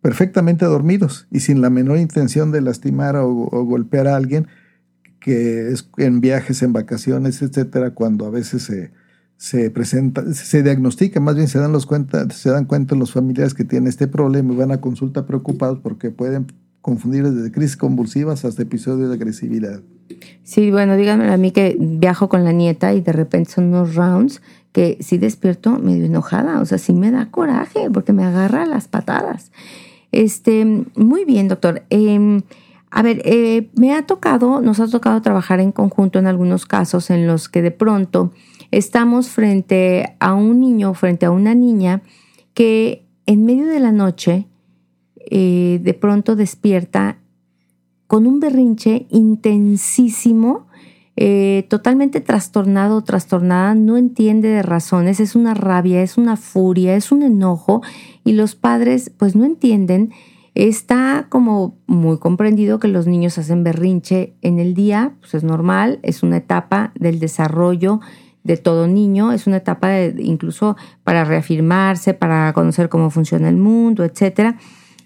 perfectamente 0.00 0.64
dormidos 0.64 1.26
y 1.30 1.40
sin 1.40 1.60
la 1.60 1.70
menor 1.70 1.98
intención 1.98 2.52
de 2.52 2.60
lastimar 2.60 3.16
o, 3.16 3.26
golpear 3.26 4.06
a 4.08 4.16
alguien, 4.16 4.46
que 5.20 5.70
es 5.70 5.88
en 5.98 6.20
viajes, 6.20 6.62
en 6.62 6.72
vacaciones, 6.72 7.42
etcétera, 7.42 7.90
cuando 7.90 8.26
a 8.26 8.30
veces 8.30 8.62
se, 8.62 8.92
se 9.36 9.70
presenta, 9.70 10.32
se 10.32 10.62
diagnostica, 10.62 11.20
más 11.20 11.36
bien 11.36 11.48
se 11.48 11.58
dan, 11.58 11.72
los 11.72 11.84
cuenta, 11.84 12.28
se 12.30 12.50
dan 12.50 12.64
cuenta 12.64 12.94
los 12.94 13.12
familiares 13.12 13.52
que 13.52 13.64
tienen 13.64 13.88
este 13.88 14.08
problema 14.08 14.54
y 14.54 14.56
van 14.56 14.72
a 14.72 14.80
consulta 14.80 15.26
preocupados 15.26 15.78
porque 15.80 16.10
pueden 16.10 16.46
confundir 16.80 17.28
desde 17.28 17.52
crisis 17.52 17.76
convulsivas 17.76 18.44
hasta 18.44 18.62
episodios 18.62 19.10
de 19.10 19.14
agresividad. 19.14 19.82
Sí, 20.42 20.70
bueno, 20.70 20.96
díganme 20.96 21.30
a 21.30 21.36
mí 21.36 21.50
que 21.50 21.76
viajo 21.78 22.28
con 22.28 22.44
la 22.44 22.52
nieta 22.52 22.94
y 22.94 23.02
de 23.02 23.12
repente 23.12 23.50
son 23.50 23.66
unos 23.66 23.94
rounds 23.94 24.40
que 24.72 24.98
sí 25.00 25.18
despierto 25.18 25.78
medio 25.78 26.06
enojada, 26.06 26.60
o 26.60 26.64
sea, 26.64 26.78
sí 26.78 26.92
me 26.92 27.10
da 27.10 27.30
coraje 27.30 27.90
porque 27.92 28.12
me 28.12 28.24
agarra 28.24 28.66
las 28.66 28.88
patadas. 28.88 29.52
Este, 30.12 30.64
muy 30.96 31.24
bien, 31.24 31.48
doctor. 31.48 31.84
Em, 31.90 32.42
a 32.90 33.02
ver, 33.02 33.22
eh, 33.24 33.70
me 33.74 33.94
ha 33.94 34.06
tocado, 34.06 34.60
nos 34.60 34.80
ha 34.80 34.88
tocado 34.88 35.22
trabajar 35.22 35.60
en 35.60 35.72
conjunto 35.72 36.18
en 36.18 36.26
algunos 36.26 36.66
casos 36.66 37.10
en 37.10 37.26
los 37.26 37.48
que 37.48 37.62
de 37.62 37.70
pronto 37.70 38.32
estamos 38.70 39.28
frente 39.28 40.16
a 40.18 40.34
un 40.34 40.60
niño, 40.60 40.94
frente 40.94 41.26
a 41.26 41.30
una 41.30 41.54
niña 41.54 42.02
que 42.54 43.06
en 43.26 43.44
medio 43.44 43.66
de 43.66 43.80
la 43.80 43.92
noche 43.92 44.46
eh, 45.16 45.80
de 45.82 45.94
pronto 45.94 46.34
despierta 46.34 47.18
con 48.08 48.26
un 48.26 48.40
berrinche 48.40 49.06
intensísimo 49.10 50.66
eh, 51.16 51.66
totalmente 51.68 52.20
trastornado, 52.20 53.02
trastornada, 53.02 53.74
no 53.74 53.96
entiende 53.96 54.48
de 54.48 54.62
razones, 54.62 55.20
es 55.20 55.34
una 55.34 55.54
rabia, 55.54 56.02
es 56.02 56.16
una 56.16 56.36
furia, 56.36 56.96
es 56.96 57.12
un 57.12 57.22
enojo 57.22 57.82
y 58.24 58.32
los 58.32 58.54
padres 58.54 59.10
pues 59.16 59.36
no 59.36 59.44
entienden. 59.44 60.10
Está 60.54 61.26
como 61.28 61.76
muy 61.86 62.18
comprendido 62.18 62.80
que 62.80 62.88
los 62.88 63.06
niños 63.06 63.38
hacen 63.38 63.62
berrinche 63.62 64.34
en 64.42 64.58
el 64.58 64.74
día, 64.74 65.14
pues 65.20 65.34
es 65.34 65.44
normal, 65.44 66.00
es 66.02 66.22
una 66.22 66.38
etapa 66.38 66.92
del 66.94 67.20
desarrollo 67.20 68.00
de 68.42 68.56
todo 68.56 68.86
niño, 68.86 69.32
es 69.32 69.46
una 69.46 69.58
etapa 69.58 69.88
de, 69.88 70.14
incluso 70.22 70.76
para 71.04 71.24
reafirmarse, 71.24 72.14
para 72.14 72.52
conocer 72.52 72.88
cómo 72.88 73.10
funciona 73.10 73.48
el 73.48 73.56
mundo, 73.56 74.04
etcétera. 74.04 74.56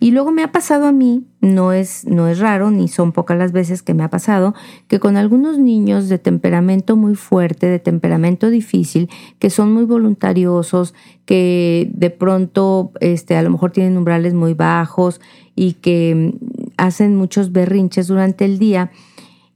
Y 0.01 0.11
luego 0.11 0.33
me 0.33 0.43
ha 0.43 0.53
pasado 0.53 0.87
a 0.87 0.93
mí, 0.93 1.25
no 1.41 1.73
es, 1.73 2.05
no 2.07 2.29
es 2.29 2.39
raro, 2.39 2.71
ni 2.71 2.89
son 2.89 3.13
pocas 3.13 3.39
las 3.39 3.53
veces 3.53 3.83
que 3.83 3.95
me 3.95 4.03
ha 4.03 4.11
pasado, 4.11 4.55
que 4.89 4.99
con 4.99 5.17
algunos 5.17 5.59
niños 5.59 6.09
de 6.09 6.19
temperamento 6.19 6.97
muy 6.97 7.15
fuerte, 7.15 7.67
de 7.67 7.79
temperamento 7.79 8.51
difícil, 8.51 9.09
que 9.39 9.51
son 9.51 9.73
muy 9.73 9.85
voluntariosos, 9.85 10.95
que 11.25 11.91
de 11.95 12.11
pronto 12.11 12.93
este, 13.01 13.37
a 13.37 13.43
lo 13.43 13.51
mejor 13.51 13.71
tienen 13.71 13.97
umbrales 13.97 14.35
muy 14.35 14.55
bajos 14.55 15.21
y 15.55 15.75
que 15.75 16.35
hacen 16.77 17.17
muchos 17.17 17.53
berrinches 17.53 18.09
durante 18.09 18.45
el 18.45 18.59
día, 18.59 18.91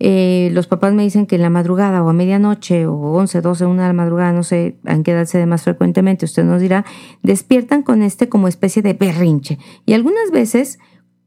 eh, 0.01 0.51
los 0.53 0.66
papás 0.66 0.94
me 0.94 1.03
dicen 1.03 1.26
que 1.26 1.36
en 1.36 1.42
la 1.42 1.51
madrugada 1.51 2.03
o 2.03 2.09
a 2.09 2.12
medianoche 2.12 2.86
o 2.86 2.94
11, 2.94 3.40
12, 3.40 3.66
una 3.66 3.82
de 3.82 3.88
la 3.88 3.94
madrugada, 3.94 4.32
no 4.32 4.42
sé 4.42 4.76
en 4.84 5.03
qué 5.03 5.12
edad 5.12 5.24
se 5.24 5.44
más 5.46 5.62
frecuentemente, 5.62 6.24
usted 6.24 6.44
nos 6.44 6.61
dirá, 6.61 6.84
despiertan 7.22 7.82
con 7.82 8.03
este 8.03 8.28
como 8.28 8.49
especie 8.49 8.82
de 8.82 8.92
berrinche. 8.92 9.59
Y 9.86 9.94
algunas 9.94 10.30
veces 10.30 10.78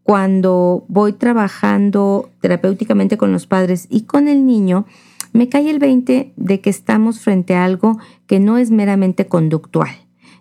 cuando 0.04 0.86
voy 0.88 1.14
trabajando 1.14 2.30
terapéuticamente 2.40 3.18
con 3.18 3.32
los 3.32 3.46
padres 3.46 3.88
y 3.90 4.04
con 4.04 4.28
el 4.28 4.46
niño, 4.46 4.86
me 5.34 5.48
cae 5.48 5.70
el 5.70 5.80
20 5.80 6.34
de 6.36 6.62
que 6.62 6.70
estamos 6.70 7.20
frente 7.20 7.56
a 7.56 7.64
algo 7.64 8.00
que 8.26 8.40
no 8.40 8.58
es 8.58 8.72
meramente 8.72 9.28
conductual. 9.28 9.92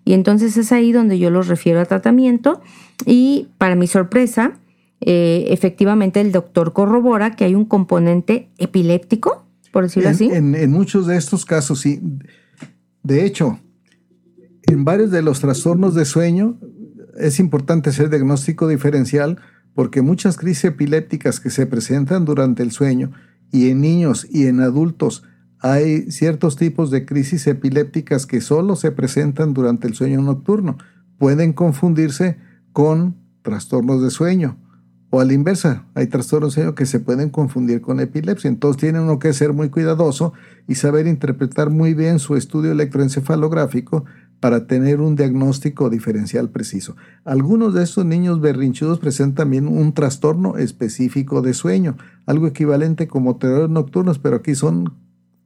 Y 0.05 0.15
entonces 0.15 0.57
es 0.57 0.73
ahí 0.73 0.93
donde 0.93 1.19
yo 1.19 1.31
los 1.31 1.47
refiero 1.47 1.81
a 1.81 1.85
tratamiento 1.85 2.61
y 3.07 3.49
para 3.59 3.77
mi 3.77 3.87
sorpresa, 3.87 4.55
eh, 5.01 5.47
efectivamente 5.49 6.21
el 6.21 6.31
doctor 6.31 6.73
corrobora 6.73 7.35
que 7.35 7.45
hay 7.45 7.55
un 7.55 7.65
componente 7.65 8.51
epiléptico, 8.59 9.47
por 9.73 9.85
decirlo 9.85 10.11
así. 10.11 10.31
En, 10.31 10.71
muchos 10.71 11.07
de 11.07 11.17
estos 11.17 11.47
casos, 11.47 11.81
sí. 11.81 12.01
De 13.03 13.25
hecho, 13.25 13.59
en 14.65 14.85
varios 14.85 15.11
de 15.11 15.23
los 15.23 15.41
trastornos 15.41 15.95
de 15.95 16.05
sueño 16.05 16.59
es 17.19 17.41
importante 17.41 17.91
hacer 17.91 18.11
diagnóstico 18.11 18.69
diferencial 18.69 19.39
porque 19.75 20.03
muchas 20.03 20.37
crisis 20.37 20.65
epilépticas 20.65 21.41
que 21.41 21.51
se 21.51 21.67
presentan 21.67 22.25
durante 22.25 22.63
el 22.63 22.71
sueño 22.71 23.13
y 23.51 23.71
en 23.71 23.81
niños 23.81 24.27
y 24.31 24.47
en 24.47 24.61
adultos 24.61 25.23
hay 25.61 26.11
ciertos 26.11 26.57
tipos 26.57 26.91
de 26.91 27.07
crisis 27.07 27.47
epilépticas 27.47 28.27
que 28.27 28.41
solo 28.41 28.77
se 28.77 28.93
presentan 28.93 29.55
durante 29.55 29.87
el 29.87 29.95
sueño 29.95 30.21
nocturno. 30.23 30.79
Pueden 31.19 31.53
confundirse 31.53 32.39
con 32.73 33.17
trastornos 33.43 34.03
de 34.03 34.11
sueño 34.11 34.59
o 35.11 35.21
a 35.21 35.25
la 35.25 35.33
inversa, 35.33 35.85
hay 35.95 36.07
trastornos 36.07 36.57
que 36.77 36.87
se 36.87 37.01
pueden 37.01 37.31
confundir 37.31 37.81
con 37.81 37.99
epilepsia. 37.99 38.49
Entonces 38.49 38.81
tiene 38.81 39.01
uno 39.01 39.19
que 39.19 39.33
ser 39.33 39.53
muy 39.53 39.69
cuidadoso 39.69 40.33
y 40.69 40.77
saber 40.77 41.09
interpretar 41.09 41.69
muy 41.69 41.95
bien 41.95 42.21
su 42.21 42.37
estudio 42.37 42.71
electroencefalográfico 42.71 44.05
para 44.39 44.67
tener 44.67 45.01
un 45.01 45.17
diagnóstico 45.17 45.91
diferencial 45.91 46.49
preciso. 46.49 46.97
Algunos 47.25 47.75
de 47.75 47.83
estos 47.83 48.07
niños 48.07 48.41
berrinchudos 48.41 49.01
presentan 49.01 49.35
también 49.35 49.67
un 49.67 49.93
trastorno 49.93 50.57
específico 50.57 51.43
de 51.43 51.55
sueño, 51.55 51.97
algo 52.25 52.47
equivalente 52.47 53.09
como 53.09 53.37
terrores 53.37 53.69
nocturnos, 53.69 54.19
pero 54.19 54.37
aquí 54.37 54.55
son, 54.55 54.95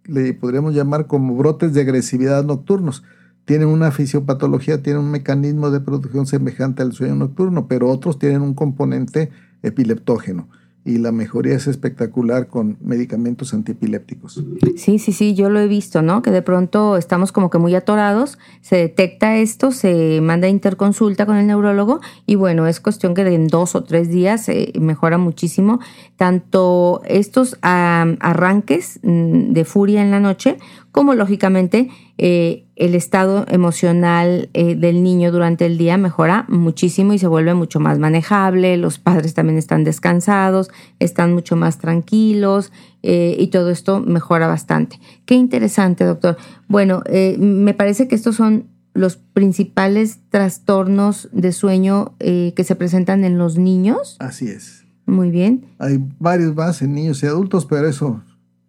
le 0.05 0.35
podríamos 0.35 0.75
llamar 0.75 1.07
como 1.07 1.35
brotes 1.37 1.73
de 1.73 1.81
agresividad 1.81 2.45
nocturnos 2.45 3.03
tienen 3.45 3.69
una 3.69 3.91
fisiopatología, 3.91 4.83
tienen 4.83 5.03
un 5.03 5.11
mecanismo 5.11 5.71
de 5.71 5.81
producción 5.81 6.27
semejante 6.27 6.83
al 6.83 6.93
sueño 6.93 7.15
nocturno, 7.15 7.69
pero 7.69 7.91
otros 7.91 8.19
tienen 8.19 8.41
un 8.43 8.55
componente 8.55 9.31
epileptógeno 9.67 10.49
y 10.85 10.99
la 10.99 11.13
mejoría 11.13 11.55
es 11.55 11.67
espectacular 11.67 12.47
con 12.49 12.77
medicamentos 12.83 13.55
antiepilépticos. 13.55 14.45
Sí, 14.77 14.99
sí, 14.99 15.13
sí, 15.13 15.35
yo 15.35 15.49
lo 15.49 15.59
he 15.59 15.67
visto, 15.67 16.03
¿no? 16.03 16.21
Que 16.21 16.31
de 16.31 16.43
pronto 16.43 16.99
estamos 16.99 17.33
como 17.33 17.49
que 17.49 17.57
muy 17.57 17.75
atorados, 17.75 18.39
se 18.61 18.77
detecta 18.77 19.37
esto, 19.37 19.73
se 19.73 20.21
manda 20.21 20.47
interconsulta 20.47 21.25
con 21.25 21.37
el 21.37 21.47
neurólogo 21.47 22.01
y 22.27 22.35
bueno, 22.35 22.67
es 22.67 22.81
cuestión 22.81 23.15
que 23.15 23.23
en 23.23 23.49
dos 23.49 23.75
o 23.75 23.85
tres 23.85 24.11
días 24.11 24.45
se 24.45 24.73
mejora 24.79 25.17
muchísimo 25.17 25.81
tanto 26.17 27.01
estos 27.07 27.57
arranques 27.63 29.01
mm, 29.03 29.53
de 29.53 29.65
furia 29.65 30.03
en 30.03 30.11
la 30.11 30.21
noche 30.21 30.59
como 30.95 31.15
lógicamente 31.17 31.91
eh, 32.19 32.69
el 32.77 32.95
estado 32.95 33.47
emocional 33.49 34.49
eh, 34.55 34.77
del 34.77 35.03
niño 35.03 35.33
durante 35.33 35.67
el 35.67 35.77
día 35.77 35.99
mejora 35.99 36.47
muchísimo 36.49 37.13
y 37.13 37.19
se 37.19 37.27
vuelve 37.27 37.53
mucho 37.53 37.81
más 37.81 37.99
manejable, 37.99 38.77
los 38.77 39.01
padres 39.01 39.35
también 39.35 39.59
están 39.59 39.83
descansados, 39.83 40.71
están 41.01 41.35
mucho 41.35 41.57
más 41.57 41.79
tranquilos 41.79 42.71
eh, 43.03 43.35
y 43.41 43.49
todo 43.49 43.71
esto 43.71 43.99
mejora 43.99 44.47
bastante. 44.47 45.01
Qué 45.27 45.35
interesante, 45.35 46.05
doctor. 46.05 46.37
Bueno, 46.69 47.03
me 47.39 47.75
parece 47.75 48.07
que 48.07 48.15
estos 48.15 48.37
son 48.37 48.69
los 48.93 49.17
principales 49.17 50.21
trastornos 50.29 51.29
de 51.33 51.51
sueño 51.51 52.15
que 52.21 52.65
se 52.65 52.77
presentan 52.77 53.25
en 53.25 53.37
los 53.37 53.59
niños. 53.59 54.17
Así 54.21 54.47
es. 54.47 54.85
Muy 55.07 55.33
bien. 55.33 55.67
Hay 55.81 55.99
varios 56.21 56.55
más 56.55 56.83
en 56.83 56.95
niños 56.95 57.21
y 57.25 57.27
adultos, 57.27 57.67
pero 57.67 57.89
eso 57.89 58.23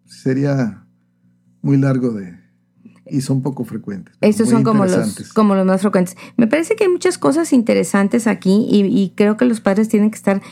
sería 0.06 0.85
muy 1.66 1.78
largo 1.78 2.12
de, 2.12 2.38
y 3.08 3.22
son 3.22 3.42
poco 3.42 3.66
frecuentes. 3.66 4.16
Estos 4.22 4.50
son 4.50 4.64
como 4.64 4.86
los, 4.86 5.34
como 5.34 5.56
los 5.56 5.66
más 5.66 5.82
frecuentes. 5.82 6.16
Me 6.38 6.46
parece 6.46 6.76
que 6.76 6.84
hay 6.84 6.92
muchas 6.92 7.18
cosas 7.18 7.54
interesantes 7.54 8.28
aquí 8.28 8.68
y, 8.70 9.14
creo 9.16 9.36
que 9.36 9.46
los 9.46 9.62
padres 9.62 9.90
tienen 9.90 10.12
que 10.12 10.16
estar 10.16 10.44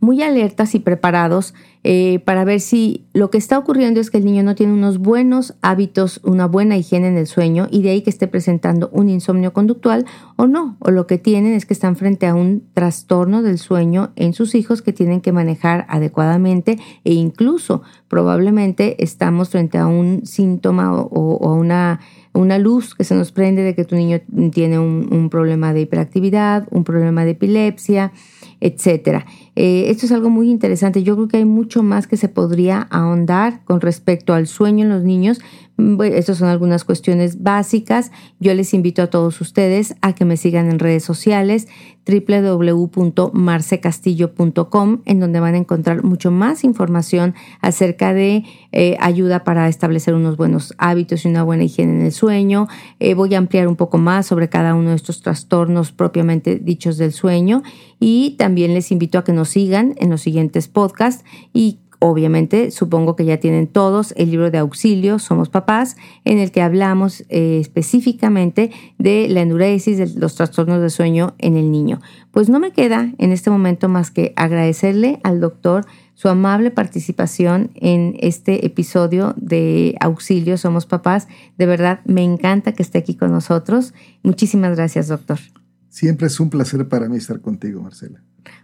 muy 0.00 0.22
alertas 0.22 0.74
y 0.74 0.78
preparados 0.78 1.54
eh, 1.88 2.18
para 2.24 2.44
ver 2.44 2.60
si 2.60 3.06
lo 3.12 3.30
que 3.30 3.38
está 3.38 3.56
ocurriendo 3.58 4.00
es 4.00 4.10
que 4.10 4.18
el 4.18 4.24
niño 4.24 4.42
no 4.42 4.54
tiene 4.54 4.72
unos 4.72 4.98
buenos 4.98 5.54
hábitos, 5.62 6.20
una 6.24 6.46
buena 6.46 6.76
higiene 6.76 7.08
en 7.08 7.16
el 7.16 7.26
sueño 7.26 7.68
y 7.70 7.82
de 7.82 7.90
ahí 7.90 8.02
que 8.02 8.10
esté 8.10 8.26
presentando 8.26 8.88
un 8.92 9.08
insomnio 9.08 9.52
conductual 9.52 10.04
o 10.34 10.46
no, 10.46 10.76
o 10.80 10.90
lo 10.90 11.06
que 11.06 11.18
tienen 11.18 11.54
es 11.54 11.64
que 11.64 11.74
están 11.74 11.94
frente 11.94 12.26
a 12.26 12.34
un 12.34 12.64
trastorno 12.74 13.42
del 13.42 13.58
sueño 13.58 14.10
en 14.16 14.34
sus 14.34 14.54
hijos 14.54 14.82
que 14.82 14.92
tienen 14.92 15.20
que 15.20 15.32
manejar 15.32 15.86
adecuadamente 15.88 16.78
e 17.04 17.12
incluso 17.12 17.82
probablemente 18.08 19.02
estamos 19.02 19.50
frente 19.50 19.78
a 19.78 19.86
un 19.86 20.26
síntoma 20.26 20.92
o, 20.92 21.48
a 21.48 21.54
una 21.54 22.00
una 22.32 22.58
luz 22.58 22.94
que 22.94 23.04
se 23.04 23.14
nos 23.14 23.32
prende 23.32 23.62
de 23.62 23.74
que 23.74 23.86
tu 23.86 23.96
niño 23.96 24.20
tiene 24.52 24.78
un 24.78 25.30
problema 25.30 25.72
de 25.72 25.80
hiperactividad, 25.80 26.66
un 26.70 26.84
problema 26.84 27.24
de 27.24 27.30
epilepsia, 27.30 28.12
etcétera. 28.60 29.26
Eh, 29.54 29.86
esto 29.88 30.06
es 30.06 30.12
algo 30.12 30.30
muy 30.30 30.50
interesante. 30.50 31.02
Yo 31.02 31.14
creo 31.16 31.28
que 31.28 31.36
hay 31.38 31.44
mucho 31.44 31.82
más 31.82 32.06
que 32.06 32.16
se 32.16 32.28
podría 32.28 32.82
ahondar 32.90 33.64
con 33.64 33.80
respecto 33.80 34.34
al 34.34 34.46
sueño 34.46 34.84
en 34.84 34.90
los 34.90 35.02
niños. 35.02 35.40
Mm, 35.76 36.00
estas 36.02 36.38
son 36.38 36.48
algunas 36.48 36.84
cuestiones 36.84 37.42
básicas. 37.42 38.12
Yo 38.40 38.54
les 38.54 38.72
invito 38.74 39.02
a 39.02 39.08
todos 39.08 39.40
ustedes 39.40 39.94
a 40.00 40.14
que 40.14 40.24
me 40.24 40.36
sigan 40.36 40.70
en 40.70 40.78
redes 40.78 41.02
sociales 41.04 41.66
www.marcecastillo.com 42.06 45.02
en 45.04 45.20
donde 45.20 45.40
van 45.40 45.54
a 45.54 45.58
encontrar 45.58 46.04
mucho 46.04 46.30
más 46.30 46.62
información 46.62 47.34
acerca 47.60 48.14
de 48.14 48.44
eh, 48.70 48.96
ayuda 49.00 49.42
para 49.42 49.68
establecer 49.68 50.14
unos 50.14 50.36
buenos 50.36 50.72
hábitos 50.78 51.24
y 51.24 51.28
una 51.28 51.42
buena 51.42 51.64
higiene 51.64 51.94
en 51.94 52.02
el 52.02 52.12
sueño. 52.12 52.68
Eh, 53.00 53.14
voy 53.14 53.34
a 53.34 53.38
ampliar 53.38 53.66
un 53.66 53.74
poco 53.74 53.98
más 53.98 54.26
sobre 54.26 54.48
cada 54.48 54.76
uno 54.76 54.90
de 54.90 54.96
estos 54.96 55.20
trastornos 55.20 55.90
propiamente 55.90 56.54
dichos 56.56 56.96
del 56.96 57.10
sueño 57.12 57.64
y 57.98 58.36
también 58.38 58.72
les 58.72 58.92
invito 58.92 59.18
a 59.18 59.24
que 59.24 59.32
nos 59.32 59.48
sigan 59.48 59.96
en 59.98 60.10
los 60.10 60.20
siguientes 60.20 60.68
podcasts 60.68 61.24
y 61.52 61.80
Obviamente, 62.08 62.70
supongo 62.70 63.16
que 63.16 63.24
ya 63.24 63.38
tienen 63.38 63.66
todos 63.66 64.14
el 64.16 64.30
libro 64.30 64.52
de 64.52 64.58
auxilio, 64.58 65.18
Somos 65.18 65.48
Papás, 65.48 65.96
en 66.24 66.38
el 66.38 66.52
que 66.52 66.62
hablamos 66.62 67.24
eh, 67.30 67.58
específicamente 67.60 68.70
de 68.96 69.26
la 69.28 69.40
enuresis, 69.40 69.98
de 69.98 70.06
los 70.14 70.36
trastornos 70.36 70.80
de 70.80 70.88
sueño 70.88 71.34
en 71.38 71.56
el 71.56 71.72
niño. 71.72 72.00
Pues 72.30 72.48
no 72.48 72.60
me 72.60 72.70
queda 72.70 73.12
en 73.18 73.32
este 73.32 73.50
momento 73.50 73.88
más 73.88 74.12
que 74.12 74.32
agradecerle 74.36 75.18
al 75.24 75.40
doctor 75.40 75.84
su 76.14 76.28
amable 76.28 76.70
participación 76.70 77.72
en 77.74 78.14
este 78.20 78.64
episodio 78.64 79.34
de 79.36 79.96
Auxilio 79.98 80.58
Somos 80.58 80.86
Papás. 80.86 81.26
De 81.58 81.66
verdad, 81.66 82.02
me 82.04 82.22
encanta 82.22 82.70
que 82.70 82.84
esté 82.84 82.98
aquí 82.98 83.16
con 83.16 83.32
nosotros. 83.32 83.94
Muchísimas 84.22 84.76
gracias, 84.76 85.08
doctor. 85.08 85.40
Siempre 85.88 86.28
es 86.28 86.38
un 86.38 86.50
placer 86.50 86.86
para 86.86 87.08
mí 87.08 87.16
estar 87.16 87.40
contigo, 87.40 87.82
Marcela. 87.82 88.22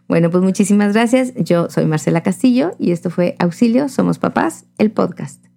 Bueno, 0.09 0.31
pues 0.31 0.43
muchísimas 0.43 0.93
gracias. 0.93 1.33
Yo 1.37 1.71
soy 1.71 1.87
Marcela 1.87 2.23
Castillo 2.23 2.73
y 2.79 2.93
esto 2.93 3.11
fue 3.11 3.37
Auxilio, 3.39 3.89
Somos 3.89 4.19
Papás, 4.19 4.67
el 4.79 4.91
podcast. 4.91 5.52